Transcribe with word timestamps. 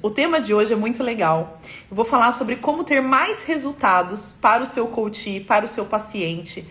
O 0.00 0.10
tema 0.10 0.40
de 0.40 0.54
hoje 0.54 0.72
é 0.72 0.76
muito 0.76 1.02
legal. 1.02 1.58
Eu 1.90 1.96
vou 1.96 2.04
falar 2.04 2.30
sobre 2.30 2.54
como 2.54 2.84
ter 2.84 3.00
mais 3.00 3.42
resultados 3.42 4.32
para 4.32 4.62
o 4.62 4.66
seu 4.66 4.86
coach, 4.86 5.40
para 5.40 5.64
o 5.64 5.68
seu 5.68 5.86
paciente, 5.86 6.64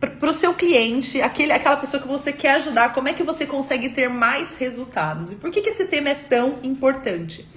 para 0.00 0.28
o 0.28 0.34
seu 0.34 0.52
cliente, 0.52 1.22
aquele, 1.22 1.52
aquela 1.52 1.76
pessoa 1.76 2.02
que 2.02 2.08
você 2.08 2.32
quer 2.32 2.54
ajudar. 2.54 2.92
Como 2.92 3.06
é 3.06 3.12
que 3.12 3.22
você 3.22 3.46
consegue 3.46 3.90
ter 3.90 4.08
mais 4.08 4.56
resultados? 4.56 5.30
E 5.30 5.36
por 5.36 5.52
que, 5.52 5.60
que 5.60 5.68
esse 5.68 5.84
tema 5.84 6.08
é 6.08 6.14
tão 6.16 6.58
importante? 6.64 7.48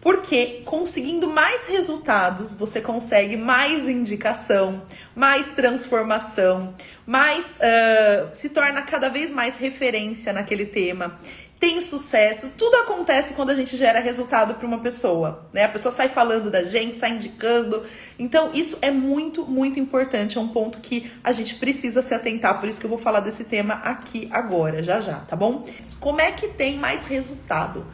Porque 0.00 0.62
conseguindo 0.64 1.28
mais 1.28 1.66
resultados, 1.66 2.54
você 2.54 2.80
consegue 2.80 3.36
mais 3.36 3.86
indicação, 3.86 4.82
mais 5.14 5.50
transformação, 5.50 6.74
mais 7.06 7.58
uh, 7.58 8.34
se 8.34 8.48
torna 8.48 8.80
cada 8.80 9.10
vez 9.10 9.30
mais 9.30 9.58
referência 9.58 10.32
naquele 10.32 10.64
tema 10.64 11.18
tem 11.60 11.78
sucesso, 11.82 12.54
tudo 12.56 12.74
acontece 12.76 13.34
quando 13.34 13.50
a 13.50 13.54
gente 13.54 13.76
gera 13.76 14.00
resultado 14.00 14.54
para 14.54 14.66
uma 14.66 14.78
pessoa, 14.78 15.46
né? 15.52 15.64
A 15.64 15.68
pessoa 15.68 15.92
sai 15.92 16.08
falando 16.08 16.50
da 16.50 16.64
gente, 16.64 16.96
sai 16.96 17.10
indicando. 17.10 17.84
Então, 18.18 18.50
isso 18.54 18.78
é 18.80 18.90
muito, 18.90 19.44
muito 19.44 19.78
importante, 19.78 20.38
é 20.38 20.40
um 20.40 20.48
ponto 20.48 20.80
que 20.80 21.12
a 21.22 21.30
gente 21.32 21.56
precisa 21.56 22.00
se 22.00 22.14
atentar, 22.14 22.58
por 22.58 22.66
isso 22.66 22.80
que 22.80 22.86
eu 22.86 22.90
vou 22.90 22.98
falar 22.98 23.20
desse 23.20 23.44
tema 23.44 23.74
aqui 23.74 24.26
agora, 24.32 24.82
já 24.82 25.02
já, 25.02 25.16
tá 25.16 25.36
bom? 25.36 25.66
Como 26.00 26.18
é 26.18 26.32
que 26.32 26.48
tem 26.48 26.78
mais 26.78 27.04
resultado 27.04 27.86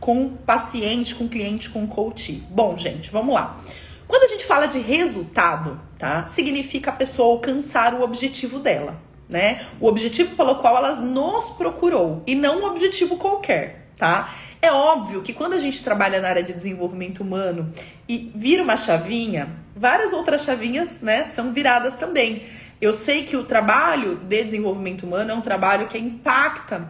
com 0.00 0.30
paciente, 0.30 1.14
com 1.14 1.28
cliente, 1.28 1.68
com 1.68 1.86
coach? 1.86 2.32
Bom, 2.48 2.78
gente, 2.78 3.10
vamos 3.10 3.34
lá. 3.34 3.60
Quando 4.08 4.22
a 4.22 4.28
gente 4.28 4.46
fala 4.46 4.66
de 4.66 4.78
resultado, 4.78 5.78
tá? 5.98 6.24
Significa 6.24 6.90
a 6.90 6.94
pessoa 6.94 7.34
alcançar 7.34 7.92
o 7.92 8.02
objetivo 8.02 8.58
dela 8.58 9.11
né? 9.28 9.66
O 9.80 9.86
objetivo 9.86 10.36
pelo 10.36 10.56
qual 10.56 10.76
ela 10.76 10.96
nos 10.96 11.50
procurou 11.50 12.22
e 12.26 12.34
não 12.34 12.60
um 12.60 12.64
objetivo 12.66 13.16
qualquer, 13.16 13.88
tá? 13.96 14.32
É 14.60 14.70
óbvio 14.70 15.22
que 15.22 15.32
quando 15.32 15.54
a 15.54 15.58
gente 15.58 15.82
trabalha 15.82 16.20
na 16.20 16.28
área 16.28 16.42
de 16.42 16.52
desenvolvimento 16.52 17.20
humano 17.20 17.72
e 18.08 18.30
vira 18.34 18.62
uma 18.62 18.76
chavinha, 18.76 19.50
várias 19.74 20.12
outras 20.12 20.44
chavinhas, 20.44 21.00
né, 21.00 21.24
são 21.24 21.52
viradas 21.52 21.96
também. 21.96 22.44
Eu 22.80 22.92
sei 22.92 23.24
que 23.24 23.36
o 23.36 23.44
trabalho 23.44 24.16
de 24.16 24.44
desenvolvimento 24.44 25.04
humano 25.04 25.32
é 25.32 25.34
um 25.34 25.40
trabalho 25.40 25.88
que 25.88 25.98
impacta 25.98 26.88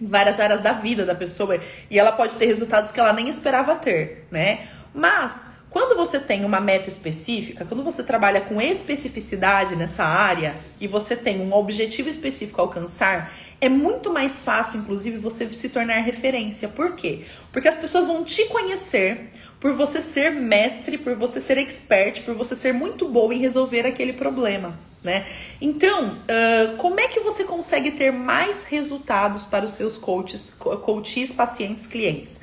várias 0.00 0.40
áreas 0.40 0.60
da 0.60 0.72
vida 0.72 1.04
da 1.04 1.14
pessoa 1.14 1.60
e 1.90 1.98
ela 1.98 2.12
pode 2.12 2.36
ter 2.36 2.46
resultados 2.46 2.90
que 2.90 2.98
ela 2.98 3.12
nem 3.12 3.28
esperava 3.28 3.76
ter, 3.76 4.26
né? 4.30 4.66
Mas 4.92 5.50
quando 5.74 5.96
você 5.96 6.20
tem 6.20 6.44
uma 6.44 6.60
meta 6.60 6.88
específica, 6.88 7.64
quando 7.64 7.82
você 7.82 8.04
trabalha 8.04 8.40
com 8.40 8.62
especificidade 8.62 9.74
nessa 9.74 10.04
área 10.04 10.54
e 10.80 10.86
você 10.86 11.16
tem 11.16 11.40
um 11.40 11.52
objetivo 11.52 12.08
específico 12.08 12.60
a 12.60 12.64
alcançar, 12.64 13.34
é 13.60 13.68
muito 13.68 14.12
mais 14.12 14.40
fácil, 14.40 14.78
inclusive, 14.78 15.18
você 15.18 15.52
se 15.52 15.68
tornar 15.68 15.96
referência. 15.96 16.68
Por 16.68 16.94
quê? 16.94 17.22
Porque 17.50 17.66
as 17.66 17.74
pessoas 17.74 18.06
vão 18.06 18.22
te 18.22 18.44
conhecer 18.44 19.32
por 19.58 19.72
você 19.72 20.00
ser 20.00 20.30
mestre, 20.30 20.96
por 20.96 21.16
você 21.16 21.40
ser 21.40 21.58
expert, 21.58 22.22
por 22.22 22.36
você 22.36 22.54
ser 22.54 22.72
muito 22.72 23.08
boa 23.08 23.34
em 23.34 23.38
resolver 23.38 23.84
aquele 23.84 24.12
problema. 24.12 24.78
Né? 25.02 25.26
Então, 25.60 26.06
uh, 26.06 26.76
como 26.76 27.00
é 27.00 27.08
que 27.08 27.18
você 27.18 27.42
consegue 27.42 27.90
ter 27.90 28.12
mais 28.12 28.62
resultados 28.62 29.42
para 29.42 29.64
os 29.64 29.72
seus 29.72 29.98
coaches, 29.98 30.52
coaches, 30.52 31.32
pacientes, 31.32 31.84
clientes? 31.84 32.40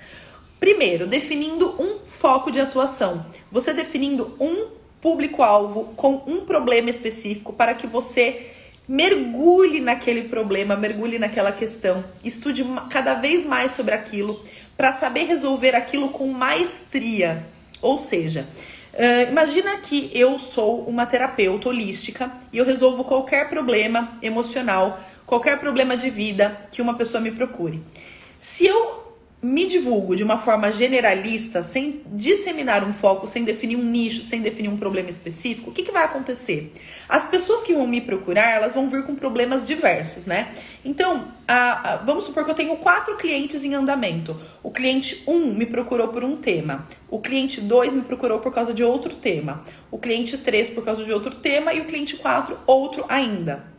Primeiro, 0.61 1.07
definindo 1.07 1.73
um 1.81 1.97
foco 1.97 2.51
de 2.51 2.59
atuação. 2.59 3.25
Você 3.51 3.73
definindo 3.73 4.37
um 4.39 4.67
público-alvo 5.01 5.85
com 5.95 6.21
um 6.27 6.45
problema 6.45 6.87
específico 6.87 7.51
para 7.51 7.73
que 7.73 7.87
você 7.87 8.51
mergulhe 8.87 9.81
naquele 9.81 10.29
problema, 10.29 10.75
mergulhe 10.75 11.17
naquela 11.17 11.51
questão, 11.51 12.03
estude 12.23 12.63
cada 12.91 13.15
vez 13.15 13.43
mais 13.43 13.71
sobre 13.71 13.95
aquilo 13.95 14.39
para 14.77 14.91
saber 14.91 15.23
resolver 15.23 15.75
aquilo 15.75 16.09
com 16.09 16.27
maestria. 16.27 17.43
Ou 17.81 17.97
seja, 17.97 18.45
uh, 18.93 19.31
imagina 19.31 19.77
que 19.77 20.11
eu 20.13 20.37
sou 20.37 20.83
uma 20.83 21.07
terapeuta 21.07 21.69
holística 21.69 22.31
e 22.53 22.59
eu 22.59 22.65
resolvo 22.65 23.03
qualquer 23.03 23.49
problema 23.49 24.15
emocional, 24.21 24.99
qualquer 25.25 25.59
problema 25.59 25.97
de 25.97 26.11
vida 26.11 26.55
que 26.71 26.83
uma 26.83 26.93
pessoa 26.93 27.19
me 27.19 27.31
procure. 27.31 27.81
Se 28.39 28.67
eu 28.67 29.10
me 29.41 29.65
divulgo 29.65 30.15
de 30.15 30.23
uma 30.23 30.37
forma 30.37 30.71
generalista, 30.71 31.63
sem 31.63 32.01
disseminar 32.13 32.83
um 32.83 32.93
foco, 32.93 33.27
sem 33.27 33.43
definir 33.43 33.75
um 33.75 33.83
nicho, 33.83 34.23
sem 34.23 34.39
definir 34.39 34.69
um 34.69 34.77
problema 34.77 35.09
específico, 35.09 35.71
o 35.71 35.73
que, 35.73 35.81
que 35.81 35.91
vai 35.91 36.05
acontecer? 36.05 36.71
As 37.09 37.25
pessoas 37.25 37.63
que 37.63 37.73
vão 37.73 37.87
me 37.87 37.99
procurar, 37.99 38.51
elas 38.51 38.75
vão 38.75 38.87
vir 38.87 39.03
com 39.03 39.15
problemas 39.15 39.65
diversos, 39.65 40.27
né? 40.27 40.53
Então, 40.85 41.27
a, 41.47 41.93
a, 41.93 41.95
vamos 41.97 42.25
supor 42.25 42.45
que 42.45 42.51
eu 42.51 42.55
tenho 42.55 42.77
quatro 42.77 43.17
clientes 43.17 43.63
em 43.63 43.73
andamento. 43.73 44.39
O 44.61 44.69
cliente 44.69 45.23
1 45.25 45.33
um 45.33 45.53
me 45.53 45.65
procurou 45.65 46.09
por 46.09 46.23
um 46.23 46.37
tema, 46.37 46.87
o 47.09 47.17
cliente 47.17 47.61
2 47.61 47.93
me 47.93 48.01
procurou 48.03 48.39
por 48.39 48.53
causa 48.53 48.75
de 48.75 48.83
outro 48.83 49.15
tema, 49.15 49.63
o 49.89 49.97
cliente 49.97 50.37
3 50.37 50.69
por 50.69 50.85
causa 50.85 51.03
de 51.03 51.11
outro 51.11 51.33
tema 51.33 51.73
e 51.73 51.81
o 51.81 51.85
cliente 51.85 52.15
4 52.15 52.59
outro 52.67 53.05
ainda. 53.09 53.71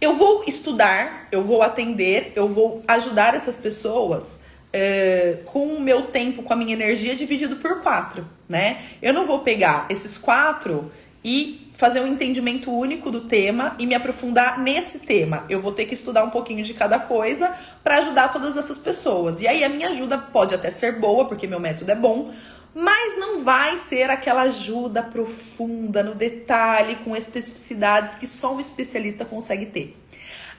Eu 0.00 0.16
vou 0.16 0.44
estudar, 0.46 1.28
eu 1.32 1.42
vou 1.42 1.60
atender, 1.62 2.32
eu 2.36 2.46
vou 2.46 2.82
ajudar 2.86 3.34
essas 3.34 3.56
pessoas 3.56 4.43
é, 4.76 5.38
com 5.44 5.68
o 5.68 5.80
meu 5.80 6.08
tempo, 6.08 6.42
com 6.42 6.52
a 6.52 6.56
minha 6.56 6.72
energia 6.72 7.14
dividido 7.14 7.54
por 7.56 7.80
quatro, 7.80 8.28
né? 8.48 8.82
Eu 9.00 9.14
não 9.14 9.24
vou 9.24 9.38
pegar 9.38 9.86
esses 9.88 10.18
quatro 10.18 10.90
e 11.24 11.70
fazer 11.74 12.00
um 12.00 12.08
entendimento 12.08 12.72
único 12.72 13.08
do 13.08 13.20
tema 13.20 13.76
e 13.78 13.86
me 13.86 13.94
aprofundar 13.94 14.58
nesse 14.58 15.00
tema. 15.00 15.44
Eu 15.48 15.60
vou 15.60 15.70
ter 15.70 15.84
que 15.84 15.94
estudar 15.94 16.24
um 16.24 16.30
pouquinho 16.30 16.64
de 16.64 16.74
cada 16.74 16.98
coisa 16.98 17.54
para 17.84 17.98
ajudar 17.98 18.32
todas 18.32 18.56
essas 18.56 18.76
pessoas. 18.76 19.40
E 19.40 19.46
aí 19.46 19.62
a 19.62 19.68
minha 19.68 19.90
ajuda 19.90 20.18
pode 20.18 20.52
até 20.56 20.72
ser 20.72 20.98
boa, 20.98 21.24
porque 21.24 21.46
meu 21.46 21.60
método 21.60 21.92
é 21.92 21.94
bom, 21.94 22.34
mas 22.74 23.16
não 23.16 23.44
vai 23.44 23.78
ser 23.78 24.10
aquela 24.10 24.42
ajuda 24.42 25.04
profunda 25.04 26.02
no 26.02 26.16
detalhe, 26.16 26.96
com 26.96 27.16
especificidades 27.16 28.16
que 28.16 28.26
só 28.26 28.52
um 28.56 28.60
especialista 28.60 29.24
consegue 29.24 29.66
ter. 29.66 29.96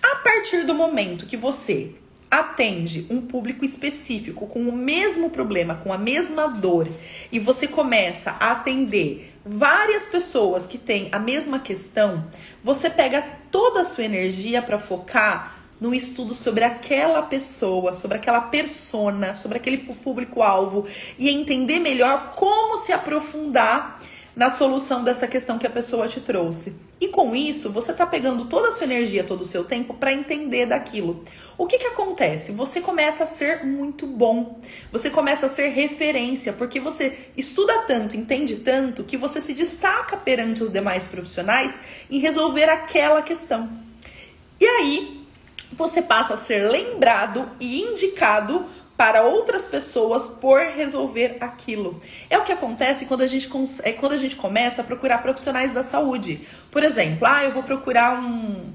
A 0.01 0.15
partir 0.17 0.65
do 0.65 0.73
momento 0.73 1.25
que 1.25 1.35
você 1.35 1.95
atende 2.29 3.05
um 3.09 3.21
público 3.21 3.63
específico 3.63 4.47
com 4.47 4.67
o 4.67 4.71
mesmo 4.71 5.29
problema, 5.29 5.75
com 5.75 5.93
a 5.93 5.97
mesma 5.97 6.47
dor, 6.47 6.87
e 7.31 7.39
você 7.39 7.67
começa 7.67 8.35
a 8.39 8.51
atender 8.51 9.33
várias 9.45 10.05
pessoas 10.05 10.65
que 10.65 10.77
têm 10.77 11.09
a 11.11 11.19
mesma 11.19 11.59
questão, 11.59 12.25
você 12.63 12.89
pega 12.89 13.21
toda 13.51 13.81
a 13.81 13.85
sua 13.85 14.03
energia 14.03 14.61
para 14.61 14.79
focar 14.79 15.55
no 15.79 15.93
estudo 15.93 16.33
sobre 16.33 16.63
aquela 16.63 17.21
pessoa, 17.21 17.93
sobre 17.93 18.17
aquela 18.17 18.41
persona, 18.41 19.35
sobre 19.35 19.57
aquele 19.57 19.77
público-alvo 19.77 20.87
e 21.19 21.29
entender 21.29 21.79
melhor 21.79 22.31
como 22.31 22.77
se 22.77 22.91
aprofundar 22.91 24.01
na 24.35 24.49
solução 24.49 25.03
dessa 25.03 25.27
questão 25.27 25.57
que 25.57 25.65
a 25.65 25.69
pessoa 25.69 26.07
te 26.07 26.19
trouxe. 26.19 26.75
E 26.99 27.07
com 27.07 27.35
isso, 27.35 27.71
você 27.71 27.91
está 27.91 28.05
pegando 28.05 28.45
toda 28.45 28.67
a 28.67 28.71
sua 28.71 28.83
energia, 28.83 29.23
todo 29.23 29.41
o 29.41 29.45
seu 29.45 29.63
tempo 29.63 29.93
para 29.93 30.11
entender 30.11 30.65
daquilo. 30.65 31.23
O 31.57 31.65
que, 31.65 31.77
que 31.77 31.87
acontece? 31.87 32.51
Você 32.51 32.81
começa 32.81 33.23
a 33.23 33.27
ser 33.27 33.65
muito 33.65 34.05
bom, 34.05 34.59
você 34.91 35.09
começa 35.09 35.45
a 35.45 35.49
ser 35.49 35.69
referência, 35.69 36.51
porque 36.51 36.79
você 36.79 37.29
estuda 37.37 37.83
tanto, 37.83 38.17
entende 38.17 38.57
tanto, 38.57 39.03
que 39.03 39.15
você 39.15 39.39
se 39.39 39.53
destaca 39.53 40.17
perante 40.17 40.63
os 40.63 40.69
demais 40.69 41.05
profissionais 41.05 41.79
em 42.11 42.19
resolver 42.19 42.69
aquela 42.69 43.21
questão. 43.21 43.69
E 44.59 44.65
aí, 44.65 45.25
você 45.71 46.01
passa 46.01 46.33
a 46.33 46.37
ser 46.37 46.69
lembrado 46.69 47.49
e 47.59 47.81
indicado 47.81 48.65
para 48.97 49.23
outras 49.23 49.65
pessoas 49.65 50.27
por 50.27 50.59
resolver 50.59 51.37
aquilo. 51.41 51.99
É 52.29 52.37
o 52.37 52.43
que 52.43 52.51
acontece 52.51 53.05
quando 53.05 53.21
a 53.21 53.27
gente, 53.27 53.49
é 53.83 53.91
quando 53.91 54.13
a 54.13 54.17
gente 54.17 54.35
começa 54.35 54.81
a 54.81 54.85
procurar 54.85 55.17
profissionais 55.19 55.71
da 55.71 55.83
saúde. 55.83 56.41
Por 56.71 56.83
exemplo, 56.83 57.27
ah, 57.27 57.43
eu 57.43 57.51
vou 57.51 57.63
procurar 57.63 58.17
um 58.17 58.73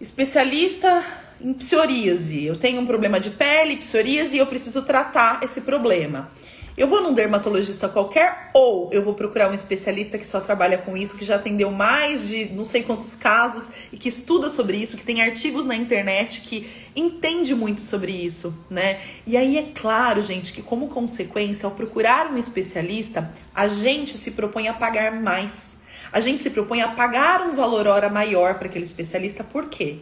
especialista 0.00 1.04
em 1.40 1.52
psoríase. 1.52 2.44
Eu 2.44 2.56
tenho 2.56 2.80
um 2.80 2.86
problema 2.86 3.20
de 3.20 3.30
pele, 3.30 3.76
psoríase, 3.76 4.36
e 4.36 4.38
eu 4.38 4.46
preciso 4.46 4.82
tratar 4.82 5.42
esse 5.42 5.60
problema. 5.60 6.30
Eu 6.76 6.88
vou 6.88 7.00
num 7.00 7.14
dermatologista 7.14 7.88
qualquer 7.88 8.50
ou 8.52 8.90
eu 8.92 9.00
vou 9.00 9.14
procurar 9.14 9.48
um 9.48 9.54
especialista 9.54 10.18
que 10.18 10.26
só 10.26 10.40
trabalha 10.40 10.76
com 10.76 10.96
isso, 10.96 11.16
que 11.16 11.24
já 11.24 11.36
atendeu 11.36 11.70
mais 11.70 12.26
de 12.26 12.46
não 12.46 12.64
sei 12.64 12.82
quantos 12.82 13.14
casos 13.14 13.70
e 13.92 13.96
que 13.96 14.08
estuda 14.08 14.50
sobre 14.50 14.78
isso, 14.78 14.96
que 14.96 15.04
tem 15.04 15.22
artigos 15.22 15.64
na 15.64 15.76
internet, 15.76 16.40
que 16.40 16.68
entende 16.96 17.54
muito 17.54 17.80
sobre 17.80 18.10
isso, 18.10 18.52
né? 18.68 19.00
E 19.24 19.36
aí 19.36 19.56
é 19.56 19.70
claro, 19.72 20.20
gente, 20.20 20.52
que 20.52 20.62
como 20.62 20.88
consequência, 20.88 21.64
ao 21.64 21.76
procurar 21.76 22.32
um 22.32 22.36
especialista, 22.36 23.32
a 23.54 23.68
gente 23.68 24.18
se 24.18 24.32
propõe 24.32 24.66
a 24.66 24.74
pagar 24.74 25.12
mais. 25.12 25.78
A 26.12 26.18
gente 26.18 26.42
se 26.42 26.50
propõe 26.50 26.82
a 26.82 26.88
pagar 26.88 27.42
um 27.42 27.54
valor 27.54 27.86
hora 27.86 28.10
maior 28.10 28.54
para 28.54 28.66
aquele 28.66 28.84
especialista, 28.84 29.44
por 29.44 29.66
quê? 29.66 29.98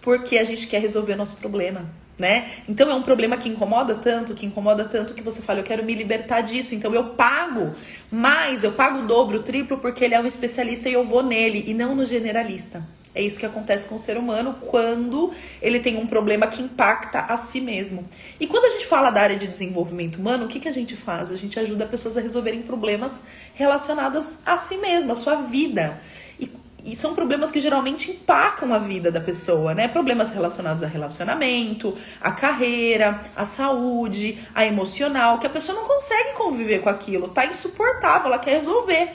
Porque 0.00 0.38
a 0.38 0.44
gente 0.44 0.66
quer 0.68 0.80
resolver 0.80 1.12
o 1.12 1.16
nosso 1.18 1.36
problema 1.36 2.02
né? 2.18 2.48
Então 2.68 2.90
é 2.90 2.94
um 2.94 3.02
problema 3.02 3.36
que 3.36 3.48
incomoda 3.48 3.94
tanto, 3.94 4.34
que 4.34 4.46
incomoda 4.46 4.84
tanto 4.84 5.14
que 5.14 5.22
você 5.22 5.42
fala, 5.42 5.60
eu 5.60 5.64
quero 5.64 5.84
me 5.84 5.94
libertar 5.94 6.42
disso, 6.42 6.74
então 6.74 6.94
eu 6.94 7.10
pago 7.10 7.74
mais, 8.10 8.62
eu 8.62 8.72
pago 8.72 9.00
o 9.00 9.06
dobro, 9.06 9.38
o 9.38 9.42
triplo, 9.42 9.78
porque 9.78 10.04
ele 10.04 10.14
é 10.14 10.20
um 10.20 10.26
especialista 10.26 10.88
e 10.88 10.92
eu 10.92 11.04
vou 11.04 11.22
nele 11.22 11.64
e 11.66 11.74
não 11.74 11.94
no 11.94 12.04
generalista. 12.04 12.86
É 13.14 13.22
isso 13.22 13.38
que 13.38 13.46
acontece 13.46 13.86
com 13.86 13.94
o 13.94 13.98
ser 13.98 14.16
humano 14.16 14.56
quando 14.60 15.32
ele 15.62 15.78
tem 15.78 15.96
um 15.96 16.06
problema 16.06 16.48
que 16.48 16.60
impacta 16.60 17.20
a 17.20 17.36
si 17.36 17.60
mesmo. 17.60 18.04
E 18.40 18.46
quando 18.46 18.64
a 18.64 18.70
gente 18.70 18.86
fala 18.86 19.10
da 19.10 19.20
área 19.20 19.36
de 19.36 19.46
desenvolvimento 19.46 20.16
humano, 20.16 20.46
o 20.46 20.48
que, 20.48 20.58
que 20.58 20.68
a 20.68 20.72
gente 20.72 20.96
faz? 20.96 21.30
A 21.30 21.36
gente 21.36 21.58
ajuda 21.60 21.86
pessoas 21.86 22.16
a 22.16 22.20
resolverem 22.20 22.62
problemas 22.62 23.22
relacionados 23.54 24.38
a 24.44 24.58
si 24.58 24.78
mesmo, 24.78 25.12
a 25.12 25.14
sua 25.14 25.36
vida. 25.36 26.00
E, 26.84 26.94
são 26.94 27.14
problemas 27.14 27.50
que 27.50 27.60
geralmente 27.60 28.10
impactam 28.10 28.74
a 28.74 28.78
vida 28.78 29.10
da 29.10 29.20
pessoa, 29.20 29.74
né? 29.74 29.88
Problemas 29.88 30.30
relacionados 30.30 30.82
a 30.82 30.86
relacionamento, 30.86 31.96
a 32.20 32.30
carreira, 32.30 33.22
a 33.34 33.46
saúde, 33.46 34.38
a 34.54 34.66
emocional, 34.66 35.38
que 35.38 35.46
a 35.46 35.50
pessoa 35.50 35.80
não 35.80 35.88
consegue 35.88 36.34
conviver 36.34 36.80
com 36.82 36.90
aquilo, 36.90 37.28
tá 37.28 37.46
insuportável, 37.46 38.26
ela 38.26 38.38
quer 38.38 38.58
resolver. 38.58 39.08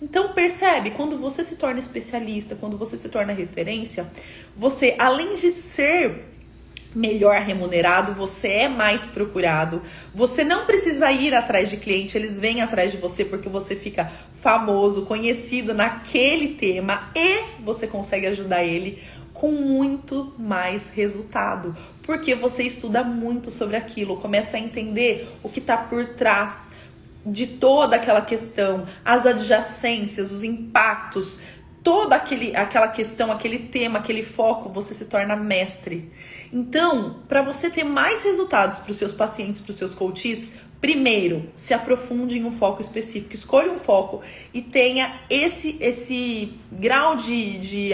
Então 0.00 0.32
percebe, 0.32 0.92
quando 0.92 1.18
você 1.18 1.44
se 1.44 1.56
torna 1.56 1.78
especialista, 1.78 2.56
quando 2.56 2.78
você 2.78 2.96
se 2.96 3.10
torna 3.10 3.34
referência, 3.34 4.10
você 4.56 4.96
além 4.98 5.34
de 5.34 5.50
ser 5.50 6.24
melhor 6.94 7.40
remunerado, 7.40 8.12
você 8.12 8.48
é 8.48 8.68
mais 8.68 9.06
procurado. 9.06 9.82
Você 10.14 10.44
não 10.44 10.66
precisa 10.66 11.10
ir 11.12 11.34
atrás 11.34 11.70
de 11.70 11.76
cliente, 11.76 12.16
eles 12.16 12.38
vêm 12.38 12.60
atrás 12.62 12.90
de 12.90 12.96
você 12.96 13.24
porque 13.24 13.48
você 13.48 13.76
fica 13.76 14.10
famoso, 14.32 15.06
conhecido 15.06 15.72
naquele 15.74 16.54
tema 16.54 17.10
e 17.14 17.62
você 17.62 17.86
consegue 17.86 18.26
ajudar 18.26 18.64
ele 18.64 19.02
com 19.32 19.52
muito 19.52 20.34
mais 20.38 20.90
resultado, 20.90 21.74
porque 22.02 22.34
você 22.34 22.62
estuda 22.62 23.02
muito 23.02 23.50
sobre 23.50 23.74
aquilo, 23.74 24.18
começa 24.18 24.58
a 24.58 24.60
entender 24.60 25.26
o 25.42 25.48
que 25.48 25.60
está 25.60 25.78
por 25.78 26.04
trás 26.08 26.72
de 27.24 27.46
toda 27.46 27.96
aquela 27.96 28.20
questão, 28.20 28.86
as 29.04 29.24
adjacências, 29.24 30.30
os 30.30 30.44
impactos, 30.44 31.38
toda 31.82 32.16
aquele, 32.16 32.54
aquela 32.54 32.88
questão, 32.88 33.30
aquele 33.32 33.58
tema, 33.58 33.98
aquele 33.98 34.22
foco, 34.22 34.68
você 34.68 34.94
se 34.94 35.06
torna 35.06 35.36
mestre. 35.36 36.10
Então, 36.52 37.20
para 37.28 37.42
você 37.42 37.70
ter 37.70 37.84
mais 37.84 38.22
resultados 38.22 38.78
para 38.78 38.90
os 38.90 38.96
seus 38.96 39.12
pacientes, 39.12 39.60
para 39.60 39.70
os 39.70 39.76
seus 39.76 39.94
coaches, 39.94 40.52
Primeiro, 40.80 41.46
se 41.54 41.74
aprofunde 41.74 42.38
em 42.38 42.44
um 42.44 42.52
foco 42.52 42.80
específico, 42.80 43.34
escolha 43.34 43.70
um 43.70 43.78
foco 43.78 44.22
e 44.52 44.62
tenha 44.62 45.14
esse, 45.28 45.76
esse 45.78 46.54
grau 46.72 47.16
de, 47.16 47.58
de, 47.58 47.90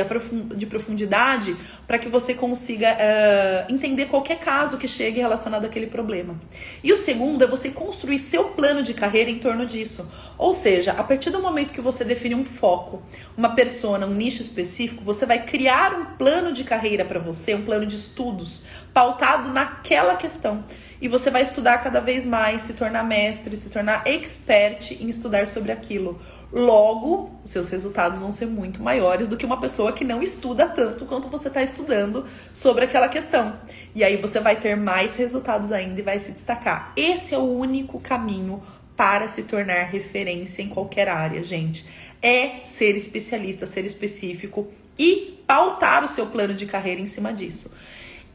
de 0.55 0.67
profundidade 0.67 1.56
para 1.87 1.99
que 1.99 2.09
você 2.09 2.35
consiga 2.35 2.93
uh, 2.93 3.73
entender 3.73 4.06
qualquer 4.06 4.38
caso 4.38 4.77
que 4.77 4.88
chegue 4.88 5.21
relacionado 5.21 5.65
àquele 5.65 5.87
problema. 5.87 6.38
E 6.83 6.93
o 6.93 6.97
segundo 6.97 7.44
é 7.44 7.47
você 7.47 7.71
construir 7.71 8.19
seu 8.19 8.44
plano 8.50 8.83
de 8.83 8.93
carreira 8.93 9.31
em 9.31 9.38
torno 9.38 9.65
disso. 9.65 10.11
Ou 10.37 10.53
seja, 10.53 10.93
a 10.93 11.05
partir 11.05 11.31
do 11.31 11.41
momento 11.41 11.73
que 11.73 11.81
você 11.81 12.05
define 12.05 12.35
um 12.35 12.44
foco, 12.44 13.03
uma 13.37 13.55
persona, 13.55 14.06
um 14.06 14.15
nicho 14.15 14.43
específico, 14.43 15.05
você 15.05 15.25
vai 15.25 15.44
criar 15.44 15.93
um 15.93 16.17
plano 16.17 16.53
de 16.53 16.65
carreira 16.65 17.05
para 17.05 17.21
você, 17.21 17.55
um 17.55 17.62
plano 17.62 17.87
de 17.87 17.97
estudos 17.97 18.65
pautado 18.93 19.50
naquela 19.50 20.17
questão 20.17 20.65
e 21.00 21.09
você 21.09 21.31
vai 21.31 21.43
estudar 21.43 21.79
cada 21.79 22.00
vez 22.00 22.25
mais, 22.25 22.62
se 22.62 22.73
tornar 22.73 23.05
mestre, 23.05 23.56
se 23.56 23.69
tornar 23.69 24.03
expert 24.06 24.93
em 24.93 25.09
estudar 25.09 25.47
sobre 25.47 25.71
aquilo. 25.71 26.19
Logo, 26.56 27.38
os 27.44 27.50
seus 27.50 27.69
resultados 27.69 28.19
vão 28.19 28.32
ser 28.32 28.47
muito 28.47 28.82
maiores 28.82 29.29
do 29.29 29.37
que 29.37 29.44
uma 29.44 29.61
pessoa 29.61 29.93
que 29.93 30.06
não 30.06 30.23
estuda 30.23 30.67
tanto 30.67 31.05
quanto 31.05 31.29
você 31.29 31.49
está 31.49 31.62
estudando 31.62 32.25
sobre 32.55 32.87
aquela 32.87 33.11
questão. 33.11 33.61
E 33.94 34.03
aí 34.03 34.17
você 34.17 34.41
vai 34.41 34.56
ter 34.56 34.75
mais 34.75 35.17
resultados 35.17 35.70
ainda 35.70 36.00
e 36.00 36.03
vai 36.03 36.19
se 36.19 36.32
destacar. 36.32 36.94
Esse 36.97 37.35
é 37.35 37.38
o 37.38 37.43
único 37.43 38.00
caminho 38.00 38.62
para 38.97 39.29
se 39.29 39.43
tornar 39.43 39.82
referência 39.82 40.62
em 40.62 40.69
qualquer 40.70 41.11
área, 41.11 41.43
gente. 41.43 41.85
É 42.23 42.64
ser 42.64 42.97
especialista, 42.97 43.67
ser 43.67 43.85
específico 43.85 44.67
e 44.99 45.38
pautar 45.47 46.06
o 46.06 46.08
seu 46.08 46.25
plano 46.25 46.55
de 46.55 46.64
carreira 46.64 47.03
em 47.03 47.06
cima 47.06 47.35
disso. 47.35 47.70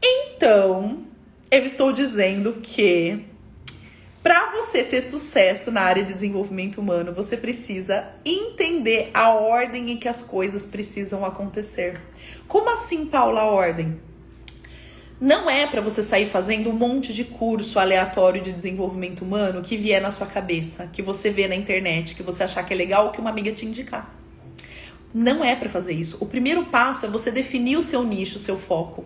Então, 0.00 1.02
eu 1.50 1.66
estou 1.66 1.92
dizendo 1.92 2.52
que 2.62 3.31
para 4.22 4.52
você 4.52 4.84
ter 4.84 5.02
sucesso 5.02 5.70
na 5.70 5.80
área 5.80 6.04
de 6.04 6.14
desenvolvimento 6.14 6.80
humano, 6.80 7.12
você 7.12 7.36
precisa 7.36 8.06
entender 8.24 9.10
a 9.12 9.30
ordem 9.30 9.90
em 9.90 9.96
que 9.96 10.08
as 10.08 10.22
coisas 10.22 10.64
precisam 10.64 11.24
acontecer. 11.24 12.00
Como 12.46 12.70
assim, 12.70 13.06
Paula, 13.06 13.40
a 13.40 13.46
ordem? 13.46 14.00
Não 15.20 15.48
é 15.48 15.66
para 15.66 15.80
você 15.80 16.02
sair 16.02 16.26
fazendo 16.26 16.70
um 16.70 16.72
monte 16.72 17.12
de 17.12 17.24
curso 17.24 17.78
aleatório 17.78 18.42
de 18.42 18.52
desenvolvimento 18.52 19.22
humano 19.22 19.62
que 19.62 19.76
vier 19.76 20.00
na 20.00 20.10
sua 20.10 20.26
cabeça, 20.26 20.88
que 20.92 21.02
você 21.02 21.30
vê 21.30 21.48
na 21.48 21.54
internet, 21.54 22.14
que 22.14 22.22
você 22.22 22.44
achar 22.44 22.64
que 22.64 22.72
é 22.72 22.76
legal 22.76 23.06
ou 23.06 23.12
que 23.12 23.20
uma 23.20 23.30
amiga 23.30 23.52
te 23.52 23.66
indicar. 23.66 24.14
Não 25.14 25.44
é 25.44 25.54
para 25.54 25.68
fazer 25.68 25.92
isso. 25.92 26.16
O 26.20 26.26
primeiro 26.26 26.64
passo 26.66 27.06
é 27.06 27.08
você 27.08 27.30
definir 27.30 27.76
o 27.76 27.82
seu 27.82 28.02
nicho, 28.02 28.36
o 28.36 28.40
seu 28.40 28.58
foco 28.58 29.04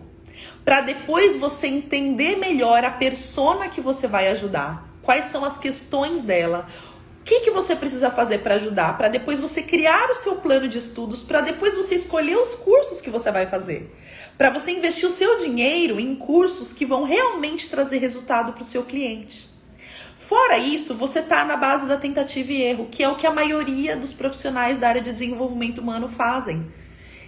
para 0.63 0.81
depois 0.81 1.35
você 1.35 1.67
entender 1.67 2.35
melhor 2.35 2.83
a 2.83 2.91
persona 2.91 3.69
que 3.69 3.81
você 3.81 4.07
vai 4.07 4.27
ajudar. 4.29 4.86
Quais 5.07 5.27
são 5.27 5.45
as 5.45 5.57
questões 5.57 6.21
dela? 6.21 6.67
O 7.21 7.23
que, 7.23 7.39
que 7.39 7.51
você 7.51 7.77
precisa 7.77 8.11
fazer 8.11 8.39
para 8.39 8.55
ajudar? 8.55 8.97
Para 8.97 9.07
depois 9.07 9.39
você 9.39 9.63
criar 9.63 10.09
o 10.09 10.15
seu 10.15 10.35
plano 10.35 10.67
de 10.67 10.77
estudos, 10.77 11.23
para 11.23 11.39
depois 11.39 11.73
você 11.75 11.95
escolher 11.95 12.35
os 12.37 12.55
cursos 12.55 12.99
que 12.99 13.09
você 13.09 13.31
vai 13.31 13.45
fazer. 13.45 13.89
Para 14.37 14.49
você 14.49 14.71
investir 14.71 15.07
o 15.07 15.11
seu 15.11 15.37
dinheiro 15.37 15.97
em 15.97 16.13
cursos 16.13 16.73
que 16.73 16.85
vão 16.85 17.05
realmente 17.05 17.69
trazer 17.69 17.99
resultado 17.99 18.51
para 18.51 18.63
o 18.63 18.65
seu 18.65 18.83
cliente. 18.83 19.47
Fora 20.17 20.57
isso, 20.57 20.93
você 20.93 21.19
está 21.19 21.45
na 21.45 21.55
base 21.55 21.85
da 21.85 21.95
tentativa 21.95 22.51
e 22.51 22.61
erro, 22.63 22.89
que 22.91 23.01
é 23.01 23.07
o 23.07 23.15
que 23.15 23.25
a 23.25 23.31
maioria 23.31 23.95
dos 23.95 24.11
profissionais 24.11 24.77
da 24.77 24.89
área 24.89 25.01
de 25.01 25.13
desenvolvimento 25.13 25.79
humano 25.79 26.09
fazem 26.09 26.69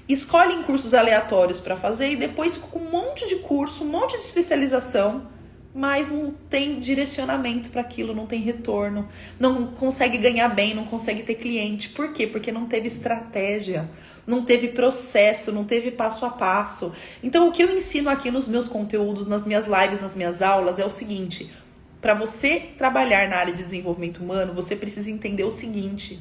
escolhem 0.09 0.63
cursos 0.63 0.95
aleatórios 0.95 1.59
para 1.59 1.77
fazer 1.77 2.09
e 2.09 2.15
depois 2.15 2.57
com 2.57 2.79
um 2.79 2.89
monte 2.89 3.29
de 3.29 3.35
curso, 3.37 3.83
um 3.83 3.87
monte 3.87 4.17
de 4.17 4.23
especialização, 4.23 5.27
mas 5.73 6.11
não 6.11 6.31
tem 6.49 6.79
direcionamento 6.79 7.69
para 7.69 7.81
aquilo, 7.81 8.15
não 8.15 8.25
tem 8.25 8.41
retorno, 8.41 9.07
não 9.39 9.67
consegue 9.67 10.17
ganhar 10.17 10.49
bem, 10.49 10.73
não 10.73 10.85
consegue 10.85 11.21
ter 11.23 11.35
cliente. 11.35 11.89
Por 11.89 12.11
quê? 12.11 12.25
Porque 12.25 12.51
não 12.51 12.65
teve 12.65 12.87
estratégia, 12.87 13.89
não 14.25 14.43
teve 14.43 14.69
processo, 14.69 15.51
não 15.51 15.63
teve 15.63 15.91
passo 15.91 16.25
a 16.25 16.29
passo. 16.29 16.93
Então, 17.21 17.47
o 17.47 17.51
que 17.51 17.63
eu 17.63 17.75
ensino 17.75 18.09
aqui 18.09 18.31
nos 18.31 18.47
meus 18.47 18.67
conteúdos, 18.67 19.27
nas 19.27 19.45
minhas 19.45 19.67
lives, 19.67 20.01
nas 20.01 20.15
minhas 20.15 20.41
aulas 20.41 20.79
é 20.79 20.85
o 20.85 20.89
seguinte: 20.89 21.51
para 22.01 22.13
você 22.13 22.69
trabalhar 22.77 23.27
na 23.29 23.37
área 23.37 23.53
de 23.53 23.63
desenvolvimento 23.63 24.23
humano, 24.23 24.53
você 24.53 24.75
precisa 24.75 25.11
entender 25.11 25.43
o 25.43 25.51
seguinte: 25.51 26.19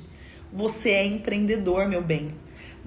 você 0.53 0.91
é 0.91 1.07
empreendedor, 1.07 1.89
meu 1.89 2.03
bem. 2.03 2.35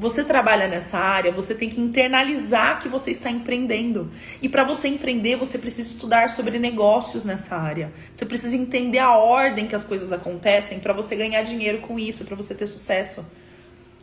Você 0.02 0.24
trabalha 0.24 0.68
nessa 0.68 0.98
área, 0.98 1.32
você 1.32 1.54
tem 1.54 1.70
que 1.70 1.80
internalizar 1.80 2.82
que 2.82 2.90
você 2.90 3.12
está 3.12 3.30
empreendendo. 3.30 4.10
E 4.42 4.50
para 4.50 4.64
você 4.64 4.88
empreender, 4.88 5.36
você 5.36 5.60
precisa 5.60 5.90
estudar 5.90 6.32
sobre 6.32 6.58
negócios 6.58 7.24
nessa 7.24 7.56
área. 7.56 7.94
Você 8.12 8.26
precisa 8.26 8.56
entender 8.56 8.98
a 8.98 9.16
ordem 9.16 9.68
que 9.68 9.76
as 9.76 9.84
coisas 9.84 10.12
acontecem 10.12 10.80
para 10.80 10.92
você 10.92 11.16
ganhar 11.16 11.44
dinheiro 11.44 11.82
com 11.82 12.00
isso, 12.00 12.26
para 12.26 12.36
você 12.36 12.56
ter 12.56 12.66
sucesso. 12.66 13.24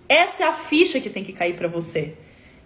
Essa 0.08 0.44
é 0.44 0.46
a 0.46 0.52
ficha 0.52 1.00
que 1.00 1.10
tem 1.10 1.24
que 1.24 1.32
cair 1.32 1.56
para 1.56 1.66
você. 1.66 2.14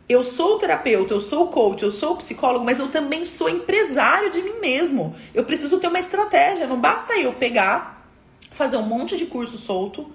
Eu 0.07 0.23
sou 0.23 0.59
terapeuta, 0.59 1.14
eu 1.14 1.21
sou 1.23 1.49
coach, 1.49 1.83
eu 1.83 1.90
sou 1.90 2.14
psicólogo, 2.16 2.66
mas 2.66 2.80
eu 2.80 2.88
também 2.88 3.25
sou 3.25 3.49
empresário 3.49 4.30
de 4.30 4.42
mim 4.42 4.61
mesmo. 4.61 5.16
Eu 5.33 5.45
preciso 5.45 5.80
ter 5.80 5.88
uma 5.88 5.99
estratégia. 5.99 6.66
Não 6.66 6.78
basta 6.78 7.18
eu 7.18 7.33
pegar, 7.33 8.07
fazer 8.50 8.76
um 8.76 8.83
monte 8.83 9.16
de 9.16 9.25
curso 9.25 9.57
solto, 9.57 10.12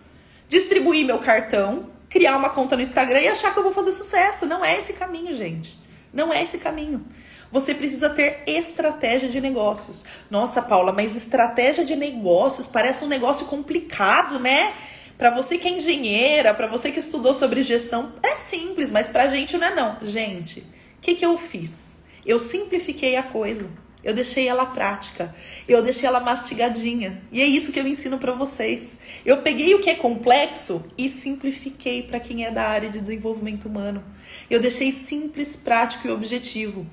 distribuir 0.48 1.04
meu 1.04 1.18
cartão 1.18 1.97
criar 2.10 2.38
uma 2.38 2.50
conta 2.50 2.76
no 2.76 2.82
Instagram 2.82 3.22
e 3.22 3.28
achar 3.28 3.54
que 3.54 3.60
eu 3.60 3.64
vou 3.64 3.74
fazer 3.74 3.92
sucesso. 3.92 4.46
Não 4.46 4.64
é 4.64 4.78
esse 4.78 4.94
caminho, 4.94 5.34
gente. 5.36 5.78
Não 6.14 6.34
é 6.34 6.44
esse 6.44 6.58
caminho. 6.58 7.06
Você 7.52 7.74
precisa 7.74 8.10
ter 8.10 8.44
estratégia 8.46 9.30
de 9.30 9.40
negócios. 9.40 10.04
Nossa, 10.30 10.62
Paula, 10.62 10.92
mas 10.92 11.16
estratégia 11.16 11.86
de 11.86 11.96
negócios 11.96 12.68
parece 12.68 13.04
um 13.04 13.08
negócio 13.08 13.46
complicado, 13.46 14.40
né? 14.40 14.74
Para 15.18 15.30
você 15.30 15.58
que 15.58 15.68
é 15.68 15.72
engenheira, 15.72 16.54
para 16.54 16.68
você 16.68 16.92
que 16.92 17.00
estudou 17.00 17.34
sobre 17.34 17.64
gestão, 17.64 18.14
é 18.22 18.36
simples, 18.36 18.90
mas 18.90 19.08
pra 19.08 19.28
gente 19.28 19.58
não 19.58 19.68
é 19.68 19.76
não. 19.76 19.98
Gente, 20.02 20.60
o 20.60 21.02
que, 21.02 21.16
que 21.16 21.26
eu 21.26 21.38
fiz? 21.38 22.00
Eu 22.26 22.38
simplifiquei 22.38 23.16
a 23.16 23.24
coisa. 23.24 23.70
Eu 24.08 24.14
deixei 24.14 24.48
ela 24.48 24.66
prática. 24.66 25.36
Eu 25.68 25.84
deixei 25.84 26.08
ela 26.08 26.22
mastigadinha. 26.22 27.22
E 27.30 27.42
é 27.42 27.46
isso 27.46 27.74
que 27.74 27.80
eu 27.80 27.86
ensino 27.86 28.18
para 28.18 28.32
vocês. 28.32 28.98
Eu 29.26 29.42
peguei 29.42 29.76
o 29.76 29.80
que 29.80 29.90
é 29.90 29.96
complexo 29.96 30.82
e 30.98 31.10
simplifiquei 31.10 32.04
para 32.04 32.18
quem 32.18 32.46
é 32.46 32.50
da 32.50 32.64
área 32.64 32.90
de 32.90 33.02
desenvolvimento 33.02 33.66
humano. 33.66 34.02
Eu 34.50 34.62
deixei 34.62 34.94
simples, 34.94 35.58
prático 35.58 36.08
e 36.08 36.12
objetivo. 36.12 36.88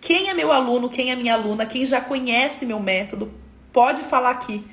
Quem 0.00 0.30
é 0.30 0.34
meu 0.34 0.52
aluno, 0.52 0.88
quem 0.88 1.10
é 1.10 1.16
minha 1.16 1.34
aluna, 1.34 1.66
quem 1.66 1.84
já 1.84 2.00
conhece 2.00 2.64
meu 2.64 2.78
método, 2.78 3.34
pode 3.72 4.02
falar 4.02 4.30
aqui. 4.30 4.64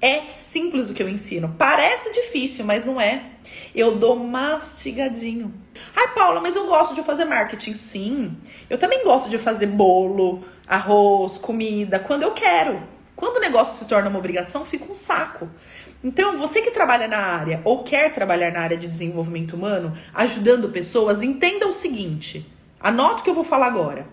É 0.00 0.30
simples 0.30 0.88
o 0.88 0.94
que 0.94 1.02
eu 1.02 1.08
ensino. 1.08 1.54
Parece 1.58 2.12
difícil, 2.12 2.64
mas 2.64 2.86
não 2.86 2.98
é. 2.98 3.22
Eu 3.74 3.96
dou 3.96 4.16
mastigadinho. 4.16 5.52
Ai, 5.94 6.14
Paula, 6.14 6.40
mas 6.40 6.56
eu 6.56 6.66
gosto 6.66 6.94
de 6.94 7.02
fazer 7.02 7.26
marketing. 7.26 7.74
Sim. 7.74 8.36
Eu 8.70 8.78
também 8.78 9.04
gosto 9.04 9.28
de 9.28 9.36
fazer 9.36 9.66
bolo, 9.66 10.42
arroz, 10.66 11.38
comida, 11.38 11.98
quando 11.98 12.22
eu 12.22 12.32
quero. 12.32 12.82
Quando 13.14 13.36
o 13.36 13.40
negócio 13.40 13.78
se 13.78 13.88
torna 13.88 14.10
uma 14.10 14.18
obrigação, 14.18 14.66
fica 14.66 14.90
um 14.90 14.94
saco. 14.94 15.48
Então, 16.04 16.38
você 16.38 16.60
que 16.60 16.70
trabalha 16.70 17.08
na 17.08 17.18
área 17.18 17.60
ou 17.64 17.82
quer 17.82 18.12
trabalhar 18.12 18.52
na 18.52 18.60
área 18.60 18.76
de 18.76 18.86
desenvolvimento 18.86 19.54
humano, 19.56 19.96
ajudando 20.14 20.68
pessoas, 20.68 21.22
entenda 21.22 21.66
o 21.66 21.72
seguinte: 21.72 22.44
anota 22.78 23.20
o 23.20 23.22
que 23.22 23.30
eu 23.30 23.34
vou 23.34 23.44
falar 23.44 23.66
agora. 23.66 24.06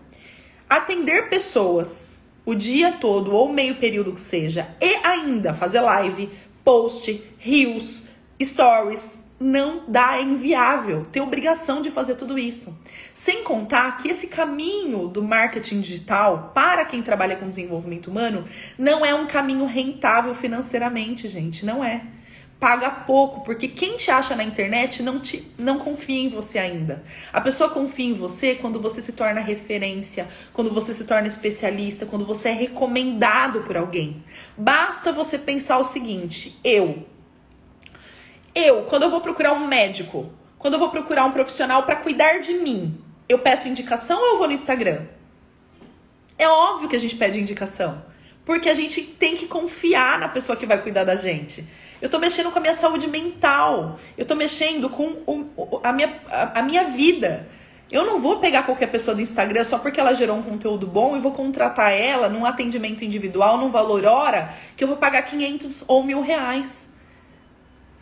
Atender 0.69 1.29
pessoas 1.29 2.21
o 2.45 2.55
dia 2.55 2.93
todo 2.93 3.33
ou 3.33 3.51
meio 3.51 3.75
período 3.75 4.13
que 4.13 4.19
seja, 4.19 4.67
e 4.81 4.95
ainda 5.03 5.53
fazer 5.53 5.81
live, 5.81 6.29
post, 6.63 7.21
reels, 7.37 8.07
stories, 8.41 9.22
não 9.43 9.83
dá, 9.89 10.17
é 10.17 10.21
inviável. 10.21 11.03
Tem 11.05 11.21
obrigação 11.21 11.81
de 11.81 11.91
fazer 11.91 12.15
tudo 12.15 12.39
isso. 12.39 12.79
Sem 13.11 13.43
contar 13.43 13.97
que 13.97 14.07
esse 14.07 14.27
caminho 14.27 15.09
do 15.09 15.21
marketing 15.21 15.81
digital 15.81 16.53
para 16.55 16.85
quem 16.85 17.01
trabalha 17.01 17.35
com 17.35 17.49
desenvolvimento 17.49 18.07
humano 18.09 18.47
não 18.77 19.05
é 19.05 19.13
um 19.13 19.27
caminho 19.27 19.65
rentável 19.65 20.33
financeiramente, 20.33 21.27
gente, 21.27 21.65
não 21.65 21.83
é. 21.83 22.05
Paga 22.57 22.89
pouco, 22.89 23.41
porque 23.41 23.67
quem 23.67 23.97
te 23.97 24.09
acha 24.09 24.33
na 24.33 24.43
internet 24.45 25.03
não 25.03 25.19
te 25.19 25.51
não 25.57 25.77
confia 25.77 26.21
em 26.21 26.29
você 26.29 26.57
ainda. 26.57 27.03
A 27.33 27.41
pessoa 27.41 27.69
confia 27.69 28.05
em 28.05 28.13
você 28.13 28.55
quando 28.55 28.79
você 28.79 29.01
se 29.01 29.11
torna 29.11 29.41
referência, 29.41 30.29
quando 30.53 30.73
você 30.73 30.93
se 30.93 31.03
torna 31.03 31.27
especialista, 31.27 32.05
quando 32.05 32.25
você 32.25 32.49
é 32.49 32.53
recomendado 32.53 33.63
por 33.63 33.75
alguém. 33.75 34.23
Basta 34.57 35.11
você 35.11 35.37
pensar 35.37 35.77
o 35.79 35.83
seguinte: 35.83 36.57
eu 36.63 37.05
eu, 38.55 38.83
quando 38.83 39.03
eu 39.03 39.09
vou 39.09 39.21
procurar 39.21 39.53
um 39.53 39.67
médico, 39.67 40.31
quando 40.57 40.75
eu 40.75 40.79
vou 40.79 40.89
procurar 40.89 41.25
um 41.25 41.31
profissional 41.31 41.83
para 41.83 41.95
cuidar 41.97 42.39
de 42.39 42.53
mim, 42.53 42.97
eu 43.27 43.39
peço 43.39 43.67
indicação 43.67 44.19
ou 44.19 44.27
eu 44.33 44.37
vou 44.37 44.47
no 44.47 44.53
Instagram? 44.53 45.01
É 46.37 46.47
óbvio 46.47 46.89
que 46.89 46.95
a 46.95 46.99
gente 46.99 47.15
pede 47.15 47.39
indicação, 47.39 48.03
porque 48.45 48.69
a 48.69 48.73
gente 48.73 49.01
tem 49.01 49.35
que 49.35 49.47
confiar 49.47 50.19
na 50.19 50.27
pessoa 50.27 50.55
que 50.55 50.65
vai 50.65 50.81
cuidar 50.81 51.03
da 51.03 51.15
gente. 51.15 51.67
Eu 52.01 52.09
tô 52.09 52.19
mexendo 52.19 52.51
com 52.51 52.59
a 52.59 52.61
minha 52.61 52.73
saúde 52.73 53.07
mental, 53.07 53.99
eu 54.17 54.25
tô 54.25 54.35
mexendo 54.35 54.89
com 54.89 55.17
o, 55.25 55.79
a, 55.83 55.93
minha, 55.93 56.13
a, 56.29 56.59
a 56.59 56.61
minha 56.61 56.85
vida. 56.85 57.47
Eu 57.91 58.05
não 58.05 58.19
vou 58.19 58.39
pegar 58.39 58.63
qualquer 58.63 58.87
pessoa 58.87 59.15
do 59.15 59.21
Instagram 59.21 59.63
só 59.63 59.77
porque 59.77 59.99
ela 59.99 60.13
gerou 60.13 60.37
um 60.37 60.41
conteúdo 60.41 60.87
bom 60.87 61.15
e 61.15 61.19
vou 61.19 61.31
contratar 61.31 61.91
ela 61.91 62.27
num 62.27 62.45
atendimento 62.45 63.03
individual, 63.03 63.57
num 63.57 63.69
valor 63.69 64.05
hora, 64.05 64.53
que 64.75 64.83
eu 64.83 64.87
vou 64.87 64.97
pagar 64.97 65.21
500 65.23 65.83
ou 65.87 66.03
mil 66.03 66.21
reais. 66.21 66.92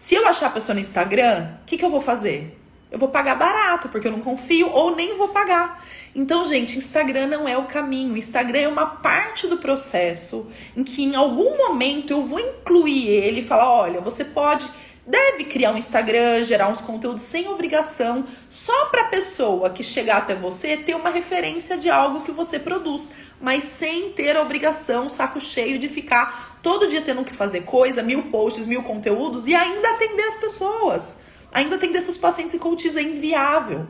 Se 0.01 0.15
eu 0.15 0.27
achar 0.27 0.47
a 0.47 0.49
pessoa 0.49 0.73
no 0.73 0.81
Instagram, 0.81 1.47
o 1.61 1.65
que, 1.67 1.77
que 1.77 1.85
eu 1.85 1.89
vou 1.91 2.01
fazer? 2.01 2.59
Eu 2.89 2.97
vou 2.97 3.09
pagar 3.09 3.35
barato, 3.35 3.87
porque 3.87 4.07
eu 4.07 4.11
não 4.11 4.19
confio, 4.19 4.67
ou 4.71 4.95
nem 4.95 5.15
vou 5.15 5.27
pagar. 5.27 5.85
Então, 6.15 6.43
gente, 6.43 6.75
Instagram 6.75 7.27
não 7.27 7.47
é 7.47 7.55
o 7.55 7.65
caminho. 7.65 8.17
Instagram 8.17 8.61
é 8.61 8.67
uma 8.67 8.87
parte 8.87 9.45
do 9.45 9.57
processo 9.57 10.49
em 10.75 10.83
que 10.83 11.03
em 11.03 11.15
algum 11.15 11.55
momento 11.55 12.09
eu 12.09 12.23
vou 12.23 12.39
incluir 12.39 13.09
ele 13.09 13.41
e 13.41 13.45
falar: 13.45 13.71
olha, 13.71 14.01
você 14.01 14.25
pode 14.25 14.67
deve 15.05 15.43
criar 15.43 15.71
um 15.71 15.77
Instagram, 15.77 16.43
gerar 16.45 16.69
uns 16.69 16.81
conteúdos 16.81 17.21
sem 17.21 17.47
obrigação, 17.47 18.25
só 18.49 18.85
para 18.85 19.03
a 19.03 19.07
pessoa 19.07 19.69
que 19.69 19.83
chegar 19.83 20.17
até 20.17 20.33
você 20.33 20.77
ter 20.77 20.95
uma 20.95 21.11
referência 21.11 21.77
de 21.77 21.89
algo 21.91 22.21
que 22.21 22.31
você 22.31 22.57
produz, 22.57 23.11
mas 23.39 23.65
sem 23.65 24.11
ter 24.13 24.35
a 24.35 24.41
obrigação, 24.41 25.09
saco 25.09 25.39
cheio 25.39 25.77
de 25.77 25.89
ficar 25.89 26.50
todo 26.61 26.87
dia 26.87 27.01
tendo 27.01 27.23
que 27.23 27.33
fazer 27.33 27.61
coisa, 27.61 28.01
mil 28.01 28.23
posts, 28.23 28.65
mil 28.65 28.83
conteúdos 28.83 29.47
e 29.47 29.55
ainda 29.55 29.89
atender 29.91 30.23
as 30.23 30.35
pessoas. 30.35 31.19
Ainda 31.51 31.75
atender 31.75 32.01
seus 32.01 32.17
pacientes 32.17 32.53
e 32.53 32.59
coaches 32.59 32.95
é 32.95 33.01
inviável. 33.01 33.87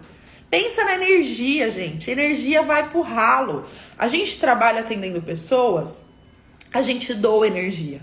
Pensa 0.50 0.84
na 0.84 0.96
energia, 0.96 1.70
gente. 1.70 2.10
Energia 2.10 2.62
vai 2.62 2.90
pro 2.90 3.02
ralo. 3.02 3.66
A 3.98 4.08
gente 4.08 4.40
trabalha 4.40 4.82
atendendo 4.82 5.22
pessoas, 5.22 6.06
a 6.74 6.82
gente 6.82 7.14
doa 7.14 7.48
energia. 7.48 8.02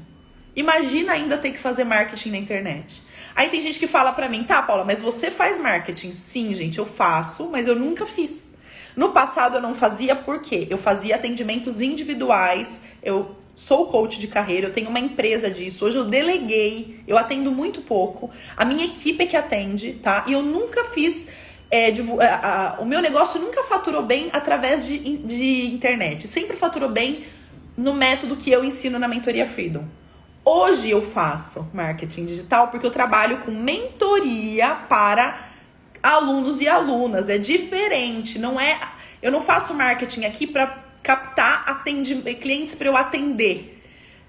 Imagina 0.54 1.12
ainda 1.12 1.36
ter 1.38 1.52
que 1.52 1.58
fazer 1.58 1.84
marketing 1.84 2.30
na 2.30 2.38
internet. 2.38 3.02
Aí 3.34 3.48
tem 3.48 3.60
gente 3.60 3.78
que 3.78 3.86
fala 3.86 4.12
pra 4.12 4.28
mim, 4.28 4.42
tá, 4.42 4.60
Paula, 4.62 4.84
mas 4.84 5.00
você 5.00 5.30
faz 5.30 5.60
marketing? 5.60 6.12
Sim, 6.12 6.54
gente, 6.54 6.78
eu 6.78 6.86
faço, 6.86 7.48
mas 7.50 7.68
eu 7.68 7.76
nunca 7.76 8.04
fiz. 8.04 8.52
No 8.96 9.10
passado 9.10 9.58
eu 9.58 9.62
não 9.62 9.76
fazia 9.76 10.16
por 10.16 10.42
quê? 10.42 10.66
Eu 10.68 10.76
fazia 10.76 11.14
atendimentos 11.14 11.80
individuais, 11.80 12.82
eu 13.00 13.36
sou 13.58 13.86
coach 13.86 14.20
de 14.20 14.28
carreira, 14.28 14.68
eu 14.68 14.72
tenho 14.72 14.88
uma 14.88 15.00
empresa 15.00 15.50
disso. 15.50 15.84
Hoje 15.84 15.96
eu 15.96 16.04
deleguei, 16.04 17.00
eu 17.08 17.18
atendo 17.18 17.50
muito 17.50 17.80
pouco. 17.80 18.30
A 18.56 18.64
minha 18.64 18.84
equipe 18.84 19.24
é 19.24 19.26
que 19.26 19.36
atende, 19.36 19.94
tá? 19.94 20.24
E 20.28 20.32
eu 20.32 20.42
nunca 20.42 20.84
fiz. 20.84 21.26
É, 21.68 21.90
de, 21.90 22.00
a, 22.20 22.76
a, 22.76 22.80
o 22.80 22.86
meu 22.86 23.02
negócio 23.02 23.40
nunca 23.40 23.64
faturou 23.64 24.04
bem 24.04 24.30
através 24.32 24.86
de, 24.86 25.16
de 25.18 25.66
internet. 25.74 26.28
Sempre 26.28 26.56
faturou 26.56 26.88
bem 26.88 27.24
no 27.76 27.92
método 27.94 28.36
que 28.36 28.48
eu 28.48 28.64
ensino 28.64 28.96
na 28.96 29.08
mentoria 29.08 29.44
Freedom. 29.44 29.84
Hoje 30.44 30.90
eu 30.90 31.02
faço 31.02 31.68
marketing 31.74 32.26
digital 32.26 32.68
porque 32.68 32.86
eu 32.86 32.92
trabalho 32.92 33.38
com 33.38 33.50
mentoria 33.50 34.76
para 34.88 35.48
alunos 36.00 36.60
e 36.60 36.68
alunas. 36.68 37.28
É 37.28 37.38
diferente, 37.38 38.38
não 38.38 38.58
é. 38.60 38.78
Eu 39.20 39.32
não 39.32 39.42
faço 39.42 39.74
marketing 39.74 40.26
aqui 40.26 40.46
para 40.46 40.87
captar 41.08 41.64
atende, 41.66 42.16
clientes 42.34 42.74
para 42.74 42.86
eu 42.86 42.94
atender 42.94 43.80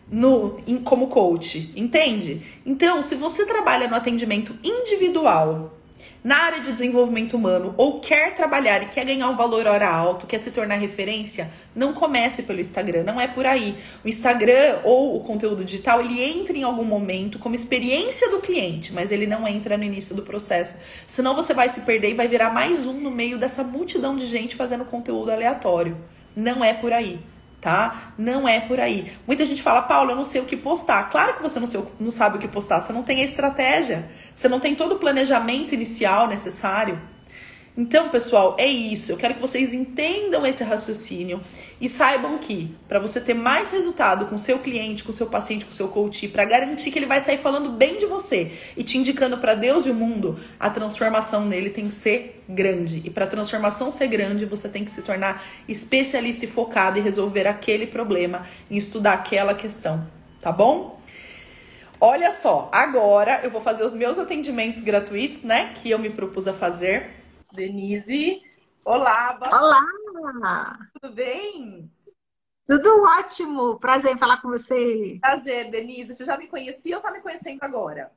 no 0.10 0.62
em, 0.66 0.78
como 0.78 1.08
coach, 1.08 1.74
entende? 1.76 2.42
Então, 2.66 3.02
se 3.02 3.16
você 3.16 3.46
trabalha 3.46 3.86
no 3.90 3.96
atendimento 3.96 4.58
individual 4.64 5.78
na 6.24 6.38
área 6.38 6.62
de 6.62 6.72
desenvolvimento 6.72 7.36
humano 7.36 7.74
ou 7.76 8.00
quer 8.00 8.34
trabalhar 8.34 8.82
e 8.82 8.86
quer 8.86 9.04
ganhar 9.04 9.28
um 9.28 9.36
valor 9.36 9.68
hora 9.68 9.90
alto, 9.90 10.26
quer 10.26 10.40
se 10.40 10.52
tornar 10.52 10.76
referência, 10.76 11.52
não 11.76 11.92
comece 11.92 12.44
pelo 12.44 12.62
Instagram, 12.62 13.04
não 13.04 13.20
é 13.20 13.28
por 13.28 13.46
aí. 13.46 13.76
O 14.02 14.08
Instagram 14.08 14.80
ou 14.86 15.18
o 15.18 15.20
conteúdo 15.26 15.66
digital, 15.66 16.00
ele 16.00 16.24
entra 16.24 16.58
em 16.58 16.64
algum 16.64 16.86
momento 16.86 17.38
como 17.40 17.56
experiência 17.56 18.30
do 18.30 18.40
cliente, 18.40 18.94
mas 18.94 19.12
ele 19.12 19.28
não 19.28 19.46
entra 19.46 19.78
no 19.78 19.84
início 19.84 20.16
do 20.16 20.22
processo. 20.22 20.78
Senão 21.06 21.36
você 21.36 21.54
vai 21.54 21.68
se 21.68 21.82
perder 21.82 22.12
e 22.12 22.14
vai 22.14 22.30
virar 22.30 22.54
mais 22.54 22.86
um 22.86 22.94
no 22.94 23.12
meio 23.12 23.38
dessa 23.38 23.66
multidão 23.66 24.16
de 24.16 24.26
gente 24.26 24.56
fazendo 24.56 24.86
conteúdo 24.86 25.30
aleatório. 25.30 25.98
Não 26.40 26.64
é 26.64 26.74
por 26.74 26.94
aí 26.94 27.20
tá? 27.62 28.14
Não 28.18 28.48
é 28.48 28.60
por 28.60 28.80
aí. 28.80 29.12
Muita 29.28 29.46
gente 29.46 29.62
fala, 29.62 29.82
Paulo, 29.82 30.12
eu 30.12 30.16
não 30.16 30.24
sei 30.24 30.42
o 30.42 30.46
que 30.46 30.56
postar. 30.56 31.10
Claro 31.10 31.34
que 31.34 31.42
você 31.42 31.60
não, 31.60 31.68
sei, 31.68 31.84
não 32.00 32.12
sabe 32.12 32.38
o 32.38 32.40
que 32.40 32.48
postar, 32.48 32.80
você 32.80 32.94
não 32.94 33.04
tem 33.04 33.22
a 33.22 33.26
estratégia, 33.26 34.10
você 34.34 34.48
não 34.48 34.60
tem 34.60 34.76
todo 34.76 34.94
o 34.94 34.98
planejamento 34.98 35.74
inicial 35.74 36.28
necessário. 36.28 37.00
Então, 37.80 38.10
pessoal, 38.10 38.58
é 38.60 38.66
isso. 38.66 39.10
Eu 39.10 39.16
quero 39.16 39.36
que 39.36 39.40
vocês 39.40 39.74
entendam 39.74 40.46
esse 40.46 40.66
raciocínio 40.66 41.40
e 41.80 41.88
saibam 41.88 42.38
que 42.38 42.76
para 42.90 43.00
você 43.00 43.22
ter 43.22 43.34
mais 43.34 43.72
resultado 43.72 44.26
com 44.26 44.38
seu 44.38 44.60
cliente, 44.60 45.02
com 45.02 45.14
seu 45.14 45.28
paciente, 45.28 45.64
com 45.64 45.72
seu 45.72 45.88
coach, 45.88 46.28
para 46.28 46.44
garantir 46.44 46.92
que 46.92 47.00
ele 47.00 47.06
vai 47.06 47.22
sair 47.22 47.38
falando 47.38 47.70
bem 47.70 47.98
de 47.98 48.06
você 48.06 48.52
e 48.76 48.84
te 48.84 48.98
indicando 48.98 49.38
para 49.38 49.56
Deus 49.56 49.86
e 49.86 49.92
o 49.92 49.94
mundo, 49.94 50.38
a 50.60 50.70
transformação 50.70 51.46
nele 51.46 51.70
tem 51.70 51.86
que 51.86 51.94
ser 51.94 52.44
grande. 52.50 53.02
E 53.06 53.10
para 53.10 53.24
a 53.24 53.30
transformação 53.30 53.90
ser 53.90 54.08
grande, 54.08 54.44
você 54.44 54.68
tem 54.68 54.84
que 54.84 54.92
se 54.92 55.02
tornar 55.02 55.42
especialista 55.66 56.44
e 56.44 56.50
focado 56.50 57.00
em 57.00 57.02
resolver 57.02 57.48
aquele 57.48 57.88
problema, 57.88 58.46
em 58.70 58.76
estudar 58.76 59.14
aquela 59.14 59.54
questão, 59.54 60.06
tá 60.42 60.52
bom? 60.52 61.00
Olha 62.02 62.34
só, 62.34 62.70
agora 62.74 63.40
eu 63.42 63.50
vou 63.50 63.62
fazer 63.62 63.86
os 63.86 63.94
meus 63.94 64.20
atendimentos 64.20 64.82
gratuitos, 64.82 65.44
né, 65.44 65.74
que 65.76 65.90
eu 65.90 65.98
me 65.98 66.10
propus 66.10 66.46
a 66.46 66.52
fazer 66.52 67.19
Denise. 67.52 68.44
Olá, 68.86 69.38
Olá! 69.52 70.78
Tudo 70.94 71.14
bem? 71.14 71.92
Tudo 72.68 73.04
ótimo! 73.04 73.80
Prazer 73.80 74.14
em 74.14 74.18
falar 74.18 74.42
com 74.42 74.50
você. 74.50 75.18
Prazer, 75.20 75.72
Denise. 75.72 76.14
Você 76.14 76.26
já 76.26 76.38
me 76.38 76.48
conhecia 76.48 76.98
ou 76.98 77.02
tá 77.02 77.12
me 77.12 77.22
conhecendo 77.22 77.64
agora? 77.64 78.12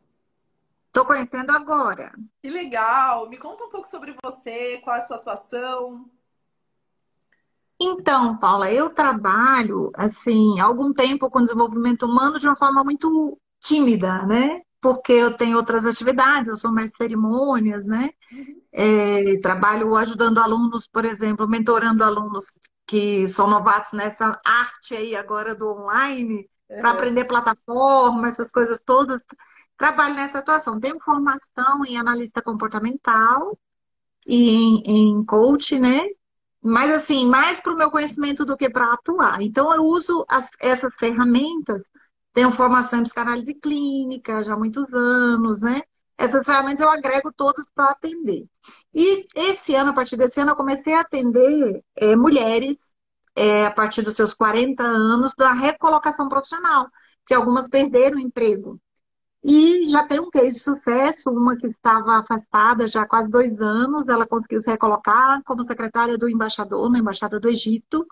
Tô 0.93 1.07
conhecendo 1.07 1.51
agora. 1.51 2.13
Que 2.43 2.51
legal! 2.51 3.29
Me 3.31 3.39
conta 3.39 3.65
um 3.65 3.71
pouco 3.71 3.89
sobre 3.89 4.15
você, 4.23 4.79
qual 4.85 4.97
é 4.97 4.99
a 4.99 5.03
sua 5.03 5.17
atuação. 5.17 6.11
Então, 7.81 8.37
Paula, 8.37 8.71
eu 8.71 8.95
trabalho 8.95 9.91
assim 9.95 10.61
há 10.61 10.65
algum 10.65 10.93
tempo 10.93 11.31
com 11.31 11.41
desenvolvimento 11.41 12.05
humano 12.05 12.39
de 12.39 12.47
uma 12.47 12.57
forma 12.57 12.85
muito 12.85 13.39
tímida, 13.61 14.27
né? 14.27 14.63
Porque 14.83 15.13
eu 15.13 15.33
tenho 15.35 15.57
outras 15.57 15.87
atividades, 15.87 16.49
eu 16.49 16.57
sou 16.57 16.73
mais 16.73 16.91
cerimônias, 16.97 17.87
né? 17.87 18.11
Uhum. 18.33 18.61
É, 18.73 19.39
trabalho 19.41 19.95
ajudando 19.97 20.39
alunos, 20.39 20.89
por 20.89 21.05
exemplo, 21.05 21.49
mentorando 21.49 22.03
alunos 22.03 22.47
que 22.85 23.29
são 23.29 23.49
novatos 23.49 23.93
nessa 23.93 24.37
arte 24.45 24.95
aí 24.95 25.15
agora 25.15 25.55
do 25.55 25.71
online, 25.71 26.49
uhum. 26.69 26.81
para 26.81 26.91
aprender 26.91 27.25
plataforma, 27.27 28.29
essas 28.29 28.51
coisas 28.51 28.83
todas. 28.85 29.23
Trabalho 29.79 30.17
nessa 30.17 30.41
atuação. 30.41 30.81
Tenho 30.81 30.99
formação 31.01 31.85
em 31.87 31.97
analista 31.97 32.43
comportamental 32.43 33.57
e 34.27 34.51
em, 34.51 34.83
em 34.87 35.25
coach, 35.25 35.79
né? 35.79 36.09
Mas 36.61 36.93
assim, 36.93 37.27
mais 37.27 37.61
para 37.61 37.73
o 37.73 37.77
meu 37.77 37.91
conhecimento 37.91 38.45
do 38.45 38.57
que 38.57 38.69
para 38.69 38.93
atuar. 38.93 39.43
Então 39.43 39.73
eu 39.75 39.85
uso 39.85 40.25
as, 40.29 40.51
essas 40.61 40.95
ferramentas. 40.97 41.83
Tenho 42.33 42.53
formação 42.53 43.01
em 43.01 43.03
psicanálise 43.03 43.55
clínica 43.55 44.43
já 44.43 44.55
há 44.55 44.57
muitos 44.57 44.93
anos, 44.95 45.63
né? 45.63 45.83
Essas 46.17 46.47
ferramentas 46.47 46.81
eu 46.81 46.91
agrego 46.91 47.33
todas 47.33 47.69
para 47.75 47.91
atender. 47.91 48.47
E 48.95 49.25
esse 49.35 49.75
ano, 49.75 49.91
a 49.91 49.95
partir 49.95 50.17
desse 50.17 50.41
ano, 50.41 50.53
eu 50.53 50.57
comecei 50.57 50.95
a 50.95 51.01
atender 51.01 51.83
é, 51.97 52.17
mulheres 52.17 52.91
é, 53.37 53.67
a 53.67 53.71
partir 53.71 54.03
dos 54.03 54.15
seus 54.15 54.35
40 54.35 54.83
anos 54.83 55.33
da 55.37 55.53
recolocação 55.53 56.29
profissional, 56.29 56.89
que 57.27 57.35
algumas 57.35 57.69
perderam 57.69 58.17
o 58.19 58.21
emprego. 58.21 58.81
E 59.45 59.89
já 59.89 60.07
tem 60.07 60.21
um 60.21 60.31
case 60.31 60.57
de 60.57 60.63
sucesso, 60.63 61.31
uma 61.31 61.57
que 61.57 61.67
estava 61.67 62.19
afastada 62.19 62.87
já 62.87 63.03
há 63.03 63.09
quase 63.09 63.29
dois 63.29 63.61
anos, 63.61 64.09
ela 64.09 64.27
conseguiu 64.27 64.61
se 64.61 64.71
recolocar 64.71 65.43
como 65.45 65.65
secretária 65.65 66.17
do 66.17 66.29
embaixador 66.29 66.89
na 66.89 67.01
Embaixada 67.01 67.41
do 67.41 67.49
Egito. 67.49 68.07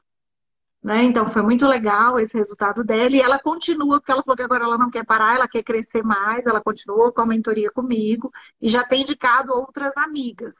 Né? 0.82 1.04
Então 1.04 1.28
foi 1.28 1.42
muito 1.42 1.66
legal 1.66 2.18
esse 2.18 2.38
resultado 2.38 2.82
dela 2.82 3.14
e 3.14 3.20
ela 3.20 3.38
continua, 3.38 3.98
porque 3.98 4.10
ela 4.10 4.22
falou 4.22 4.36
que 4.36 4.42
agora 4.42 4.64
ela 4.64 4.78
não 4.78 4.90
quer 4.90 5.04
parar, 5.04 5.34
ela 5.34 5.46
quer 5.46 5.62
crescer 5.62 6.02
mais, 6.02 6.46
ela 6.46 6.62
continua 6.62 7.12
com 7.12 7.20
a 7.20 7.26
mentoria 7.26 7.70
comigo 7.70 8.30
e 8.60 8.68
já 8.68 8.82
tem 8.84 9.02
indicado 9.02 9.52
outras 9.52 9.94
amigas. 9.98 10.54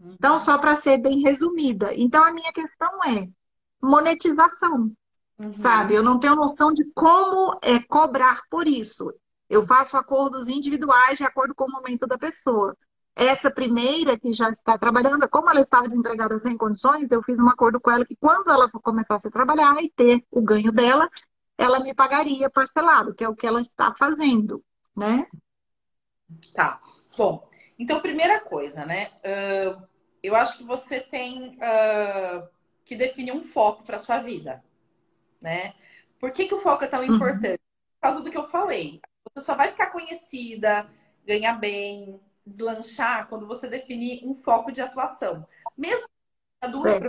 Então, 0.00 0.38
só 0.38 0.58
para 0.58 0.76
ser 0.76 0.98
bem 0.98 1.20
resumida. 1.20 1.94
Então, 1.94 2.22
a 2.22 2.32
minha 2.32 2.52
questão 2.52 3.02
é 3.04 3.28
monetização, 3.82 4.92
uhum. 5.38 5.54
sabe? 5.54 5.94
Eu 5.94 6.02
não 6.02 6.18
tenho 6.18 6.36
noção 6.36 6.72
de 6.72 6.84
como 6.94 7.58
é 7.62 7.80
cobrar 7.80 8.42
por 8.50 8.68
isso. 8.68 9.12
Eu 9.48 9.66
faço 9.66 9.96
acordos 9.96 10.48
individuais 10.48 11.18
de 11.18 11.24
acordo 11.24 11.54
com 11.54 11.64
o 11.64 11.70
momento 11.70 12.06
da 12.06 12.18
pessoa. 12.18 12.76
Essa 13.16 13.50
primeira 13.50 14.18
que 14.18 14.32
já 14.32 14.50
está 14.50 14.76
trabalhando, 14.76 15.28
como 15.28 15.48
ela 15.48 15.60
estava 15.60 15.86
desempregada 15.86 16.36
sem 16.40 16.56
condições, 16.56 17.10
eu 17.12 17.22
fiz 17.22 17.38
um 17.38 17.48
acordo 17.48 17.80
com 17.80 17.90
ela 17.90 18.04
que 18.04 18.16
quando 18.16 18.50
ela 18.50 18.68
começasse 18.70 19.28
a 19.28 19.30
trabalhar 19.30 19.80
e 19.82 19.90
ter 19.90 20.24
o 20.32 20.42
ganho 20.42 20.72
dela, 20.72 21.08
ela 21.56 21.78
me 21.78 21.94
pagaria 21.94 22.50
parcelado, 22.50 23.14
que 23.14 23.22
é 23.22 23.28
o 23.28 23.36
que 23.36 23.46
ela 23.46 23.60
está 23.60 23.94
fazendo, 23.96 24.64
né? 24.96 25.24
Tá. 26.52 26.80
Bom, 27.16 27.48
então 27.78 28.00
primeira 28.00 28.40
coisa, 28.40 28.84
né? 28.84 29.10
Uh, 29.18 29.86
eu 30.20 30.34
acho 30.34 30.58
que 30.58 30.64
você 30.64 31.00
tem 31.00 31.56
uh, 31.56 32.48
que 32.84 32.96
definir 32.96 33.32
um 33.32 33.44
foco 33.44 33.84
para 33.84 33.98
sua 33.98 34.18
vida, 34.18 34.64
né? 35.40 35.74
Por 36.18 36.32
que, 36.32 36.48
que 36.48 36.54
o 36.54 36.60
foco 36.60 36.82
é 36.82 36.88
tão 36.88 37.00
uhum. 37.00 37.14
importante? 37.14 37.60
Por 37.94 38.00
causa 38.00 38.20
do 38.20 38.30
que 38.30 38.38
eu 38.38 38.48
falei. 38.48 39.00
Você 39.34 39.44
só 39.44 39.54
vai 39.54 39.70
ficar 39.70 39.90
conhecida, 39.90 40.90
ganhar 41.24 41.54
bem, 41.58 42.20
deslanchar 42.46 43.28
quando 43.28 43.46
você 43.46 43.68
definir 43.68 44.24
um 44.24 44.34
foco 44.34 44.70
de 44.70 44.80
atuação. 44.80 45.46
Mesmo 45.76 46.08
duas 46.70 47.00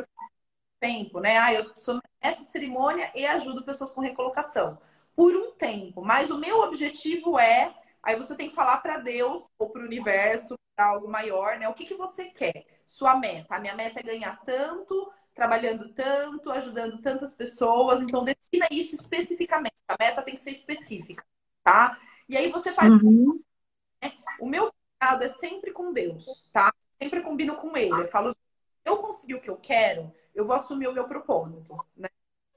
tempo, 0.80 1.20
né? 1.20 1.38
Ah, 1.38 1.54
eu 1.54 1.72
sou 1.76 2.00
mestre 2.24 2.46
de 2.46 2.52
cerimônia 2.52 3.12
e 3.16 3.26
ajudo 3.26 3.64
pessoas 3.64 3.92
com 3.92 4.02
recolocação. 4.02 4.78
Por 5.16 5.36
um 5.36 5.52
tempo. 5.54 6.04
Mas 6.04 6.30
o 6.30 6.38
meu 6.38 6.60
objetivo 6.62 7.40
é. 7.40 7.74
Aí 8.04 8.16
você 8.16 8.36
tem 8.36 8.50
que 8.50 8.56
falar 8.56 8.78
para 8.78 8.98
Deus 8.98 9.50
ou 9.58 9.70
para 9.70 9.82
o 9.82 9.86
universo, 9.86 10.56
para 10.76 10.88
algo 10.88 11.10
maior, 11.10 11.58
né? 11.58 11.68
O 11.68 11.74
que, 11.74 11.86
que 11.86 11.96
você 11.96 12.26
quer? 12.26 12.66
Sua 12.86 13.16
meta. 13.16 13.56
A 13.56 13.60
minha 13.60 13.74
meta 13.74 14.00
é 14.00 14.04
ganhar 14.04 14.40
tanto, 14.44 15.12
trabalhando 15.34 15.92
tanto, 15.94 16.52
ajudando 16.52 17.02
tantas 17.02 17.34
pessoas. 17.34 18.02
Então, 18.02 18.24
defina 18.24 18.68
isso 18.70 18.94
especificamente. 18.94 19.82
A 19.88 19.96
meta 20.00 20.22
tem 20.22 20.36
que 20.36 20.42
ser 20.42 20.52
específica, 20.52 21.26
tá? 21.64 21.98
E 22.30 22.38
aí 22.38 22.52
você 22.52 22.72
faz. 22.72 22.92
Uhum. 23.02 23.42
Né? 24.04 24.12
O 24.40 24.48
meu 24.48 24.72
é 25.14 25.30
sempre 25.30 25.72
com 25.72 25.94
Deus, 25.94 26.50
tá? 26.52 26.74
Sempre 26.98 27.22
combino 27.22 27.56
com 27.56 27.76
Ele. 27.78 28.02
Eu 28.02 28.08
falo, 28.08 28.36
eu 28.84 28.98
conseguir 28.98 29.36
o 29.36 29.42
que 29.42 29.50
eu 29.50 29.58
quero, 29.58 30.12
eu 30.34 30.46
vou 30.46 30.56
assumir 30.56 30.88
o 30.88 30.94
meu 30.94 31.08
propósito, 31.08 31.78
né? 31.96 32.10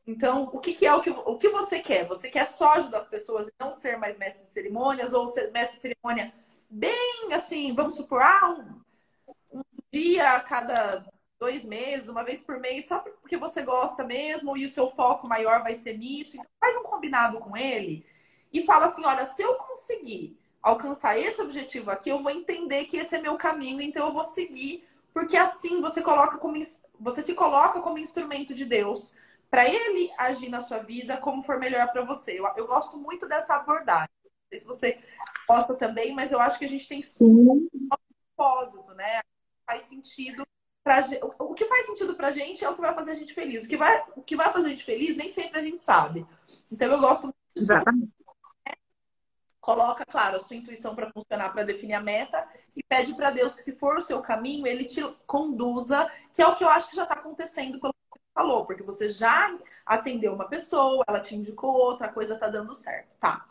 Então, 0.07 0.45
o 0.45 0.59
que, 0.59 0.73
que 0.73 0.87
é 0.87 0.95
o 0.95 1.03
que, 1.03 1.11
o 1.11 1.37
que 1.37 1.51
você 1.51 1.81
quer? 1.81 2.07
Você 2.07 2.31
quer 2.31 2.47
só 2.47 2.73
ajudar 2.73 2.99
as 2.99 3.09
pessoas 3.09 3.49
e 3.49 3.53
não 3.61 3.71
ser 3.71 3.99
mais 3.99 4.17
mestre 4.17 4.47
de 4.47 4.53
cerimônias 4.53 5.13
ou 5.13 5.29
ser 5.29 5.51
mestre 5.53 5.77
de 5.77 5.83
cerimônia 5.83 6.33
bem 6.71 7.33
assim, 7.33 7.75
vamos 7.75 7.95
supor, 7.95 8.23
ah, 8.23 8.51
um, 8.51 9.59
um 9.59 9.63
dia 9.93 10.33
a 10.33 10.41
cada 10.41 11.05
dois 11.39 11.65
meses, 11.65 12.09
uma 12.09 12.25
vez 12.25 12.43
por 12.43 12.59
mês, 12.59 12.87
só 12.87 12.99
porque 12.99 13.37
você 13.37 13.63
gosta 13.63 14.05
mesmo 14.05 14.57
e 14.57 14.67
o 14.67 14.71
seu 14.71 14.91
foco 14.91 15.29
maior 15.29 15.63
vai 15.63 15.75
ser 15.75 15.97
nisso. 15.97 16.37
Então, 16.37 16.51
faz 16.59 16.77
um 16.77 16.83
combinado 16.83 17.39
com 17.39 17.57
ele 17.57 18.05
e 18.53 18.65
fala 18.65 18.87
assim: 18.87 19.05
olha, 19.05 19.25
se 19.25 19.43
eu 19.43 19.55
conseguir 19.55 20.39
alcançar 20.69 21.19
esse 21.19 21.41
objetivo 21.41 21.91
aqui, 21.91 22.11
eu 22.11 22.23
vou 22.23 22.31
entender 22.31 22.85
que 22.85 22.97
esse 22.97 23.17
é 23.17 23.21
meu 23.21 23.37
caminho, 23.37 23.81
então 23.81 24.07
eu 24.07 24.13
vou 24.13 24.25
seguir, 24.25 24.87
porque 25.13 25.37
assim 25.37 25.81
você 25.81 26.03
coloca 26.03 26.39
como 26.39 26.57
você 27.01 27.23
se 27.23 27.35
coloca 27.35 27.81
como 27.81 27.99
instrumento 27.99 28.53
de 28.53 28.65
Deus 28.65 29.15
para 29.51 29.67
ele 29.67 30.11
agir 30.19 30.49
na 30.49 30.61
sua 30.61 30.79
vida 30.79 31.17
como 31.17 31.43
for 31.43 31.59
melhor 31.59 31.91
para 31.91 32.05
você. 32.05 32.39
Eu, 32.39 32.47
eu, 32.57 32.67
gosto 32.67 32.99
muito 32.99 33.27
dessa 33.27 33.55
abordagem. 33.55 34.11
Não 34.25 34.49
sei 34.51 34.59
se 34.59 34.67
você 34.67 34.99
gosta 35.49 35.75
também, 35.75 36.15
mas 36.15 36.33
eu 36.33 36.41
acho 36.41 36.59
que 36.59 36.67
a 36.67 36.69
gente 36.69 36.87
tem 36.87 36.99
Sim. 36.99 37.31
um 37.31 37.69
propósito, 38.37 38.93
né? 38.95 39.21
Faz 39.67 39.85
sentido 39.85 40.47
pra, 40.85 41.03
o 41.39 41.55
que 41.55 41.65
faz 41.65 41.87
sentido 41.87 42.15
pra 42.15 42.31
gente 42.31 42.63
é 42.63 42.69
o 42.69 42.75
que 42.75 42.81
vai 42.81 42.95
fazer 42.95 43.13
a 43.13 43.15
gente 43.15 43.33
feliz. 43.33 43.65
O 43.65 43.69
que 43.69 43.77
vai, 43.77 44.05
o 44.15 44.23
que 44.23 44.37
vai 44.37 44.53
fazer 44.53 44.67
a 44.67 44.71
gente 44.71 44.85
feliz 44.85 45.17
nem 45.17 45.31
sempre 45.31 45.59
a 45.59 45.63
gente 45.63 45.81
sabe. 45.81 46.27
Então 46.71 46.93
eu 46.93 47.01
gosto 47.01 47.23
muito 47.23 47.37
Exatamente 47.57 48.18
coloca, 49.69 50.03
claro, 50.07 50.37
a 50.37 50.41
sua 50.41 50.57
intuição 50.57 50.95
para 50.95 51.13
funcionar, 51.13 51.53
para 51.53 51.63
definir 51.63 51.93
a 51.93 52.01
meta 52.01 52.43
e 52.75 52.83
pede 52.83 53.15
para 53.15 53.31
Deus 53.31 53.55
que, 53.55 53.61
se 53.61 53.77
for 53.77 53.99
o 53.99 54.01
seu 54.01 54.23
caminho, 54.23 54.67
ele 54.67 54.87
te 54.87 55.03
conduza, 55.27 56.11
que 56.33 56.41
é 56.41 56.47
o 56.47 56.55
que 56.55 56.65
eu 56.65 56.71
acho 56.71 56.89
que 56.89 56.97
já 56.97 57.03
está 57.03 57.17
acontecendo 57.17 57.79
pelo 57.79 57.93
que 57.93 58.19
você 58.19 58.25
falou, 58.33 58.65
porque 58.65 58.83
você 58.83 59.11
já 59.11 59.55
atendeu 59.85 60.33
uma 60.33 60.49
pessoa, 60.49 61.05
ela 61.07 61.21
te 61.21 61.37
indicou 61.37 61.75
outra, 61.75 62.07
a 62.07 62.13
coisa 62.13 62.33
está 62.33 62.49
dando 62.49 62.75
certo, 62.75 63.15
tá? 63.21 63.45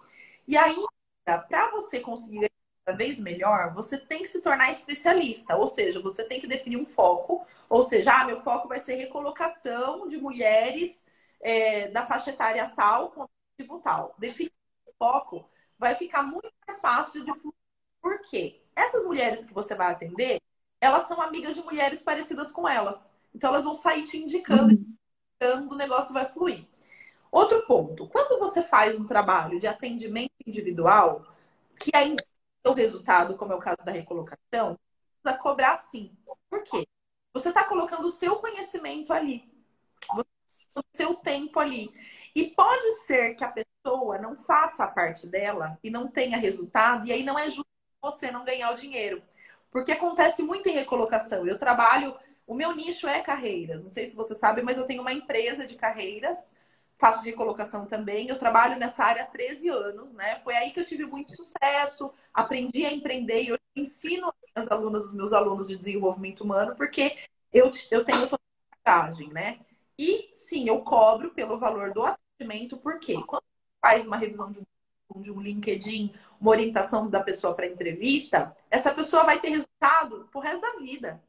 E 0.48 0.58
aí, 0.58 0.76
para 1.24 1.70
você 1.70 2.00
conseguir 2.00 2.50
cada 2.84 2.98
vez 2.98 3.20
melhor, 3.20 3.72
você 3.76 3.96
tem 4.00 4.24
que 4.24 4.28
se 4.28 4.42
tornar 4.42 4.72
especialista, 4.72 5.56
ou 5.56 5.68
seja, 5.68 6.02
você 6.02 6.24
tem 6.24 6.42
que 6.42 6.48
definir 6.48 6.78
um 6.78 6.86
foco, 6.86 7.46
ou 7.70 7.84
seja, 7.84 8.22
ah, 8.22 8.26
meu 8.26 8.42
foco 8.42 8.68
vai 8.68 8.80
ser 8.80 8.96
recolocação 8.96 10.08
de 10.08 10.18
mulheres 10.18 11.06
é, 11.40 11.90
da 11.90 12.08
faixa 12.08 12.32
etária 12.32 12.68
tal 12.76 13.12
com 13.12 13.22
objetivo 13.22 13.80
tal. 13.82 14.16
Definir 14.18 14.52
o 14.88 14.94
foco 14.98 15.48
vai 15.78 15.96
ficar 15.96 16.24
muito 16.24 16.52
mais 16.68 16.80
fácil 16.80 17.24
de 17.24 17.34
fluir. 17.34 17.56
Por 18.02 18.22
quê? 18.22 18.62
Essas 18.76 19.06
mulheres 19.06 19.46
que 19.46 19.54
você 19.54 19.76
vai 19.76 19.92
atender, 19.92 20.40
elas 20.80 21.04
são 21.04 21.22
amigas 21.22 21.56
de 21.56 21.64
mulheres 21.64 22.02
parecidas 22.02 22.52
com 22.52 22.68
elas. 22.68 23.16
Então 23.34 23.50
elas 23.50 23.64
vão 23.64 23.76
sair 23.76 24.04
te 24.04 24.18
indicando, 24.18 24.74
indicando 24.74 25.74
o 25.74 25.78
negócio 25.78 26.14
vai 26.14 26.32
fluir. 26.32 26.68
Outro 27.32 27.66
ponto, 27.68 28.08
quando 28.08 28.40
você 28.40 28.64
faz 28.64 28.96
um 28.98 29.06
trabalho 29.06 29.60
de 29.60 29.68
atendimento 29.68 30.32
individual, 30.46 31.26
que 31.80 31.92
ainda 31.94 32.24
tem 32.64 32.72
o 32.72 32.76
resultado, 32.76 33.36
como 33.36 33.54
é 33.54 33.56
o 33.56 33.60
caso 33.60 33.78
da 33.84 33.92
recolocação, 33.92 34.80
precisa 35.22 35.42
cobrar 35.42 35.76
sim. 35.76 36.16
Por 36.50 36.64
quê? 36.64 36.88
Você 37.34 37.50
está 37.50 37.64
colocando 37.64 38.06
o 38.06 38.12
seu 38.12 38.38
conhecimento 38.38 39.14
ali, 39.14 39.52
o 40.80 40.98
seu 40.98 41.16
tempo 41.16 41.60
ali. 41.60 41.92
E 42.36 42.46
pode 42.52 42.86
ser 43.06 43.36
que 43.36 43.44
a 43.44 43.52
pessoa 43.52 44.18
não 44.18 44.36
faça 44.38 44.84
a 44.84 44.88
parte 44.88 45.28
dela 45.28 45.78
e 45.84 45.90
não 45.90 46.08
tenha 46.08 46.38
resultado, 46.38 47.08
e 47.08 47.12
aí 47.12 47.24
não 47.24 47.38
é 47.38 47.50
justo 47.50 47.66
você 48.02 48.32
não 48.32 48.46
ganhar 48.46 48.72
o 48.72 48.76
dinheiro. 48.76 49.22
Porque 49.72 49.92
acontece 49.92 50.44
muito 50.44 50.68
em 50.70 50.74
recolocação. 50.74 51.46
Eu 51.48 51.58
trabalho, 51.58 52.16
o 52.46 52.54
meu 52.54 52.76
nicho 52.76 53.08
é 53.08 53.22
carreiras. 53.22 53.84
Não 53.84 53.90
sei 53.90 54.08
se 54.08 54.16
você 54.16 54.34
sabe, 54.36 54.62
mas 54.62 54.78
eu 54.78 54.86
tenho 54.86 55.02
uma 55.02 55.14
empresa 55.14 55.66
de 55.66 55.76
carreiras, 55.76 56.56
faço 56.98 57.24
recolocação 57.24 57.86
também. 57.86 58.28
Eu 58.28 58.38
trabalho 58.40 58.78
nessa 58.80 59.04
área 59.04 59.24
há 59.24 59.28
13 59.28 59.70
anos, 59.70 60.12
né? 60.14 60.40
Foi 60.44 60.56
aí 60.56 60.72
que 60.72 60.80
eu 60.80 60.86
tive 60.86 61.06
muito 61.06 61.36
sucesso, 61.36 62.12
aprendi 62.34 62.86
a 62.86 62.94
empreender 62.94 63.44
e 63.44 63.50
eu 63.50 63.58
ensino 63.76 64.34
as 64.56 64.68
alunas, 64.72 65.06
os 65.06 65.14
meus 65.14 65.34
alunos 65.34 65.68
de 65.68 65.78
desenvolvimento 65.78 66.42
humano, 66.44 66.76
porque 66.76 67.18
eu, 67.54 67.70
eu 67.92 68.04
tenho 68.04 68.28
toda 68.28 68.42
a 68.72 68.92
bagagem, 68.92 69.30
né? 69.32 69.60
E 69.98 70.30
sim, 70.32 70.68
eu 70.68 70.82
cobro 70.82 71.32
pelo 71.34 71.58
valor 71.58 71.92
do 71.92 72.04
atendimento, 72.04 72.78
porque 72.78 73.22
quando 73.24 73.44
faz 73.82 74.06
uma 74.06 74.18
revisão 74.18 74.52
de 74.52 74.60
um, 75.16 75.22
de 75.22 75.32
um 75.32 75.42
LinkedIn, 75.42 76.14
uma 76.40 76.52
orientação 76.52 77.10
da 77.10 77.22
pessoa 77.22 77.56
para 77.56 77.68
entrevista, 77.68 78.56
essa 78.70 78.94
pessoa 78.94 79.24
vai 79.24 79.40
ter 79.40 79.50
resultado 79.50 80.28
pro 80.32 80.40
resto 80.40 80.62
da 80.62 80.74
vida. 80.78 81.22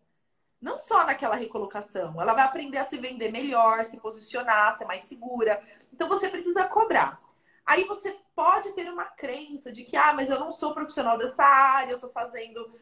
Não 0.61 0.76
só 0.76 1.07
naquela 1.07 1.37
recolocação, 1.37 2.20
ela 2.20 2.35
vai 2.35 2.44
aprender 2.44 2.78
a 2.78 2.85
se 2.85 2.98
vender 2.98 3.31
melhor, 3.31 3.85
se 3.85 3.96
posicionar, 3.98 4.76
ser 4.76 4.87
mais 4.87 5.02
segura. 5.02 5.62
Então 5.92 6.09
você 6.09 6.28
precisa 6.28 6.64
cobrar. 6.64 7.20
Aí 7.64 7.85
você 7.85 8.16
pode 8.35 8.72
ter 8.72 8.90
uma 8.90 9.04
crença 9.04 9.70
de 9.70 9.85
que, 9.85 9.96
ah, 9.96 10.12
mas 10.12 10.31
eu 10.31 10.40
não 10.40 10.50
sou 10.50 10.74
profissional 10.74 11.16
dessa 11.16 11.44
área, 11.44 11.92
eu 11.92 11.96
estou 11.96 12.11
fazendo. 12.11 12.72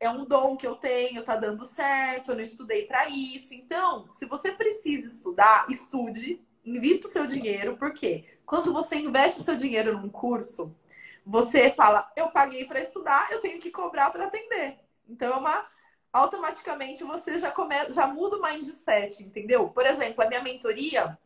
É 0.00 0.10
um 0.10 0.24
dom 0.24 0.56
que 0.56 0.66
eu 0.66 0.74
tenho, 0.74 1.22
tá 1.22 1.36
dando 1.36 1.64
certo, 1.64 2.30
eu 2.30 2.34
não 2.34 2.42
estudei 2.42 2.86
para 2.86 3.06
isso. 3.08 3.54
Então, 3.54 4.08
se 4.08 4.24
você 4.24 4.50
precisa 4.50 5.06
estudar, 5.06 5.66
estude, 5.68 6.42
invista 6.64 7.06
o 7.06 7.10
seu 7.10 7.26
dinheiro, 7.26 7.76
porque 7.76 8.24
quando 8.46 8.72
você 8.72 8.96
investe 8.96 9.42
seu 9.42 9.56
dinheiro 9.56 9.96
num 9.96 10.08
curso, 10.08 10.74
você 11.24 11.70
fala, 11.70 12.10
eu 12.16 12.30
paguei 12.30 12.64
para 12.64 12.80
estudar, 12.80 13.30
eu 13.30 13.40
tenho 13.40 13.60
que 13.60 13.70
cobrar 13.70 14.10
para 14.10 14.24
atender. 14.24 14.78
Então, 15.06 15.34
é 15.34 15.36
uma 15.36 15.66
automaticamente 16.12 17.04
você 17.04 17.38
já 17.38 17.50
começa, 17.50 17.92
já 17.92 18.06
muda 18.06 18.36
o 18.36 18.42
mindset, 18.42 19.22
entendeu? 19.22 19.68
Por 19.68 19.86
exemplo, 19.86 20.24
a 20.24 20.26
minha 20.26 20.42
mentoria, 20.42 21.16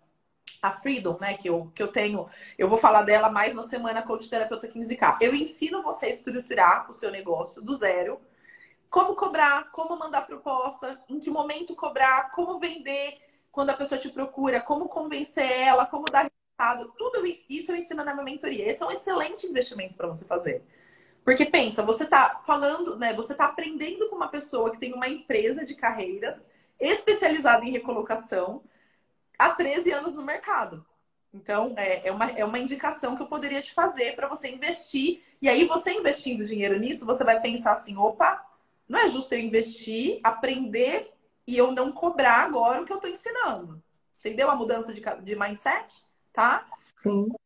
a 0.60 0.72
Freedom, 0.72 1.18
né, 1.20 1.34
que 1.34 1.48
eu, 1.48 1.70
que 1.74 1.82
eu 1.82 1.88
tenho, 1.88 2.28
eu 2.58 2.68
vou 2.68 2.78
falar 2.78 3.02
dela 3.02 3.30
mais 3.30 3.54
na 3.54 3.62
semana 3.62 4.02
Coach 4.02 4.28
Terapeuta 4.28 4.68
15K. 4.68 5.18
Eu 5.20 5.34
ensino 5.34 5.82
você 5.82 6.06
a 6.06 6.10
estruturar 6.10 6.90
o 6.90 6.94
seu 6.94 7.10
negócio 7.10 7.62
do 7.62 7.74
zero, 7.74 8.20
como 8.94 9.16
cobrar, 9.16 9.72
como 9.72 9.98
mandar 9.98 10.22
proposta, 10.22 11.02
em 11.08 11.18
que 11.18 11.28
momento 11.28 11.74
cobrar, 11.74 12.30
como 12.30 12.60
vender, 12.60 13.18
quando 13.50 13.70
a 13.70 13.76
pessoa 13.76 14.00
te 14.00 14.08
procura, 14.08 14.60
como 14.60 14.88
convencer 14.88 15.50
ela, 15.50 15.84
como 15.84 16.04
dar 16.04 16.30
resultado. 16.30 16.94
Tudo 16.96 17.26
isso 17.26 17.72
eu 17.72 17.76
ensino 17.76 18.04
na 18.04 18.12
minha 18.12 18.24
mentoria. 18.24 18.70
Esse 18.70 18.84
é 18.84 18.86
um 18.86 18.92
excelente 18.92 19.48
investimento 19.48 19.94
para 19.94 20.06
você 20.06 20.24
fazer. 20.26 20.62
Porque 21.24 21.44
pensa, 21.44 21.82
você 21.82 22.04
está 22.04 22.40
falando, 22.46 22.96
né? 22.96 23.12
Você 23.14 23.32
está 23.32 23.46
aprendendo 23.46 24.08
com 24.08 24.14
uma 24.14 24.28
pessoa 24.28 24.70
que 24.70 24.78
tem 24.78 24.94
uma 24.94 25.08
empresa 25.08 25.64
de 25.64 25.74
carreiras 25.74 26.52
especializada 26.78 27.64
em 27.64 27.72
recolocação 27.72 28.62
há 29.36 29.50
13 29.50 29.90
anos 29.90 30.14
no 30.14 30.22
mercado. 30.22 30.86
Então, 31.32 31.74
é, 31.76 32.06
é, 32.06 32.12
uma, 32.12 32.30
é 32.30 32.44
uma 32.44 32.60
indicação 32.60 33.16
que 33.16 33.22
eu 33.22 33.26
poderia 33.26 33.60
te 33.60 33.74
fazer 33.74 34.14
para 34.14 34.28
você 34.28 34.48
investir. 34.50 35.24
E 35.42 35.48
aí, 35.48 35.64
você 35.64 35.92
investindo 35.94 36.46
dinheiro 36.46 36.78
nisso, 36.78 37.04
você 37.04 37.24
vai 37.24 37.40
pensar 37.40 37.72
assim: 37.72 37.96
opa, 37.96 38.53
não 38.88 38.98
é 38.98 39.08
justo 39.08 39.34
eu 39.34 39.40
investir, 39.40 40.20
aprender 40.22 41.12
e 41.46 41.56
eu 41.56 41.72
não 41.72 41.92
cobrar 41.92 42.44
agora 42.44 42.82
o 42.82 42.84
que 42.84 42.92
eu 42.92 42.96
estou 42.96 43.10
ensinando. 43.10 43.82
Entendeu 44.18 44.50
a 44.50 44.56
mudança 44.56 44.92
de, 44.92 45.02
de 45.22 45.36
mindset? 45.36 46.02
Tá? 46.32 46.66
Sim. 46.96 47.28
Eu 47.28 47.38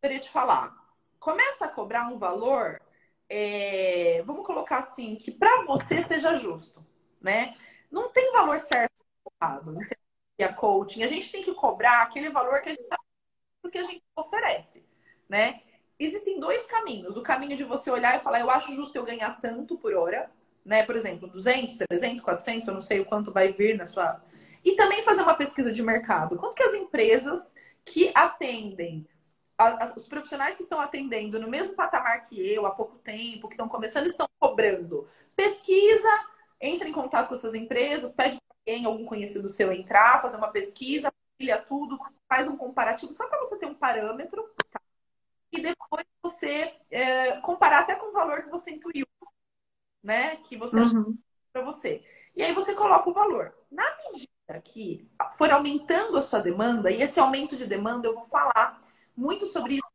poderia 0.00 0.20
te 0.20 0.30
falar. 0.30 0.74
Começa 1.18 1.64
a 1.64 1.68
cobrar 1.68 2.06
um 2.08 2.18
valor, 2.18 2.80
é, 3.28 4.22
vamos 4.22 4.46
colocar 4.46 4.78
assim, 4.78 5.16
que 5.16 5.32
para 5.32 5.64
você 5.64 6.02
seja 6.02 6.36
justo, 6.36 6.84
né? 7.20 7.56
Não 7.90 8.10
tem 8.10 8.32
valor 8.32 8.58
certo 8.58 8.92
errado. 9.40 9.76
E 10.38 10.44
a 10.44 10.52
coaching, 10.52 11.02
a 11.02 11.06
gente 11.06 11.30
tem 11.30 11.42
que 11.42 11.54
cobrar 11.54 12.02
aquele 12.02 12.30
valor 12.30 12.60
que 12.60 12.70
a 12.70 12.72
gente 12.72 12.88
tá 12.88 12.98
que 13.70 13.78
a 13.78 13.82
gente 13.82 14.04
oferece, 14.14 14.86
né? 15.28 15.62
Existem 15.98 16.38
dois 16.38 16.66
caminhos. 16.66 17.16
O 17.16 17.22
caminho 17.22 17.56
de 17.56 17.64
você 17.64 17.90
olhar 17.90 18.16
e 18.16 18.20
falar, 18.20 18.38
eu 18.38 18.50
acho 18.50 18.74
justo 18.74 18.94
eu 18.94 19.04
ganhar 19.04 19.40
tanto 19.40 19.76
por 19.76 19.94
hora, 19.94 20.30
né? 20.64 20.84
Por 20.84 20.96
exemplo, 20.96 21.28
200, 21.28 21.76
300, 21.76 22.22
400, 22.22 22.68
eu 22.68 22.74
não 22.74 22.80
sei 22.80 23.00
o 23.00 23.04
quanto 23.04 23.32
vai 23.32 23.52
vir 23.52 23.76
na 23.76 23.86
sua. 23.86 24.22
E 24.64 24.76
também 24.76 25.02
fazer 25.02 25.22
uma 25.22 25.34
pesquisa 25.34 25.72
de 25.72 25.82
mercado. 25.82 26.36
Quanto 26.36 26.56
que 26.56 26.62
as 26.62 26.74
empresas 26.74 27.54
que 27.84 28.10
atendem, 28.14 29.06
os 29.96 30.08
profissionais 30.08 30.56
que 30.56 30.62
estão 30.62 30.80
atendendo 30.80 31.38
no 31.38 31.48
mesmo 31.48 31.74
patamar 31.74 32.24
que 32.24 32.40
eu 32.40 32.66
há 32.66 32.70
pouco 32.70 32.96
tempo, 32.98 33.46
que 33.48 33.54
estão 33.54 33.68
começando, 33.68 34.06
estão 34.06 34.28
cobrando. 34.40 35.08
Pesquisa, 35.36 36.08
entra 36.60 36.88
em 36.88 36.92
contato 36.92 37.28
com 37.28 37.34
essas 37.34 37.54
empresas, 37.54 38.14
pede 38.14 38.36
para 38.36 38.56
alguém, 38.58 38.86
algum 38.86 39.04
conhecido 39.04 39.48
seu 39.48 39.72
entrar, 39.72 40.22
fazer 40.22 40.36
uma 40.36 40.50
pesquisa, 40.50 41.12
filha 41.38 41.58
tudo, 41.58 41.98
faz 42.28 42.48
um 42.48 42.56
comparativo 42.56 43.12
só 43.12 43.26
para 43.28 43.38
você 43.38 43.58
ter 43.58 43.66
um 43.66 43.74
parâmetro, 43.74 44.42
tá? 44.70 44.80
E 45.52 45.60
depois 45.60 46.04
você 46.22 46.74
é, 46.90 47.40
comparar 47.40 47.80
até 47.80 47.94
com 47.94 48.06
o 48.06 48.12
valor 48.12 48.42
que 48.42 48.50
você 48.50 48.72
intuiu, 48.72 49.06
né? 50.04 50.36
Que 50.36 50.56
você 50.56 50.76
uhum. 50.76 51.16
para 51.52 51.62
você. 51.62 52.04
E 52.36 52.42
aí 52.42 52.52
você 52.52 52.74
coloca 52.74 53.08
o 53.08 53.14
valor. 53.14 53.54
Na 53.70 53.84
medida 53.96 54.60
que 54.62 55.08
for 55.36 55.50
aumentando 55.50 56.18
a 56.18 56.22
sua 56.22 56.40
demanda, 56.40 56.90
e 56.90 57.00
esse 57.00 57.18
aumento 57.18 57.56
de 57.56 57.66
demanda 57.66 58.06
eu 58.06 58.14
vou 58.14 58.24
falar 58.26 58.82
muito 59.16 59.46
sobre 59.46 59.76
isso 59.76 59.86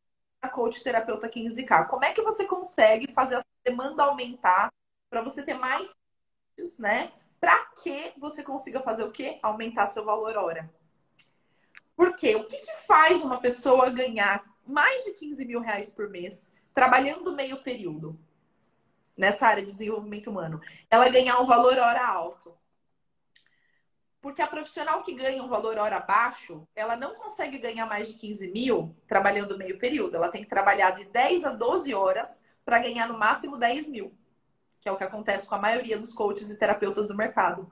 na 0.42 0.50
coach 0.50 0.84
terapeuta 0.84 1.30
15K. 1.30 1.88
Como 1.88 2.04
é 2.04 2.12
que 2.12 2.22
você 2.22 2.46
consegue 2.46 3.14
fazer 3.14 3.36
a 3.36 3.42
sua 3.42 3.46
demanda 3.64 4.04
aumentar 4.04 4.72
para 5.10 5.22
você 5.22 5.44
ter 5.44 5.54
mais, 5.54 5.92
né? 6.80 7.12
Para 7.40 7.66
que 7.82 8.14
você 8.18 8.44
consiga 8.44 8.82
fazer 8.82 9.04
o 9.04 9.12
quê? 9.12 9.40
Aumentar 9.44 9.88
seu 9.88 10.04
valor 10.04 10.36
hora. 10.36 10.70
Por 11.96 12.16
quê? 12.16 12.36
O 12.36 12.46
que, 12.46 12.58
que 12.58 12.76
faz 12.88 13.22
uma 13.22 13.40
pessoa 13.40 13.90
ganhar 13.90 14.44
mais 14.66 15.04
de 15.04 15.12
15 15.12 15.46
mil 15.46 15.60
reais 15.60 15.90
por 15.90 16.10
mês 16.10 16.54
trabalhando 16.74 17.36
meio 17.36 17.62
período 17.62 18.18
nessa 19.20 19.48
área 19.48 19.66
de 19.66 19.74
desenvolvimento 19.74 20.30
humano? 20.30 20.62
Ela 20.90 21.10
ganhar 21.10 21.40
um 21.40 21.46
valor 21.46 21.78
hora 21.78 22.06
alto. 22.08 22.58
Porque 24.22 24.42
a 24.42 24.48
profissional 24.48 25.04
que 25.04 25.14
ganha 25.14 25.44
um 25.44 25.48
valor 25.48 25.78
hora 25.78 26.00
baixo, 26.00 26.68
ela 26.76 26.96
não 26.96 27.16
consegue 27.16 27.58
ganhar 27.58 27.86
mais 27.86 28.08
de 28.08 28.16
15 28.16 28.52
mil 28.52 28.96
trabalhando 29.08 29.58
meio 29.58 29.78
período. 29.78 30.16
Ela 30.16 30.30
tem 30.30 30.44
que 30.44 30.50
trabalhar 30.50 30.92
de 30.92 31.06
10 31.06 31.46
a 31.46 31.52
12 31.52 31.94
horas 31.94 32.44
para 32.66 32.80
ganhar 32.80 33.08
no 33.08 33.18
máximo 33.18 33.58
10 33.58 33.88
mil, 33.88 34.14
que 34.82 34.90
é 34.90 34.92
o 34.92 34.98
que 34.98 35.04
acontece 35.04 35.48
com 35.48 35.56
a 35.56 35.60
maioria 35.60 35.98
dos 35.98 36.14
coaches 36.14 36.50
e 36.50 36.56
terapeutas 36.56 37.08
do 37.08 37.16
mercado 37.16 37.72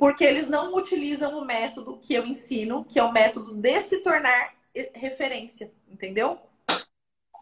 porque 0.00 0.24
eles 0.24 0.48
não 0.48 0.74
utilizam 0.74 1.38
o 1.38 1.44
método 1.44 1.98
que 1.98 2.14
eu 2.14 2.24
ensino, 2.24 2.86
que 2.86 2.98
é 2.98 3.04
o 3.04 3.12
método 3.12 3.52
de 3.52 3.82
se 3.82 3.98
tornar 3.98 4.54
referência, 4.94 5.70
entendeu? 5.86 6.40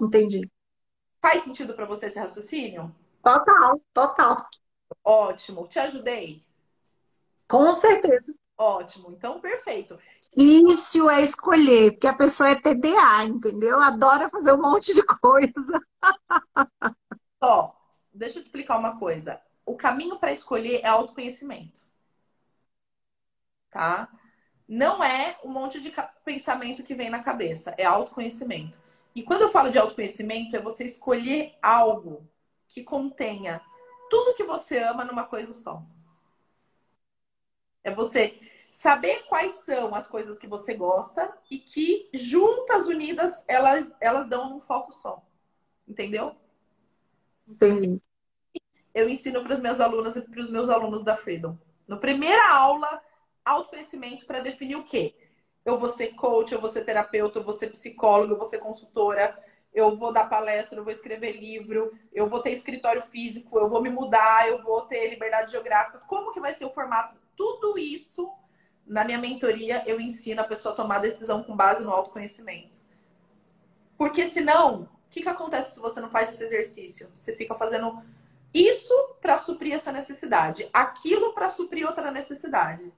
Entendi. 0.03 0.51
Faz 1.23 1.45
sentido 1.45 1.73
para 1.75 1.87
você 1.87 2.07
esse 2.07 2.19
raciocínio? 2.19 2.93
Total, 3.29 3.81
total. 3.93 4.49
Ótimo. 5.05 5.69
Te 5.69 5.79
ajudei? 5.79 6.45
Com 7.49 7.75
certeza. 7.75 8.35
Ótimo, 8.57 9.13
então 9.13 9.41
perfeito. 9.41 9.99
Difícil 10.37 11.09
é 11.09 11.23
escolher, 11.23 11.93
porque 11.93 12.09
a 12.09 12.17
pessoa 12.17 12.51
é 12.51 12.57
TDA, 12.57 13.25
entendeu? 13.25 13.79
Adora 13.81 14.29
fazer 14.29 14.53
um 14.53 14.61
monte 14.61 14.93
de 14.93 15.03
coisa. 15.05 15.81
Ó, 17.41 17.73
deixa 18.13 18.39
eu 18.39 18.43
te 18.43 18.47
explicar 18.47 18.79
uma 18.79 18.99
coisa. 18.99 19.41
O 19.65 19.77
caminho 19.77 20.19
para 20.19 20.33
escolher 20.33 20.81
é 20.83 20.89
autoconhecimento 20.89 21.89
tá? 23.71 24.09
Não 24.69 25.03
é 25.03 25.37
um 25.45 25.49
monte 25.49 25.81
de 25.81 25.93
pensamento 26.25 26.83
que 26.83 26.95
vem 26.95 27.09
na 27.09 27.23
cabeça, 27.23 27.75
é 27.79 27.85
autoconhecimento. 27.85 28.79
E 29.15 29.23
quando 29.23 29.43
eu 29.43 29.51
falo 29.51 29.71
de 29.71 29.79
autoconhecimento, 29.79 30.55
é 30.55 30.61
você 30.61 30.85
escolher 30.85 31.55
algo 31.63 32.29
que 32.69 32.83
contenha 32.83 33.61
tudo 34.09 34.35
que 34.35 34.45
você 34.45 34.79
ama 34.79 35.05
numa 35.05 35.25
coisa 35.25 35.53
só. 35.53 35.83
É 37.83 37.95
você 37.95 38.39
saber 38.71 39.25
quais 39.25 39.53
são 39.65 39.95
as 39.95 40.07
coisas 40.07 40.39
que 40.39 40.47
você 40.47 40.75
gosta 40.75 41.37
e 41.51 41.59
que 41.59 42.09
juntas, 42.13 42.87
unidas, 42.87 43.45
elas, 43.49 43.93
elas 44.01 44.29
dão 44.29 44.57
um 44.57 44.61
foco 44.61 44.93
só. 44.93 45.25
Entendeu? 45.87 46.37
Entendi. 47.47 48.01
Eu 48.95 49.09
ensino 49.09 49.43
para 49.43 49.55
as 49.55 49.61
minhas 49.61 49.81
alunas 49.81 50.17
e 50.17 50.23
para 50.23 50.41
os 50.41 50.51
meus 50.51 50.69
alunos 50.69 51.03
da 51.03 51.17
Freedom. 51.17 51.57
Na 51.87 51.97
primeira 51.97 52.53
aula, 52.53 53.03
autoconhecimento 53.45 54.27
para 54.27 54.41
definir 54.41 54.77
o 54.77 54.85
quê? 54.85 55.15
Eu 55.65 55.79
vou 55.79 55.89
ser 55.89 56.15
coach, 56.15 56.53
eu 56.53 56.61
vou 56.61 56.69
ser 56.69 56.85
terapeuta, 56.85 57.39
eu 57.39 57.45
vou 57.45 57.55
ser 57.55 57.71
psicóloga, 57.71 58.33
eu 58.33 58.37
vou 58.37 58.47
ser 58.47 58.59
consultora, 58.59 59.39
eu 59.73 59.97
vou 59.97 60.13
dar 60.13 60.29
palestra, 60.29 60.79
eu 60.79 60.85
vou 60.85 60.93
escrever 60.93 61.33
livro, 61.33 61.93
eu 62.13 62.29
vou 62.29 62.41
ter 62.41 62.51
escritório 62.51 63.03
físico, 63.03 63.59
eu 63.59 63.69
vou 63.69 63.83
me 63.83 63.91
mudar, 63.91 64.49
eu 64.49 64.63
vou 64.63 64.83
ter 64.83 65.09
liberdade 65.09 65.53
geográfica. 65.53 66.03
Como 66.07 66.33
que 66.33 66.41
vai 66.41 66.55
ser 66.55 66.65
o 66.65 66.73
formato? 66.73 67.17
Tudo 67.37 67.79
isso 67.79 68.33
na 68.87 69.05
minha 69.05 69.19
mentoria 69.19 69.85
eu 69.87 70.01
ensino 70.01 70.41
a 70.41 70.45
pessoa 70.45 70.73
a 70.73 70.77
tomar 70.77 70.99
decisão 70.99 71.43
com 71.43 71.55
base 71.55 71.85
no 71.85 71.91
autoconhecimento. 71.91 72.79
Porque 73.97 74.27
senão, 74.27 74.83
o 74.83 74.89
que, 75.11 75.23
que 75.23 75.29
acontece 75.29 75.75
se 75.75 75.81
você 75.81 76.01
não 76.01 76.11
faz 76.11 76.31
esse 76.31 76.43
exercício? 76.43 77.11
Você 77.13 77.37
fica 77.37 77.55
fazendo 77.55 78.03
isso 78.55 78.95
para 79.21 79.37
suprir 79.37 79.75
essa 79.75 79.93
necessidade, 79.93 80.69
aquilo 80.73 81.35
para 81.35 81.49
suprir 81.49 81.87
outra 81.87 82.11
necessidade. 82.11 82.93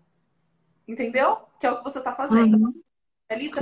Entendeu? 0.86 1.38
Que 1.58 1.66
é 1.66 1.70
o 1.70 1.78
que 1.78 1.84
você 1.84 1.98
está 1.98 2.14
fazendo. 2.14 2.56
Uhum. 2.56 2.82
É 3.28 3.36
lista 3.36 3.60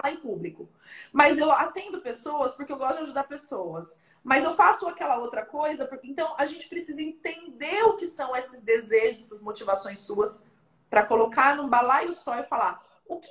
falar 0.00 0.14
em 0.14 0.16
público. 0.16 0.68
Mas 1.12 1.38
eu 1.38 1.50
atendo 1.50 2.00
pessoas 2.00 2.54
porque 2.54 2.72
eu 2.72 2.76
gosto 2.76 2.96
de 2.96 3.02
ajudar 3.04 3.24
pessoas. 3.24 4.02
Mas 4.22 4.44
eu 4.44 4.54
faço 4.54 4.86
aquela 4.86 5.18
outra 5.18 5.44
coisa, 5.44 5.86
porque 5.86 6.06
então 6.06 6.34
a 6.36 6.46
gente 6.46 6.68
precisa 6.68 7.02
entender 7.02 7.82
o 7.84 7.96
que 7.96 8.06
são 8.06 8.34
esses 8.36 8.62
desejos, 8.62 9.22
essas 9.22 9.40
motivações 9.40 10.00
suas, 10.00 10.44
para 10.88 11.06
colocar 11.06 11.56
num 11.56 11.68
balaio 11.68 12.12
só 12.12 12.38
e 12.38 12.44
falar 12.44 12.84
o 13.06 13.18
que, 13.18 13.30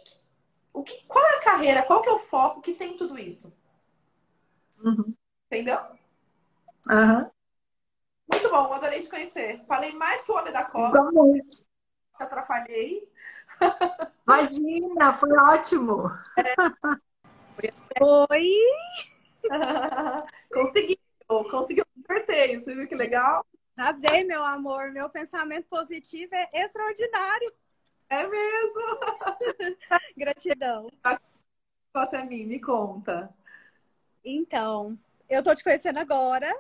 o 0.74 0.84
que, 0.84 1.04
qual 1.06 1.24
é 1.24 1.38
a 1.38 1.44
carreira, 1.44 1.84
qual 1.84 2.02
que 2.02 2.10
é 2.10 2.12
o 2.12 2.20
foco 2.20 2.62
que 2.62 2.74
tem 2.74 2.98
tudo 2.98 3.20
isso. 3.20 3.56
Uhum. 4.84 5.14
Entendeu? 5.46 5.80
Uhum. 6.90 7.30
Muito 8.32 8.50
bom, 8.50 8.74
adorei 8.74 9.02
te 9.02 9.10
conhecer. 9.10 9.64
Falei 9.68 9.92
mais 9.94 10.24
que 10.24 10.32
o 10.32 10.36
homem 10.36 10.54
da 10.54 10.64
cobra. 10.64 11.02
Igualmente. 11.02 11.68
Atrapalhei. 12.14 13.10
Imagina, 14.28 15.14
foi 15.14 15.32
ótimo. 15.38 16.04
É. 16.38 16.56
Oi! 18.02 18.50
Conseguiu, 20.54 20.98
conseguiu 21.50 21.86
sorteio, 22.06 22.62
você 22.62 22.76
viu 22.76 22.88
que 22.88 22.96
legal? 22.96 23.46
Arrasei, 23.78 24.24
meu 24.26 24.44
amor. 24.44 24.92
Meu 24.92 25.10
pensamento 25.10 25.68
positivo 25.70 26.36
é 26.36 26.50
extraordinário. 26.54 27.54
É 28.10 28.28
mesmo? 28.28 29.00
Gratidão. 30.18 30.90
Conta 31.94 32.20
a 32.20 32.26
mim, 32.26 32.46
me 32.46 32.60
conta. 32.60 33.34
Então, 34.24 34.98
eu 35.30 35.44
tô 35.44 35.54
te 35.54 35.64
conhecendo 35.64 36.00
agora. 36.00 36.52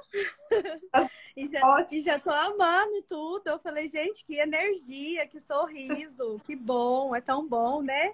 e, 1.36 1.47
já, 1.47 1.86
e 1.91 2.01
já 2.01 2.19
tô 2.19 2.29
amando 2.29 3.01
tudo. 3.08 3.47
Eu 3.47 3.60
falei, 3.60 3.88
gente, 3.88 4.23
que 4.23 4.36
energia, 4.36 5.25
que 5.25 5.39
sorriso, 5.39 6.39
que 6.45 6.55
bom, 6.55 7.15
é 7.15 7.21
tão 7.21 7.47
bom, 7.47 7.82
né? 7.82 8.13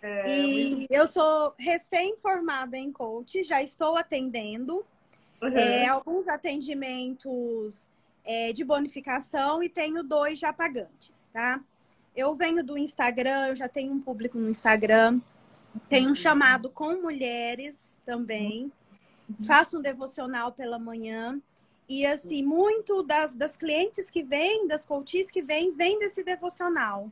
É, 0.00 0.24
e 0.26 0.86
eu 0.90 1.06
sou 1.06 1.54
recém-formada 1.58 2.76
em 2.76 2.90
coach, 2.90 3.44
já 3.44 3.62
estou 3.62 3.96
atendendo. 3.96 4.84
Uhum. 5.42 5.56
É, 5.56 5.86
alguns 5.86 6.26
atendimentos 6.26 7.88
é, 8.24 8.52
de 8.52 8.64
bonificação 8.64 9.62
e 9.62 9.68
tenho 9.68 10.02
dois 10.02 10.38
já 10.38 10.52
pagantes, 10.52 11.28
tá? 11.32 11.60
Eu 12.14 12.34
venho 12.34 12.62
do 12.62 12.78
Instagram, 12.78 13.48
eu 13.48 13.56
já 13.56 13.68
tenho 13.68 13.92
um 13.92 14.00
público 14.00 14.38
no 14.38 14.48
Instagram. 14.48 15.20
Tenho 15.88 16.10
um 16.10 16.14
chamado 16.14 16.68
com 16.70 17.00
mulheres 17.00 17.98
também. 18.04 18.70
Faço 19.46 19.78
um 19.78 19.82
devocional 19.82 20.52
pela 20.52 20.78
manhã. 20.78 21.40
E 21.88 22.06
assim, 22.06 22.42
muito 22.42 23.02
das, 23.02 23.34
das 23.34 23.56
clientes 23.56 24.10
que 24.10 24.22
vêm, 24.22 24.66
das 24.66 24.86
coaches 24.86 25.30
que 25.30 25.42
vêm, 25.42 25.72
vêm 25.72 25.98
desse 25.98 26.22
devocional. 26.22 27.10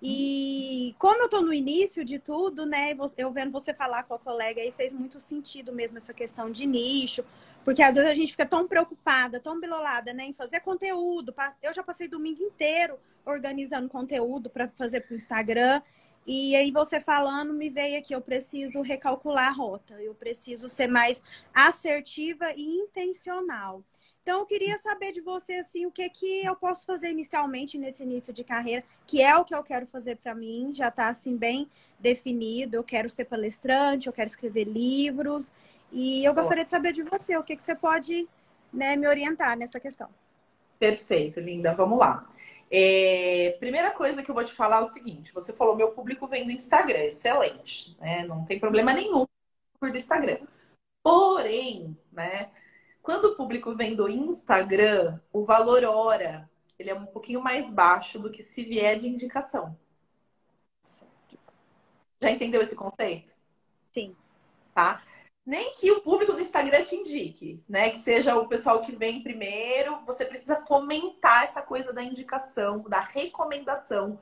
E 0.00 0.94
como 0.98 1.20
eu 1.20 1.24
estou 1.24 1.42
no 1.42 1.52
início 1.52 2.04
de 2.04 2.18
tudo, 2.18 2.64
né? 2.64 2.96
Eu 3.16 3.32
vendo 3.32 3.50
você 3.50 3.74
falar 3.74 4.04
com 4.04 4.14
a 4.14 4.18
colega 4.18 4.60
aí 4.60 4.70
fez 4.70 4.92
muito 4.92 5.18
sentido 5.18 5.72
mesmo 5.72 5.98
essa 5.98 6.14
questão 6.14 6.50
de 6.50 6.66
nicho, 6.66 7.24
porque 7.64 7.82
às 7.82 7.94
vezes 7.94 8.08
a 8.08 8.14
gente 8.14 8.30
fica 8.30 8.46
tão 8.46 8.68
preocupada, 8.68 9.40
tão 9.40 9.58
bilolada, 9.58 10.12
né, 10.12 10.24
em 10.24 10.32
fazer 10.32 10.60
conteúdo. 10.60 11.34
Eu 11.60 11.74
já 11.74 11.82
passei 11.82 12.06
domingo 12.06 12.42
inteiro 12.42 12.96
organizando 13.26 13.88
conteúdo 13.88 14.48
para 14.48 14.68
fazer 14.76 15.00
para 15.00 15.14
o 15.14 15.16
Instagram. 15.16 15.82
E 16.30 16.54
aí 16.54 16.70
você 16.70 17.00
falando 17.00 17.54
me 17.54 17.70
veio 17.70 17.98
aqui, 17.98 18.14
eu 18.14 18.20
preciso 18.20 18.82
recalcular 18.82 19.48
a 19.48 19.50
rota, 19.50 19.94
eu 19.94 20.14
preciso 20.14 20.68
ser 20.68 20.86
mais 20.86 21.22
assertiva 21.54 22.52
e 22.54 22.82
intencional. 22.82 23.82
Então, 24.22 24.40
eu 24.40 24.44
queria 24.44 24.76
saber 24.76 25.10
de 25.12 25.22
você, 25.22 25.54
assim, 25.54 25.86
o 25.86 25.90
que, 25.90 26.06
que 26.10 26.44
eu 26.44 26.54
posso 26.54 26.84
fazer 26.84 27.08
inicialmente 27.08 27.78
nesse 27.78 28.02
início 28.02 28.30
de 28.30 28.44
carreira, 28.44 28.84
que 29.06 29.22
é 29.22 29.34
o 29.34 29.42
que 29.42 29.54
eu 29.54 29.62
quero 29.62 29.86
fazer 29.86 30.16
para 30.16 30.34
mim, 30.34 30.70
já 30.74 30.88
está, 30.88 31.08
assim, 31.08 31.34
bem 31.34 31.66
definido. 31.98 32.76
Eu 32.76 32.84
quero 32.84 33.08
ser 33.08 33.24
palestrante, 33.24 34.06
eu 34.06 34.12
quero 34.12 34.28
escrever 34.28 34.64
livros. 34.64 35.50
E 35.90 36.22
eu 36.26 36.34
gostaria 36.34 36.62
de 36.62 36.68
saber 36.68 36.92
de 36.92 37.02
você, 37.02 37.38
o 37.38 37.42
que, 37.42 37.56
que 37.56 37.62
você 37.62 37.74
pode 37.74 38.28
né, 38.70 38.96
me 38.96 39.08
orientar 39.08 39.56
nessa 39.56 39.80
questão. 39.80 40.10
Perfeito, 40.78 41.40
linda. 41.40 41.74
Vamos 41.74 41.98
lá. 41.98 42.28
É, 42.70 43.56
primeira 43.58 43.90
coisa 43.90 44.22
que 44.22 44.30
eu 44.30 44.34
vou 44.34 44.44
te 44.44 44.52
falar 44.52 44.78
é 44.78 44.80
o 44.80 44.86
seguinte: 44.86 45.32
você 45.32 45.52
falou, 45.52 45.76
meu 45.76 45.92
público 45.92 46.26
vem 46.26 46.44
do 46.44 46.52
Instagram, 46.52 47.04
excelente, 47.04 47.96
né? 47.98 48.24
Não 48.26 48.44
tem 48.44 48.60
problema 48.60 48.92
nenhum 48.92 49.26
por 49.78 49.90
do 49.90 49.96
Instagram. 49.96 50.38
Porém, 51.02 51.96
né? 52.12 52.50
Quando 53.02 53.26
o 53.26 53.36
público 53.36 53.74
vem 53.74 53.94
do 53.94 54.08
Instagram, 54.08 55.18
o 55.32 55.44
valor 55.44 55.84
hora 55.84 56.48
ele 56.78 56.90
é 56.90 56.94
um 56.94 57.06
pouquinho 57.06 57.42
mais 57.42 57.72
baixo 57.72 58.18
do 58.18 58.30
que 58.30 58.42
se 58.42 58.62
vier 58.62 58.98
de 58.98 59.08
indicação. 59.08 59.76
Já 62.20 62.30
entendeu 62.30 62.60
esse 62.60 62.76
conceito? 62.76 63.34
Sim. 63.92 64.14
Tá? 64.74 65.02
Nem 65.48 65.72
que 65.72 65.90
o 65.90 66.02
público 66.02 66.34
do 66.34 66.42
Instagram 66.42 66.82
te 66.82 66.94
indique, 66.94 67.64
né? 67.66 67.88
Que 67.88 67.96
seja 67.96 68.36
o 68.36 68.46
pessoal 68.46 68.82
que 68.82 68.94
vem 68.94 69.22
primeiro, 69.22 69.98
você 70.04 70.26
precisa 70.26 70.62
fomentar 70.66 71.42
essa 71.44 71.62
coisa 71.62 71.90
da 71.90 72.02
indicação, 72.02 72.80
da 72.80 73.00
recomendação, 73.00 74.20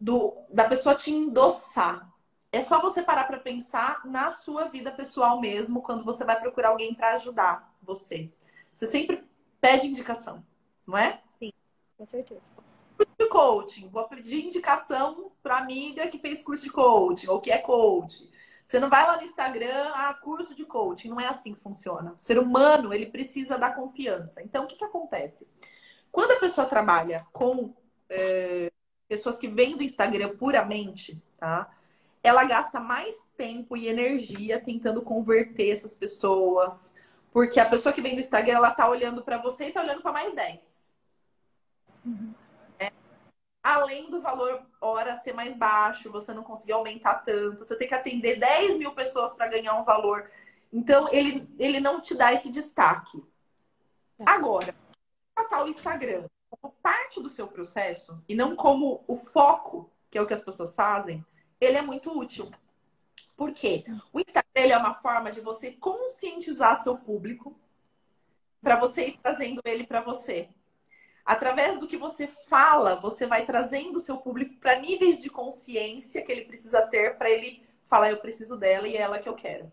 do, 0.00 0.36
da 0.50 0.68
pessoa 0.68 0.96
te 0.96 1.12
endossar. 1.12 2.12
É 2.50 2.60
só 2.60 2.80
você 2.80 3.00
parar 3.04 3.28
para 3.28 3.38
pensar 3.38 4.04
na 4.04 4.32
sua 4.32 4.64
vida 4.64 4.90
pessoal 4.90 5.40
mesmo, 5.40 5.80
quando 5.80 6.02
você 6.02 6.24
vai 6.24 6.40
procurar 6.40 6.70
alguém 6.70 6.92
para 6.92 7.14
ajudar 7.14 7.72
você. 7.80 8.28
Você 8.72 8.88
sempre 8.88 9.22
pede 9.60 9.86
indicação, 9.86 10.44
não 10.88 10.98
é? 10.98 11.22
Sim, 11.38 11.52
com 11.96 12.04
certeza. 12.04 12.50
Curso 12.96 13.12
de 13.16 13.26
coaching, 13.26 13.88
vou 13.90 14.08
pedir 14.08 14.44
indicação 14.44 15.30
para 15.40 15.58
amiga 15.58 16.08
que 16.08 16.18
fez 16.18 16.42
curso 16.42 16.64
de 16.64 16.70
coaching 16.70 17.28
ou 17.28 17.40
que 17.40 17.52
é 17.52 17.58
coach. 17.58 18.28
Você 18.68 18.78
não 18.78 18.90
vai 18.90 19.06
lá 19.06 19.16
no 19.16 19.22
Instagram, 19.22 19.92
ah, 19.94 20.12
curso 20.12 20.54
de 20.54 20.62
coaching. 20.62 21.08
Não 21.08 21.18
é 21.18 21.26
assim 21.26 21.54
que 21.54 21.60
funciona. 21.62 22.12
O 22.12 22.18
ser 22.18 22.38
humano, 22.38 22.92
ele 22.92 23.06
precisa 23.06 23.56
da 23.56 23.72
confiança. 23.72 24.42
Então, 24.42 24.64
o 24.64 24.66
que, 24.66 24.76
que 24.76 24.84
acontece? 24.84 25.48
Quando 26.12 26.32
a 26.32 26.38
pessoa 26.38 26.66
trabalha 26.66 27.26
com 27.32 27.74
é, 28.10 28.70
pessoas 29.08 29.38
que 29.38 29.48
vêm 29.48 29.74
do 29.74 29.82
Instagram 29.82 30.36
puramente, 30.36 31.18
tá? 31.38 31.74
ela 32.22 32.44
gasta 32.44 32.78
mais 32.78 33.26
tempo 33.38 33.74
e 33.74 33.88
energia 33.88 34.60
tentando 34.60 35.00
converter 35.00 35.70
essas 35.70 35.94
pessoas. 35.94 36.94
Porque 37.32 37.58
a 37.58 37.70
pessoa 37.70 37.90
que 37.90 38.02
vem 38.02 38.14
do 38.14 38.20
Instagram, 38.20 38.56
ela 38.56 38.70
tá 38.70 38.86
olhando 38.86 39.22
para 39.22 39.38
você 39.38 39.68
e 39.68 39.72
tá 39.72 39.80
olhando 39.80 40.02
para 40.02 40.12
mais 40.12 40.34
10. 40.34 40.94
Uhum. 42.04 42.34
Além 43.68 44.08
do 44.08 44.22
valor 44.22 44.62
hora 44.80 45.14
ser 45.14 45.34
mais 45.34 45.54
baixo, 45.54 46.10
você 46.10 46.32
não 46.32 46.42
conseguir 46.42 46.72
aumentar 46.72 47.16
tanto, 47.16 47.62
você 47.62 47.76
tem 47.76 47.86
que 47.86 47.92
atender 47.92 48.36
10 48.36 48.78
mil 48.78 48.94
pessoas 48.94 49.34
para 49.34 49.46
ganhar 49.46 49.74
um 49.74 49.84
valor. 49.84 50.30
Então, 50.72 51.06
ele, 51.12 51.46
ele 51.58 51.78
não 51.78 52.00
te 52.00 52.14
dá 52.14 52.32
esse 52.32 52.50
destaque. 52.50 53.22
É. 54.18 54.24
Agora, 54.24 54.74
tratar 55.34 55.64
o 55.64 55.68
Instagram 55.68 56.24
como 56.48 56.72
parte 56.82 57.22
do 57.22 57.28
seu 57.28 57.46
processo 57.46 58.18
e 58.26 58.34
não 58.34 58.56
como 58.56 59.04
o 59.06 59.16
foco, 59.16 59.92
que 60.10 60.16
é 60.16 60.22
o 60.22 60.26
que 60.26 60.32
as 60.32 60.42
pessoas 60.42 60.74
fazem, 60.74 61.22
ele 61.60 61.76
é 61.76 61.82
muito 61.82 62.18
útil. 62.18 62.50
Por 63.36 63.52
quê? 63.52 63.84
O 64.14 64.18
Instagram 64.18 64.72
é 64.72 64.78
uma 64.78 64.94
forma 64.94 65.30
de 65.30 65.42
você 65.42 65.72
conscientizar 65.72 66.82
seu 66.82 66.96
público 66.96 67.54
para 68.62 68.76
você 68.76 69.08
ir 69.08 69.18
trazendo 69.22 69.60
ele 69.66 69.86
para 69.86 70.00
você. 70.00 70.48
Através 71.28 71.76
do 71.76 71.86
que 71.86 71.98
você 71.98 72.26
fala, 72.26 72.94
você 72.94 73.26
vai 73.26 73.44
trazendo 73.44 73.96
o 73.96 74.00
seu 74.00 74.16
público 74.16 74.54
para 74.58 74.78
níveis 74.78 75.22
de 75.22 75.28
consciência 75.28 76.22
que 76.22 76.32
ele 76.32 76.46
precisa 76.46 76.80
ter 76.86 77.18
para 77.18 77.28
ele 77.28 77.62
falar 77.84 78.10
eu 78.10 78.16
preciso 78.16 78.56
dela 78.56 78.88
e 78.88 78.96
é 78.96 79.02
ela 79.02 79.18
que 79.18 79.28
eu 79.28 79.34
quero. 79.34 79.70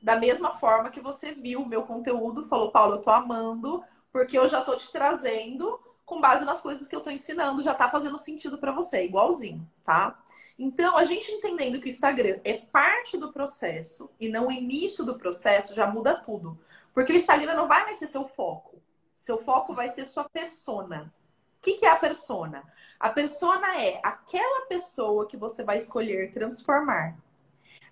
Da 0.00 0.16
mesma 0.16 0.58
forma 0.58 0.88
que 0.88 1.02
você 1.02 1.32
viu 1.32 1.60
o 1.60 1.68
meu 1.68 1.82
conteúdo, 1.82 2.44
falou, 2.44 2.70
Paulo, 2.70 2.94
eu 2.94 3.02
tô 3.02 3.10
amando, 3.10 3.84
porque 4.10 4.38
eu 4.38 4.48
já 4.48 4.62
tô 4.62 4.74
te 4.74 4.90
trazendo 4.90 5.78
com 6.06 6.18
base 6.18 6.46
nas 6.46 6.62
coisas 6.62 6.88
que 6.88 6.96
eu 6.96 7.02
tô 7.02 7.10
ensinando, 7.10 7.62
já 7.62 7.74
tá 7.74 7.90
fazendo 7.90 8.16
sentido 8.16 8.56
para 8.56 8.72
você, 8.72 9.04
igualzinho, 9.04 9.70
tá? 9.82 10.18
Então, 10.58 10.96
a 10.96 11.04
gente 11.04 11.30
entendendo 11.30 11.78
que 11.78 11.88
o 11.88 11.90
Instagram 11.90 12.40
é 12.42 12.54
parte 12.54 13.18
do 13.18 13.30
processo 13.30 14.10
e 14.18 14.30
não 14.30 14.46
o 14.46 14.52
início 14.52 15.04
do 15.04 15.18
processo, 15.18 15.74
já 15.74 15.86
muda 15.86 16.14
tudo. 16.14 16.58
Porque 16.94 17.12
o 17.12 17.16
Instagram 17.16 17.54
não 17.54 17.68
vai 17.68 17.84
mais 17.84 17.98
ser 17.98 18.06
seu 18.06 18.26
foco. 18.26 18.73
Seu 19.16 19.42
foco 19.42 19.74
vai 19.74 19.88
ser 19.88 20.06
sua 20.06 20.28
persona. 20.28 21.12
O 21.58 21.62
que, 21.62 21.74
que 21.74 21.86
é 21.86 21.90
a 21.90 21.96
persona? 21.96 22.62
A 23.00 23.10
persona 23.10 23.82
é 23.82 24.00
aquela 24.02 24.66
pessoa 24.66 25.26
que 25.26 25.36
você 25.36 25.62
vai 25.64 25.78
escolher 25.78 26.30
transformar. 26.30 27.16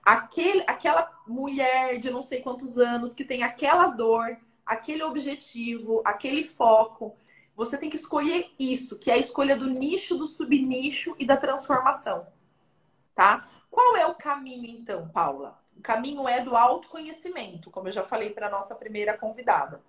Aquele, 0.04 0.62
aquela 0.66 1.10
mulher 1.26 1.98
de 1.98 2.10
não 2.10 2.22
sei 2.22 2.40
quantos 2.40 2.78
anos 2.78 3.14
que 3.14 3.24
tem 3.24 3.42
aquela 3.42 3.86
dor, 3.86 4.36
aquele 4.66 5.02
objetivo, 5.02 6.02
aquele 6.04 6.44
foco. 6.44 7.16
Você 7.56 7.78
tem 7.78 7.88
que 7.88 7.96
escolher 7.96 8.50
isso, 8.58 8.98
que 8.98 9.10
é 9.10 9.14
a 9.14 9.18
escolha 9.18 9.56
do 9.56 9.68
nicho, 9.68 10.16
do 10.16 10.26
subnicho 10.26 11.14
e 11.18 11.24
da 11.24 11.36
transformação 11.36 12.26
tá? 13.14 13.48
Qual 13.70 13.96
é 13.96 14.06
o 14.06 14.14
caminho, 14.14 14.68
então, 14.68 15.08
Paula? 15.08 15.58
O 15.76 15.80
caminho 15.80 16.28
é 16.28 16.42
do 16.42 16.56
autoconhecimento, 16.56 17.70
como 17.70 17.88
eu 17.88 17.92
já 17.92 18.04
falei 18.04 18.30
para 18.30 18.50
nossa 18.50 18.74
primeira 18.74 19.16
convidada. 19.16 19.80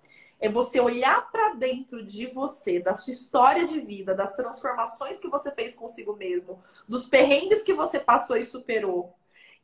É 0.44 0.48
você 0.50 0.78
olhar 0.78 1.30
para 1.30 1.54
dentro 1.54 2.04
de 2.04 2.26
você, 2.26 2.78
da 2.78 2.94
sua 2.94 3.14
história 3.14 3.64
de 3.64 3.80
vida, 3.80 4.14
das 4.14 4.36
transformações 4.36 5.18
que 5.18 5.26
você 5.26 5.50
fez 5.50 5.74
consigo 5.74 6.14
mesmo, 6.14 6.62
dos 6.86 7.06
perrengues 7.06 7.62
que 7.62 7.72
você 7.72 7.98
passou 7.98 8.36
e 8.36 8.44
superou, 8.44 9.16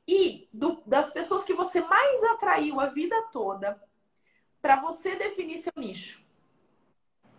e 0.09 0.49
do, 0.51 0.83
das 0.87 1.13
pessoas 1.13 1.45
que 1.45 1.53
você 1.53 1.83
mais 1.83 2.25
atraiu 2.25 2.81
a 2.81 2.87
vida 2.87 3.15
toda, 3.31 3.79
para 4.63 4.81
você 4.81 5.17
definir 5.17 5.59
seu 5.59 5.73
nicho. 5.77 6.25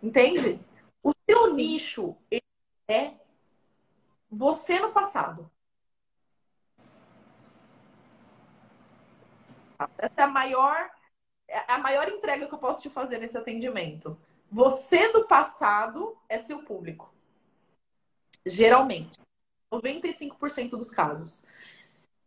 Entende? 0.00 0.60
O 1.02 1.10
seu 1.28 1.52
nicho 1.52 2.16
é 2.86 3.14
você 4.30 4.78
no 4.78 4.92
passado. 4.92 5.50
Essa 9.98 10.20
é 10.20 10.22
a 10.22 10.28
maior, 10.28 10.92
a 11.68 11.78
maior 11.78 12.08
entrega 12.08 12.46
que 12.46 12.54
eu 12.54 12.58
posso 12.58 12.82
te 12.82 12.90
fazer 12.90 13.18
nesse 13.18 13.36
atendimento. 13.36 14.18
Você 14.50 15.12
do 15.12 15.26
passado 15.26 16.16
é 16.28 16.38
seu 16.38 16.62
público. 16.62 17.12
Geralmente. 18.44 19.18
95% 19.72 20.70
dos 20.70 20.90
casos. 20.90 21.44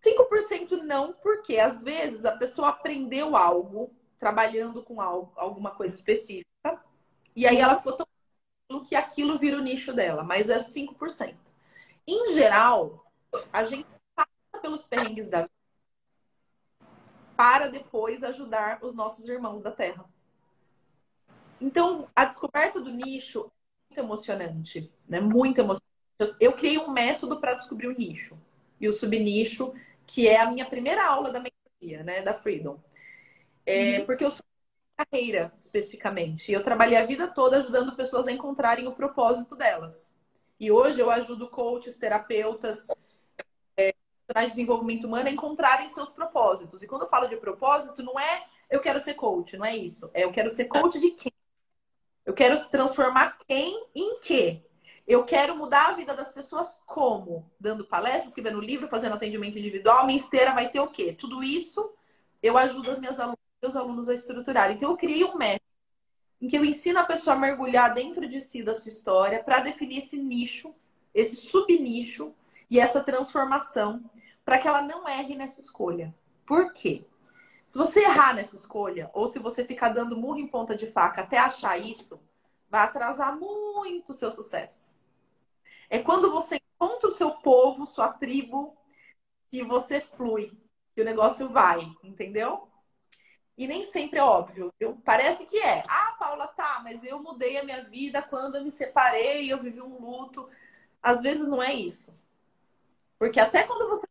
5% 0.02 0.82
não, 0.84 1.14
porque 1.14 1.58
às 1.58 1.82
vezes 1.82 2.26
a 2.26 2.36
pessoa 2.36 2.70
aprendeu 2.70 3.36
algo, 3.36 3.92
trabalhando 4.18 4.84
com 4.84 5.02
algo, 5.02 5.32
alguma 5.36 5.72
coisa 5.72 5.96
específica, 5.96 6.46
e 7.36 7.46
aí 7.46 7.58
ela 7.58 7.78
ficou 7.78 7.94
tão 7.94 8.06
que 8.84 8.96
aquilo 8.96 9.38
vira 9.38 9.58
o 9.58 9.62
nicho 9.62 9.94
dela, 9.94 10.24
mas 10.24 10.50
é 10.50 10.60
5%. 10.60 11.36
Em 12.08 12.30
geral, 12.30 13.06
a 13.52 13.64
gente 13.64 13.88
passa 14.16 14.62
pelos 14.62 14.84
perrengues 14.84 15.28
da 15.28 15.48
para 17.36 17.68
depois 17.68 18.24
ajudar 18.24 18.80
os 18.82 18.96
nossos 18.96 19.28
irmãos 19.28 19.62
da 19.62 19.72
Terra. 19.72 20.06
Então, 21.60 22.08
a 22.16 22.26
descoberta 22.26 22.80
do 22.80 22.92
nicho 22.92 23.52
é 23.92 23.96
muito 23.96 24.00
emocionante, 24.00 24.92
né? 25.08 25.20
Muito 25.20 25.60
emocionante. 25.60 25.86
Eu 26.40 26.54
criei 26.54 26.78
um 26.78 26.92
método 26.92 27.40
para 27.40 27.56
descobrir 27.56 27.88
o 27.88 27.98
nicho 27.98 28.38
e 28.80 28.88
o 28.88 28.94
subnicho, 28.94 29.74
que 30.06 30.28
é 30.28 30.40
a 30.40 30.52
minha 30.52 30.66
primeira 30.66 31.06
aula 31.06 31.32
da 31.32 31.40
mentoria, 31.40 32.04
né, 32.04 32.22
da 32.22 32.34
Freedom. 32.34 32.80
É, 33.66 34.00
uhum. 34.00 34.06
Porque 34.06 34.24
eu 34.24 34.32
sou 34.32 34.46
carreira 34.96 35.52
especificamente. 35.58 36.52
Eu 36.52 36.64
trabalhei 36.64 36.98
a 36.98 37.06
vida 37.06 37.28
toda 37.28 37.58
ajudando 37.58 37.96
pessoas 37.96 38.28
a 38.28 38.32
encontrarem 38.32 38.88
o 38.88 38.94
propósito 38.94 39.56
delas. 39.56 40.14
E 40.60 40.72
hoje 40.72 41.02
eu 41.02 41.12
ajudo 41.12 41.50
coaches, 41.50 41.98
terapeutas, 41.98 42.88
é, 44.34 44.42
de 44.42 44.50
desenvolvimento 44.50 45.06
humano 45.06 45.28
a 45.28 45.32
encontrarem 45.32 45.88
seus 45.88 46.10
propósitos. 46.10 46.82
E 46.82 46.88
quando 46.88 47.04
eu 47.04 47.10
falo 47.10 47.28
de 47.28 47.38
propósito, 47.38 48.02
não 48.02 48.20
é 48.20 48.46
eu 48.70 48.80
quero 48.80 49.00
ser 49.00 49.14
coach, 49.14 49.58
não 49.58 49.66
é 49.66 49.76
isso. 49.76 50.10
É 50.14 50.24
eu 50.24 50.32
quero 50.32 50.50
ser 50.50 50.66
coach 50.66 51.00
de 51.00 51.12
quem? 51.12 51.32
Eu 52.26 52.34
quero 52.34 52.60
transformar 52.70 53.38
quem 53.48 53.88
em 53.94 54.20
quê? 54.20 54.64
Eu 55.08 55.24
quero 55.24 55.56
mudar 55.56 55.90
a 55.90 55.94
vida 55.94 56.16
das 56.16 56.30
pessoas 56.30 56.76
como? 56.86 57.52
Dando 57.60 57.86
palestras, 57.86 58.30
escrevendo 58.30 58.60
livro, 58.60 58.88
fazendo 58.88 59.14
atendimento 59.14 59.60
individual. 59.60 60.08
Minha 60.08 60.18
esteira 60.18 60.52
vai 60.52 60.70
ter 60.70 60.80
o 60.80 60.88
quê? 60.88 61.14
Tudo 61.14 61.44
isso 61.44 61.94
eu 62.42 62.58
ajudo 62.58 62.90
as 62.90 63.00
minhas 63.00 63.20
alunas, 63.20 63.38
meus 63.62 63.76
alunos 63.76 64.10
a 64.10 64.16
estruturar. 64.16 64.72
Então 64.72 64.90
eu 64.90 64.98
criei 64.98 65.24
um 65.24 65.38
método 65.38 65.64
em 66.42 66.48
que 66.48 66.58
eu 66.58 66.66
ensino 66.66 67.00
a 67.00 67.04
pessoa 67.04 67.36
a 67.36 67.40
mergulhar 67.40 67.94
dentro 67.94 68.28
de 68.28 68.42
si 68.42 68.64
da 68.64 68.74
sua 68.74 68.90
história 68.90 69.44
para 69.44 69.60
definir 69.60 70.00
esse 70.00 70.18
nicho, 70.18 70.74
esse 71.14 71.36
subnicho 71.36 72.34
e 72.70 72.80
essa 72.80 73.04
transformação 73.04 74.10
para 74.44 74.58
que 74.58 74.68
ela 74.68 74.82
não 74.82 75.08
erre 75.08 75.36
nessa 75.36 75.62
escolha. 75.62 76.14
Por 76.46 76.74
quê? 76.74 77.06
Se 77.68 77.78
você 77.78 78.02
errar 78.02 78.36
nessa 78.36 78.56
escolha, 78.56 79.10
ou 79.14 79.28
se 79.28 79.40
você 79.40 79.66
ficar 79.66 79.90
dando 79.90 80.18
murro 80.18 80.38
em 80.38 80.48
ponta 80.48 80.76
de 80.76 80.92
faca 80.92 81.22
até 81.22 81.38
achar 81.38 81.78
isso, 81.78 82.22
vai 82.70 82.82
atrasar 82.82 83.38
muito 83.38 84.12
o 84.12 84.14
seu 84.14 84.32
sucesso. 84.32 84.96
É 85.90 86.00
quando 86.00 86.32
você 86.32 86.62
encontra 86.76 87.10
o 87.10 87.14
seu 87.14 87.32
povo, 87.32 87.88
sua 87.88 88.10
tribo, 88.10 88.78
que 89.50 89.64
você 89.64 90.00
flui, 90.02 90.52
que 90.94 91.02
o 91.02 91.06
negócio 91.06 91.50
vai, 91.50 91.80
entendeu? 92.04 92.68
E 93.58 93.68
nem 93.68 93.84
sempre 93.84 94.20
é 94.20 94.24
óbvio, 94.24 94.74
viu? 94.80 95.02
Parece 95.06 95.46
que 95.46 95.58
é. 95.58 95.84
Ah, 95.88 96.16
Paula, 96.20 96.48
tá, 96.48 96.82
mas 96.84 97.04
eu 97.04 97.22
mudei 97.22 97.58
a 97.58 97.64
minha 97.64 97.84
vida 97.86 98.22
quando 98.22 98.56
eu 98.56 98.64
me 98.64 98.72
separei, 98.72 99.52
eu 99.52 99.62
vivi 99.62 99.82
um 99.82 99.98
luto. 99.98 100.50
Às 101.02 101.22
vezes 101.22 101.48
não 101.48 101.64
é 101.64 101.74
isso. 101.74 102.14
Porque 103.18 103.40
até 103.40 103.64
quando 103.64 103.88
você 103.90 104.06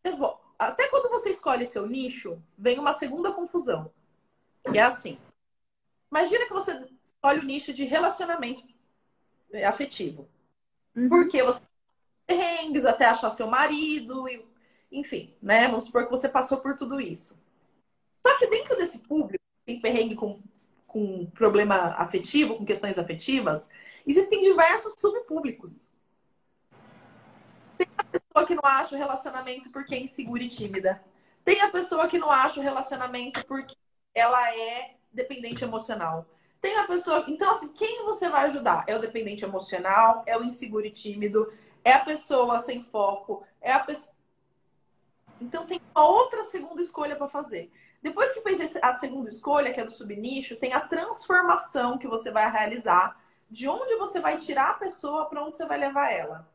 até 0.59 0.89
quando 0.89 1.11
você 1.11 1.31
escolhe 1.31 1.67
seu 1.67 1.87
nicho, 1.87 2.41
vem 2.57 2.79
uma 2.79 2.95
segunda 2.95 3.33
confusão. 3.33 3.93
Que 4.71 4.79
é 4.79 4.83
assim. 4.83 5.19
Imagina 6.11 6.47
que 6.47 6.53
você 6.53 6.87
escolhe 7.03 7.41
o 7.41 7.45
nicho 7.45 7.73
de 7.73 7.85
relacionamento 7.85 8.63
afetivo. 9.67 10.29
Uhum. 10.97 11.09
Porque 11.09 11.43
você 11.43 11.61
perrengues 12.27 12.85
até 12.85 13.07
achar 13.07 13.31
seu 13.31 13.47
marido, 13.47 14.25
enfim, 14.91 15.35
né? 15.43 15.69
Vamos 15.69 15.85
supor 15.87 16.05
que 16.05 16.11
você 16.11 16.29
passou 16.29 16.59
por 16.59 16.77
tudo 16.77 17.01
isso. 17.01 17.39
Só 18.27 18.39
que 18.39 18.47
dentro 18.47 18.77
desse 18.77 19.01
público, 19.01 19.45
tem 19.67 19.81
perrengue 19.81 20.15
com, 20.15 20.41
com 20.87 21.27
problema 21.27 21.95
afetivo, 21.97 22.57
com 22.57 22.65
questões 22.65 22.99
afetivas, 22.99 23.69
existem 24.07 24.41
diversos 24.41 24.95
subpúblicos. 24.99 25.91
Tem 27.77 27.87
que 28.43 28.55
não 28.55 28.65
acha 28.65 28.97
o 28.97 28.99
relacionamento 28.99 29.71
porque 29.71 29.95
é 29.95 30.01
insegura 30.01 30.43
e 30.43 30.49
tímida. 30.49 31.01
Tem 31.45 31.61
a 31.61 31.71
pessoa 31.71 32.09
que 32.09 32.19
não 32.19 32.31
acha 32.31 32.59
o 32.59 32.63
relacionamento 32.63 33.47
porque 33.47 33.77
ela 34.15 34.53
é 34.57 34.97
dependente 35.13 35.63
emocional. 35.63 36.27
Tem 36.61 36.77
a 36.79 36.87
pessoa. 36.87 37.25
Então, 37.29 37.51
assim, 37.51 37.69
quem 37.69 38.05
você 38.05 38.29
vai 38.29 38.47
ajudar? 38.47 38.85
É 38.89 38.97
o 38.97 38.99
dependente 38.99 39.45
emocional? 39.45 40.25
É 40.27 40.37
o 40.37 40.43
inseguro 40.43 40.87
e 40.87 40.91
tímido? 40.91 41.53
É 41.85 41.93
a 41.93 42.05
pessoa 42.05 42.59
sem 42.59 42.83
foco? 42.83 43.47
É 43.61 43.73
a 43.73 43.81
pessoa. 43.81 44.13
Então, 45.41 45.67
tem 45.67 45.81
uma 45.95 46.07
outra 46.07 46.43
segunda 46.43 46.81
escolha 46.81 47.15
para 47.15 47.29
fazer. 47.29 47.71
Depois 48.03 48.33
que 48.33 48.41
fez 48.41 48.77
a 48.83 48.93
segunda 48.95 49.29
escolha, 49.29 49.73
que 49.73 49.81
é 49.81 49.85
do 49.85 49.91
subnicho, 49.91 50.57
tem 50.57 50.73
a 50.73 50.81
transformação 50.81 51.99
que 51.99 52.09
você 52.09 52.31
vai 52.31 52.51
realizar 52.51 53.21
de 53.51 53.69
onde 53.69 53.97
você 53.97 54.21
vai 54.21 54.39
tirar 54.39 54.71
a 54.71 54.75
pessoa 54.75 55.27
para 55.27 55.45
onde 55.45 55.55
você 55.55 55.67
vai 55.67 55.79
levar 55.79 56.11
ela. 56.11 56.49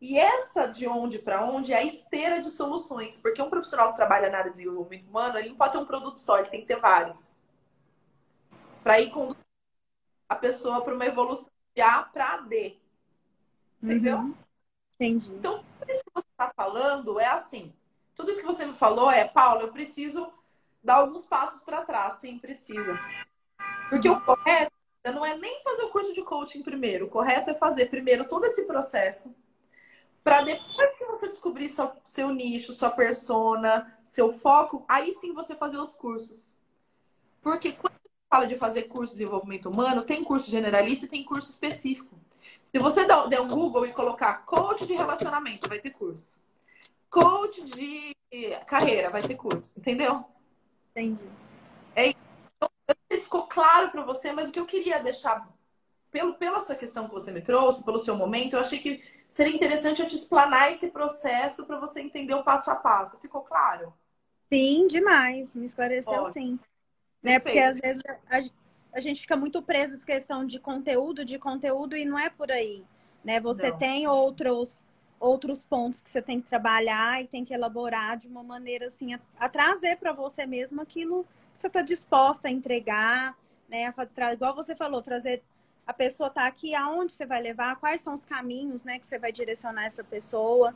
E 0.00 0.18
essa 0.18 0.68
de 0.68 0.86
onde 0.86 1.18
para 1.18 1.44
onde 1.44 1.72
é 1.72 1.78
a 1.78 1.84
esteira 1.84 2.40
de 2.40 2.50
soluções, 2.50 3.20
porque 3.20 3.42
um 3.42 3.50
profissional 3.50 3.90
que 3.90 3.96
trabalha 3.96 4.30
na 4.30 4.38
área 4.38 4.50
de 4.50 4.58
desenvolvimento 4.58 5.08
humano, 5.08 5.38
ele 5.38 5.48
não 5.48 5.56
pode 5.56 5.72
ter 5.72 5.78
um 5.78 5.86
produto 5.86 6.18
só, 6.20 6.38
ele 6.38 6.48
tem 6.48 6.60
que 6.60 6.68
ter 6.68 6.78
vários. 6.78 7.36
Para 8.82 9.00
ir 9.00 9.10
com 9.10 9.34
a 10.28 10.36
pessoa 10.36 10.82
para 10.82 10.94
uma 10.94 11.06
evolução 11.06 11.50
de 11.74 11.82
A 11.82 12.02
para 12.02 12.38
D. 12.42 12.76
Entendeu? 13.82 14.18
Uhum. 14.18 14.34
Entendi. 14.94 15.32
Então, 15.32 15.64
tudo 15.80 15.90
isso 15.90 16.04
que 16.04 16.12
você 16.14 16.26
está 16.30 16.52
falando 16.54 17.18
é 17.18 17.26
assim. 17.26 17.72
Tudo 18.14 18.30
isso 18.30 18.40
que 18.40 18.46
você 18.46 18.66
me 18.66 18.74
falou 18.74 19.10
é, 19.10 19.26
Paulo, 19.26 19.62
eu 19.62 19.72
preciso 19.72 20.32
dar 20.82 20.96
alguns 20.96 21.24
passos 21.24 21.62
para 21.62 21.84
trás. 21.84 22.14
Sim, 22.14 22.38
precisa. 22.38 22.98
Porque 23.90 24.08
o 24.08 24.20
correto 24.20 24.72
não 25.12 25.24
é 25.24 25.36
nem 25.36 25.62
fazer 25.62 25.82
o 25.82 25.90
curso 25.90 26.12
de 26.12 26.22
coaching 26.22 26.62
primeiro. 26.62 27.06
O 27.06 27.10
correto 27.10 27.50
é 27.50 27.54
fazer 27.54 27.86
primeiro 27.86 28.28
todo 28.28 28.44
esse 28.44 28.64
processo 28.64 29.34
para 30.28 30.42
depois 30.42 30.98
que 30.98 31.06
você 31.06 31.26
descobrir 31.26 31.70
seu, 31.70 31.90
seu 32.04 32.28
nicho, 32.28 32.74
sua 32.74 32.90
persona, 32.90 33.98
seu 34.04 34.30
foco, 34.34 34.84
aí 34.86 35.10
sim 35.10 35.32
você 35.32 35.56
fazer 35.56 35.78
os 35.78 35.94
cursos. 35.94 36.54
Porque 37.40 37.72
quando 37.72 37.94
fala 38.28 38.46
de 38.46 38.58
fazer 38.58 38.82
curso 38.82 39.14
de 39.14 39.20
desenvolvimento 39.20 39.70
humano, 39.70 40.02
tem 40.02 40.22
curso 40.22 40.50
generalista 40.50 41.06
e 41.06 41.08
tem 41.08 41.24
curso 41.24 41.48
específico. 41.48 42.14
Se 42.62 42.78
você 42.78 43.06
der 43.06 43.40
um 43.40 43.48
Google 43.48 43.86
e 43.86 43.92
colocar 43.94 44.44
coach 44.44 44.84
de 44.84 44.92
relacionamento, 44.92 45.66
vai 45.66 45.80
ter 45.80 45.92
curso. 45.92 46.44
Coach 47.08 47.62
de 47.62 48.14
carreira, 48.66 49.08
vai 49.08 49.22
ter 49.22 49.34
curso, 49.34 49.80
entendeu? 49.80 50.26
Entendi. 50.90 51.24
É, 51.96 52.08
então, 52.08 52.68
não 52.86 52.96
sei 53.10 53.16
se 53.16 53.24
ficou 53.24 53.46
claro 53.46 53.90
para 53.90 54.02
você, 54.02 54.30
mas 54.30 54.50
o 54.50 54.52
que 54.52 54.60
eu 54.60 54.66
queria 54.66 54.98
deixar, 55.02 55.48
pelo, 56.10 56.34
pela 56.34 56.60
sua 56.60 56.74
questão 56.74 57.06
que 57.06 57.14
você 57.14 57.30
me 57.30 57.40
trouxe, 57.40 57.84
pelo 57.84 57.98
seu 57.98 58.16
momento, 58.16 58.54
eu 58.54 58.60
achei 58.60 58.78
que 58.78 59.02
seria 59.28 59.54
interessante 59.54 60.00
eu 60.00 60.08
te 60.08 60.16
explanar 60.16 60.70
esse 60.70 60.88
processo 60.88 61.66
para 61.66 61.78
você 61.78 62.00
entender 62.00 62.34
o 62.34 62.42
passo 62.42 62.70
a 62.70 62.76
passo. 62.76 63.20
Ficou 63.20 63.42
claro? 63.42 63.92
Sim, 64.50 64.86
demais. 64.86 65.54
Me 65.54 65.66
esclareceu 65.66 66.12
Ótimo. 66.12 66.32
sim. 66.32 66.58
Né? 67.22 67.38
Porque 67.38 67.58
às 67.58 67.78
vezes 67.78 68.02
a, 68.30 68.40
a, 68.96 69.00
gente 69.00 69.20
fica 69.20 69.36
muito 69.36 69.60
preso 69.60 70.00
em 70.00 70.06
questão 70.06 70.46
de 70.46 70.58
conteúdo, 70.58 71.24
de 71.24 71.38
conteúdo, 71.38 71.96
e 71.96 72.04
não 72.04 72.18
é 72.18 72.30
por 72.30 72.50
aí. 72.50 72.84
Né? 73.24 73.40
Você 73.40 73.70
não. 73.70 73.78
tem 73.78 74.06
outros 74.06 74.86
outros 75.20 75.64
pontos 75.64 76.00
que 76.00 76.08
você 76.08 76.22
tem 76.22 76.40
que 76.40 76.48
trabalhar 76.48 77.20
e 77.20 77.26
tem 77.26 77.44
que 77.44 77.52
elaborar 77.52 78.16
de 78.16 78.28
uma 78.28 78.40
maneira 78.40 78.86
assim 78.86 79.14
a, 79.14 79.20
a 79.36 79.48
trazer 79.48 79.96
para 79.96 80.12
você 80.12 80.46
mesmo 80.46 80.80
aquilo 80.80 81.24
que 81.52 81.58
você 81.58 81.66
está 81.66 81.82
disposta 81.82 82.46
a 82.46 82.52
entregar, 82.52 83.36
né? 83.68 83.92
A, 83.96 84.32
igual 84.32 84.54
você 84.54 84.76
falou, 84.76 85.02
trazer 85.02 85.42
a 85.88 85.92
pessoa 85.94 86.28
tá 86.28 86.46
aqui, 86.46 86.74
aonde 86.74 87.14
você 87.14 87.24
vai 87.24 87.40
levar, 87.40 87.76
quais 87.76 88.02
são 88.02 88.12
os 88.12 88.22
caminhos, 88.22 88.84
né, 88.84 88.98
que 88.98 89.06
você 89.06 89.18
vai 89.18 89.32
direcionar 89.32 89.86
essa 89.86 90.04
pessoa. 90.04 90.74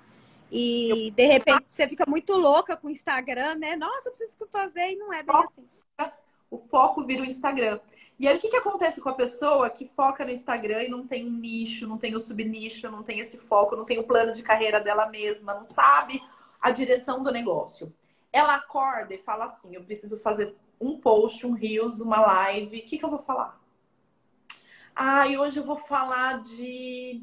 E 0.50 1.12
de 1.14 1.26
repente 1.26 1.66
você 1.68 1.86
fica 1.86 2.06
muito 2.08 2.32
louca 2.34 2.78
com 2.78 2.88
o 2.88 2.90
Instagram, 2.90 3.56
né? 3.56 3.76
Nossa, 3.76 4.08
eu 4.08 4.12
preciso 4.12 4.48
fazer 4.50 4.92
e 4.92 4.96
não 4.96 5.12
é 5.12 5.22
bem 5.22 5.36
assim. 5.36 5.66
O 6.50 6.58
foco 6.58 7.04
vira 7.04 7.22
o 7.22 7.26
Instagram. 7.26 7.78
E 8.18 8.26
aí 8.26 8.36
o 8.36 8.40
que, 8.40 8.48
que 8.48 8.56
acontece 8.56 9.02
com 9.02 9.10
a 9.10 9.14
pessoa 9.14 9.68
que 9.68 9.86
foca 9.86 10.24
no 10.24 10.30
Instagram 10.30 10.84
e 10.84 10.88
não 10.88 11.06
tem 11.06 11.26
um 11.26 11.30
nicho, 11.30 11.86
não 11.86 11.98
tem 11.98 12.14
o 12.14 12.20
subnicho, 12.20 12.90
não 12.90 13.02
tem 13.02 13.20
esse 13.20 13.38
foco, 13.38 13.76
não 13.76 13.84
tem 13.84 13.98
o 13.98 14.04
plano 14.04 14.32
de 14.32 14.42
carreira 14.42 14.80
dela 14.80 15.08
mesma, 15.10 15.54
não 15.54 15.64
sabe 15.64 16.22
a 16.60 16.70
direção 16.70 17.22
do 17.22 17.30
negócio? 17.30 17.92
Ela 18.32 18.54
acorda 18.54 19.12
e 19.14 19.18
fala 19.18 19.44
assim: 19.44 19.74
eu 19.74 19.84
preciso 19.84 20.20
fazer 20.20 20.54
um 20.80 20.98
post, 20.98 21.46
um 21.46 21.52
reels, 21.52 22.00
uma 22.00 22.20
live. 22.20 22.78
O 22.78 22.86
que, 22.86 22.96
que 22.96 23.04
eu 23.04 23.10
vou 23.10 23.18
falar? 23.18 23.61
Ah, 24.94 25.26
e 25.26 25.38
hoje 25.38 25.58
eu 25.58 25.64
vou 25.64 25.78
falar 25.78 26.42
de 26.42 27.22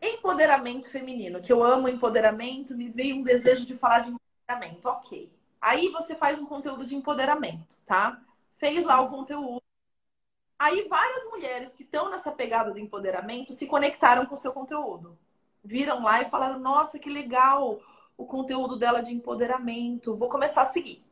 empoderamento 0.00 0.90
feminino, 0.90 1.40
que 1.40 1.52
eu 1.52 1.62
amo 1.64 1.88
empoderamento, 1.88 2.76
me 2.76 2.90
veio 2.90 3.16
um 3.16 3.22
desejo 3.22 3.64
de 3.64 3.76
falar 3.76 4.00
de 4.00 4.10
empoderamento. 4.10 4.86
Ok. 4.88 5.32
Aí 5.60 5.88
você 5.88 6.14
faz 6.14 6.38
um 6.38 6.44
conteúdo 6.46 6.84
de 6.84 6.94
empoderamento, 6.94 7.76
tá? 7.86 8.20
Fez 8.50 8.84
lá 8.84 9.00
o 9.00 9.08
conteúdo. 9.08 9.62
Aí 10.58 10.86
várias 10.88 11.24
mulheres 11.24 11.72
que 11.74 11.82
estão 11.82 12.10
nessa 12.10 12.30
pegada 12.32 12.70
do 12.70 12.78
empoderamento 12.78 13.52
se 13.52 13.66
conectaram 13.66 14.26
com 14.26 14.34
o 14.34 14.38
seu 14.38 14.52
conteúdo. 14.52 15.18
Viram 15.64 16.02
lá 16.02 16.22
e 16.22 16.30
falaram: 16.30 16.58
"Nossa, 16.58 16.98
que 16.98 17.10
legal 17.10 17.80
o 18.16 18.26
conteúdo 18.26 18.78
dela 18.78 19.02
de 19.02 19.14
empoderamento. 19.14 20.16
Vou 20.16 20.28
começar 20.28 20.62
a 20.62 20.66
seguir". 20.66 21.04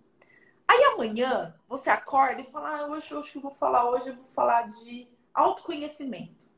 Aí 0.69 0.85
amanhã 0.85 1.55
você 1.69 1.91
acorda 1.91 2.43
e 2.43 2.51
fala: 2.51 2.79
ah, 2.81 2.87
hoje 2.87 3.13
eu 3.13 3.21
acho 3.21 3.33
que 3.33 3.39
vou 3.39 3.51
falar 3.51 3.91
hoje, 3.91 4.11
eu 4.11 4.17
vou 4.17 4.27
falar 4.35 4.69
de 4.69 5.09
autoconhecimento. 5.35 6.51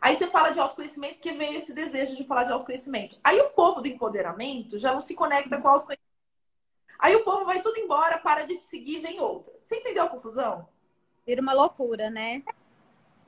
Aí 0.00 0.16
você 0.16 0.26
fala 0.26 0.50
de 0.50 0.60
autoconhecimento 0.60 1.14
porque 1.14 1.32
veio 1.32 1.56
esse 1.56 1.72
desejo 1.72 2.16
de 2.16 2.24
falar 2.24 2.44
de 2.44 2.52
autoconhecimento. 2.52 3.18
Aí 3.24 3.40
o 3.40 3.50
povo 3.50 3.80
do 3.80 3.88
empoderamento 3.88 4.76
já 4.76 4.92
não 4.92 5.00
se 5.00 5.14
conecta 5.14 5.60
com 5.60 5.66
o 5.66 5.70
autoconhecimento. 5.70 6.04
Aí 6.98 7.16
o 7.16 7.24
povo 7.24 7.44
vai 7.44 7.60
tudo 7.60 7.78
embora, 7.78 8.18
para 8.18 8.46
de 8.46 8.56
te 8.56 8.64
seguir, 8.64 9.00
vem 9.00 9.20
outra. 9.20 9.52
Você 9.60 9.76
entendeu 9.76 10.04
a 10.04 10.08
confusão? 10.08 10.68
Vira 11.26 11.40
uma 11.40 11.52
loucura, 11.52 12.10
né? 12.10 12.42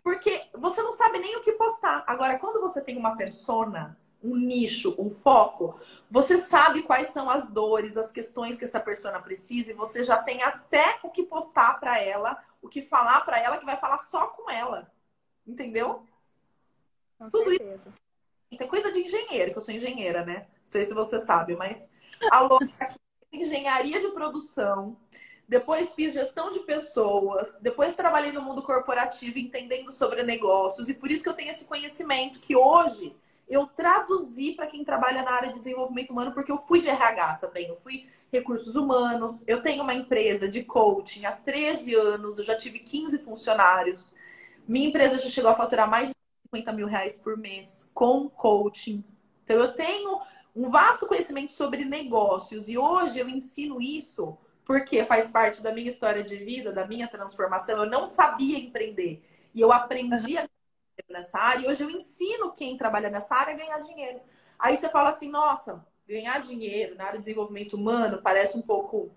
Porque 0.02 0.46
você 0.54 0.82
não 0.82 0.92
sabe 0.92 1.18
nem 1.18 1.36
o 1.36 1.40
que 1.40 1.52
postar. 1.52 2.04
Agora, 2.06 2.38
quando 2.38 2.60
você 2.60 2.80
tem 2.80 2.96
uma 2.96 3.16
persona, 3.16 3.98
um 4.22 4.36
nicho, 4.36 4.94
um 4.98 5.10
foco, 5.10 5.80
você 6.10 6.38
sabe 6.38 6.82
quais 6.82 7.08
são 7.08 7.28
as 7.28 7.48
dores, 7.48 7.96
as 7.96 8.12
questões 8.12 8.58
que 8.58 8.64
essa 8.64 8.80
persona 8.80 9.20
precisa 9.20 9.72
e 9.72 9.74
você 9.74 10.04
já 10.04 10.18
tem 10.18 10.42
até 10.42 10.98
o 11.02 11.10
que 11.10 11.22
postar 11.22 11.80
para 11.80 12.00
ela 12.00 12.40
o 12.66 12.68
que 12.68 12.82
falar 12.82 13.20
para 13.24 13.38
ela 13.38 13.58
que 13.58 13.64
vai 13.64 13.76
falar 13.76 13.98
só 13.98 14.26
com 14.28 14.50
ela. 14.50 14.92
Entendeu? 15.46 16.04
Com 17.18 17.30
Tudo 17.30 17.50
certeza. 17.50 17.92
isso 18.50 18.62
é 18.62 18.66
coisa 18.66 18.92
de 18.92 19.00
engenheiro, 19.00 19.52
que 19.52 19.58
eu 19.58 19.62
sou 19.62 19.74
engenheira, 19.74 20.24
né? 20.24 20.46
Não 20.62 20.68
sei 20.68 20.84
se 20.84 20.92
você 20.92 21.20
sabe, 21.20 21.56
mas 21.56 21.90
a 22.30 22.40
louca 22.40 22.68
engenharia 23.32 24.00
de 24.00 24.08
produção, 24.08 24.96
depois 25.48 25.94
fiz 25.94 26.12
gestão 26.12 26.50
de 26.52 26.60
pessoas, 26.60 27.60
depois 27.60 27.94
trabalhei 27.94 28.32
no 28.32 28.42
mundo 28.42 28.62
corporativo 28.62 29.38
entendendo 29.38 29.92
sobre 29.92 30.22
negócios, 30.22 30.88
e 30.88 30.94
por 30.94 31.10
isso 31.10 31.22
que 31.22 31.28
eu 31.28 31.34
tenho 31.34 31.50
esse 31.50 31.64
conhecimento 31.64 32.40
que 32.40 32.56
hoje 32.56 33.14
eu 33.48 33.66
traduzi 33.66 34.52
para 34.52 34.66
quem 34.66 34.84
trabalha 34.84 35.22
na 35.22 35.32
área 35.32 35.52
de 35.52 35.58
desenvolvimento 35.58 36.10
humano, 36.10 36.32
porque 36.32 36.50
eu 36.50 36.58
fui 36.58 36.80
de 36.80 36.88
RH 36.88 37.36
também, 37.36 37.68
eu 37.68 37.76
fui 37.76 38.08
recursos 38.38 38.76
humanos, 38.76 39.42
eu 39.46 39.62
tenho 39.62 39.82
uma 39.82 39.94
empresa 39.94 40.48
de 40.48 40.62
coaching 40.62 41.24
há 41.24 41.32
13 41.32 41.94
anos, 41.94 42.38
eu 42.38 42.44
já 42.44 42.56
tive 42.56 42.78
15 42.78 43.18
funcionários, 43.18 44.14
minha 44.66 44.88
empresa 44.88 45.18
já 45.18 45.28
chegou 45.28 45.50
a 45.50 45.56
faturar 45.56 45.88
mais 45.88 46.10
de 46.10 46.14
50 46.46 46.72
mil 46.72 46.86
reais 46.86 47.16
por 47.16 47.36
mês 47.36 47.90
com 47.94 48.28
coaching. 48.28 49.04
Então 49.44 49.56
eu 49.56 49.72
tenho 49.72 50.20
um 50.54 50.70
vasto 50.70 51.06
conhecimento 51.06 51.52
sobre 51.52 51.84
negócios 51.84 52.68
e 52.68 52.78
hoje 52.78 53.18
eu 53.18 53.28
ensino 53.28 53.80
isso 53.80 54.36
porque 54.64 55.04
faz 55.04 55.30
parte 55.30 55.62
da 55.62 55.72
minha 55.72 55.88
história 55.88 56.24
de 56.24 56.36
vida, 56.36 56.72
da 56.72 56.86
minha 56.86 57.06
transformação. 57.06 57.78
Eu 57.78 57.88
não 57.88 58.06
sabia 58.06 58.58
empreender 58.58 59.22
e 59.54 59.60
eu 59.60 59.72
aprendi 59.72 60.36
a 60.36 60.48
nessa 61.10 61.38
área 61.38 61.66
e 61.66 61.70
hoje 61.70 61.84
eu 61.84 61.90
ensino 61.90 62.52
quem 62.52 62.76
trabalha 62.76 63.10
nessa 63.10 63.34
área 63.34 63.54
a 63.54 63.56
ganhar 63.56 63.78
dinheiro. 63.80 64.20
Aí 64.58 64.76
você 64.76 64.88
fala 64.88 65.10
assim, 65.10 65.28
nossa, 65.28 65.84
ganhar 66.08 66.40
dinheiro 66.40 66.94
na 66.94 67.04
área 67.04 67.18
de 67.18 67.24
desenvolvimento 67.24 67.74
humano 67.74 68.20
parece 68.22 68.56
um 68.56 68.62
pouco. 68.62 69.14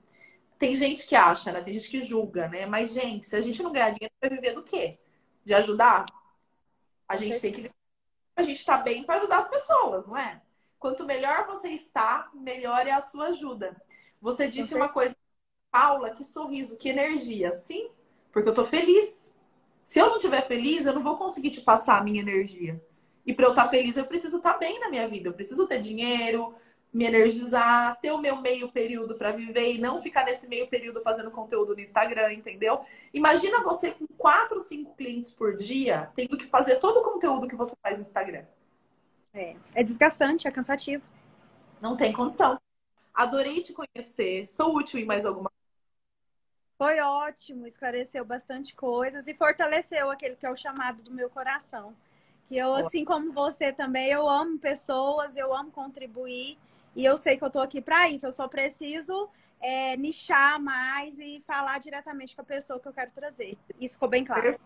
Tem 0.57 0.75
gente 0.75 1.07
que 1.07 1.15
acha, 1.15 1.51
né? 1.51 1.61
Tem 1.61 1.73
gente 1.73 1.89
que 1.89 2.01
julga, 2.01 2.47
né? 2.47 2.65
Mas, 2.65 2.91
gente, 2.91 3.25
se 3.25 3.35
a 3.35 3.41
gente 3.41 3.61
não 3.63 3.71
ganhar 3.71 3.91
dinheiro, 3.91 4.13
vai 4.19 4.29
viver 4.29 4.53
do 4.53 4.63
quê? 4.63 4.99
De 5.45 5.53
ajudar? 5.53 6.05
A 7.07 7.15
gente 7.15 7.39
tem 7.39 7.51
que. 7.51 7.71
A 8.35 8.43
gente 8.43 8.65
tá 8.65 8.77
bem 8.77 9.03
para 9.03 9.17
ajudar 9.17 9.39
as 9.39 9.49
pessoas, 9.49 10.07
não 10.07 10.17
é? 10.17 10.41
Quanto 10.77 11.05
melhor 11.05 11.45
você 11.45 11.69
está, 11.69 12.29
melhor 12.33 12.87
é 12.87 12.91
a 12.91 13.01
sua 13.01 13.27
ajuda. 13.27 13.75
Você 14.21 14.47
disse 14.47 14.75
uma 14.75 14.89
coisa, 14.89 15.15
Paula, 15.71 16.11
que 16.11 16.23
sorriso, 16.23 16.77
que 16.77 16.89
energia. 16.89 17.51
Sim, 17.51 17.89
porque 18.31 18.47
eu 18.47 18.53
tô 18.53 18.63
feliz. 18.63 19.35
Se 19.83 19.99
eu 19.99 20.07
não 20.07 20.17
estiver 20.17 20.45
feliz, 20.47 20.85
eu 20.85 20.93
não 20.93 21.03
vou 21.03 21.17
conseguir 21.17 21.49
te 21.49 21.61
passar 21.61 21.99
a 21.99 22.03
minha 22.03 22.21
energia. 22.21 22.81
E 23.25 23.33
para 23.33 23.45
eu 23.45 23.49
estar 23.49 23.65
tá 23.65 23.69
feliz, 23.69 23.97
eu 23.97 24.05
preciso 24.05 24.37
estar 24.37 24.53
tá 24.53 24.59
bem 24.59 24.79
na 24.79 24.89
minha 24.89 25.07
vida. 25.07 25.29
Eu 25.29 25.33
preciso 25.33 25.67
ter 25.67 25.81
dinheiro, 25.81 26.55
me 26.91 27.05
energizar, 27.05 27.99
ter 27.99 28.11
o 28.11 28.17
meu 28.17 28.37
meio 28.37 28.71
período 28.71 29.15
para 29.15 29.31
viver 29.31 29.75
e 29.75 29.77
não 29.77 30.01
ficar 30.01 30.25
nesse 30.25 30.47
meio 30.47 30.67
período 30.67 31.01
fazendo 31.01 31.29
conteúdo 31.29 31.75
no 31.75 31.81
Instagram, 31.81 32.33
entendeu? 32.33 32.83
Imagina 33.13 33.63
você 33.63 33.91
com 33.91 34.07
quatro, 34.17 34.59
cinco 34.59 34.95
clientes 34.95 35.31
por 35.31 35.55
dia, 35.55 36.11
tendo 36.15 36.35
que 36.35 36.47
fazer 36.47 36.77
todo 36.79 36.97
o 36.99 37.03
conteúdo 37.03 37.47
que 37.47 37.55
você 37.55 37.75
faz 37.81 37.99
no 37.99 38.03
Instagram. 38.03 38.43
É, 39.33 39.55
é 39.75 39.83
desgastante, 39.83 40.47
é 40.47 40.51
cansativo. 40.51 41.03
Não 41.79 41.95
tem 41.95 42.11
condição. 42.11 42.59
Adorei 43.13 43.61
te 43.61 43.73
conhecer. 43.73 44.47
Sou 44.47 44.75
útil 44.75 44.99
em 44.99 45.05
mais 45.05 45.25
alguma 45.25 45.51
Foi 46.77 46.99
ótimo, 46.99 47.67
esclareceu 47.67 48.25
bastante 48.25 48.75
coisas 48.75 49.27
e 49.27 49.35
fortaleceu 49.35 50.09
aquele 50.09 50.35
que 50.35 50.45
é 50.45 50.51
o 50.51 50.55
chamado 50.55 51.03
do 51.03 51.11
meu 51.11 51.29
coração. 51.29 51.95
Que 52.47 52.57
eu, 52.57 52.73
assim 52.73 53.05
como 53.05 53.31
você 53.31 53.71
também, 53.71 54.07
eu 54.09 54.27
amo 54.27 54.57
pessoas, 54.57 55.37
eu 55.37 55.53
amo 55.53 55.69
contribuir 55.69 56.57
e 56.95 57.05
eu 57.05 57.17
sei 57.17 57.37
que 57.37 57.43
eu 57.43 57.49
tô 57.49 57.59
aqui 57.59 57.81
para 57.81 58.09
isso. 58.09 58.25
Eu 58.25 58.31
só 58.31 58.47
preciso 58.47 59.29
é, 59.61 59.95
nichar 59.97 60.61
mais 60.61 61.17
e 61.19 61.43
falar 61.45 61.79
diretamente 61.79 62.35
com 62.35 62.41
a 62.41 62.45
pessoa 62.45 62.79
que 62.79 62.87
eu 62.87 62.93
quero 62.93 63.11
trazer. 63.11 63.57
Isso 63.79 63.95
ficou 63.95 64.09
bem 64.09 64.23
claro. 64.25 64.59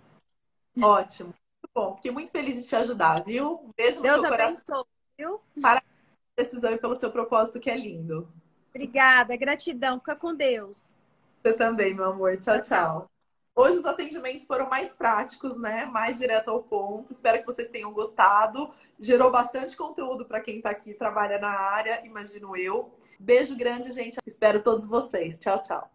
Ótimo 0.82 1.34
bom. 1.74 1.96
Fiquei 1.96 2.12
muito 2.12 2.32
feliz 2.32 2.56
de 2.56 2.68
te 2.68 2.76
ajudar, 2.76 3.24
viu? 3.24 3.60
Um 3.64 3.72
beijo 3.76 3.98
no 3.98 4.04
Deus 4.04 4.22
seu 4.22 4.34
abençoe, 4.34 4.64
coração. 4.66 4.86
viu? 5.18 5.42
Parabéns 5.62 5.88
pela 6.36 6.46
decisão 6.48 6.72
e 6.74 6.78
pelo 6.78 6.96
seu 6.96 7.12
propósito, 7.12 7.60
que 7.60 7.70
é 7.70 7.76
lindo. 7.78 8.32
Obrigada, 8.70 9.36
gratidão. 9.36 10.00
Fica 10.00 10.16
com 10.16 10.34
Deus. 10.34 10.96
Você 11.42 11.54
também, 11.54 11.94
meu 11.94 12.06
amor. 12.06 12.38
Tchau, 12.38 12.62
tchau. 12.62 13.13
Hoje 13.56 13.78
os 13.78 13.86
atendimentos 13.86 14.46
foram 14.46 14.68
mais 14.68 14.94
práticos, 14.94 15.60
né? 15.60 15.86
Mais 15.86 16.18
direto 16.18 16.50
ao 16.50 16.64
ponto. 16.64 17.12
Espero 17.12 17.40
que 17.40 17.46
vocês 17.46 17.70
tenham 17.70 17.94
gostado. 17.94 18.72
Gerou 19.00 19.30
bastante 19.30 19.78
conteúdo 19.78 20.26
para 20.26 20.42
quem 20.42 20.58
está 20.58 20.72
aqui 20.72 20.90
e 20.90 20.96
trabalha 20.96 21.38
na 21.38 21.52
área, 21.52 22.04
imagino 22.04 22.58
eu. 22.58 22.92
Beijo 23.20 23.56
grande, 23.56 23.92
gente. 23.92 24.18
Espero 24.26 24.64
todos 24.64 24.88
vocês. 24.88 25.40
Tchau, 25.40 25.62
tchau. 25.62 25.88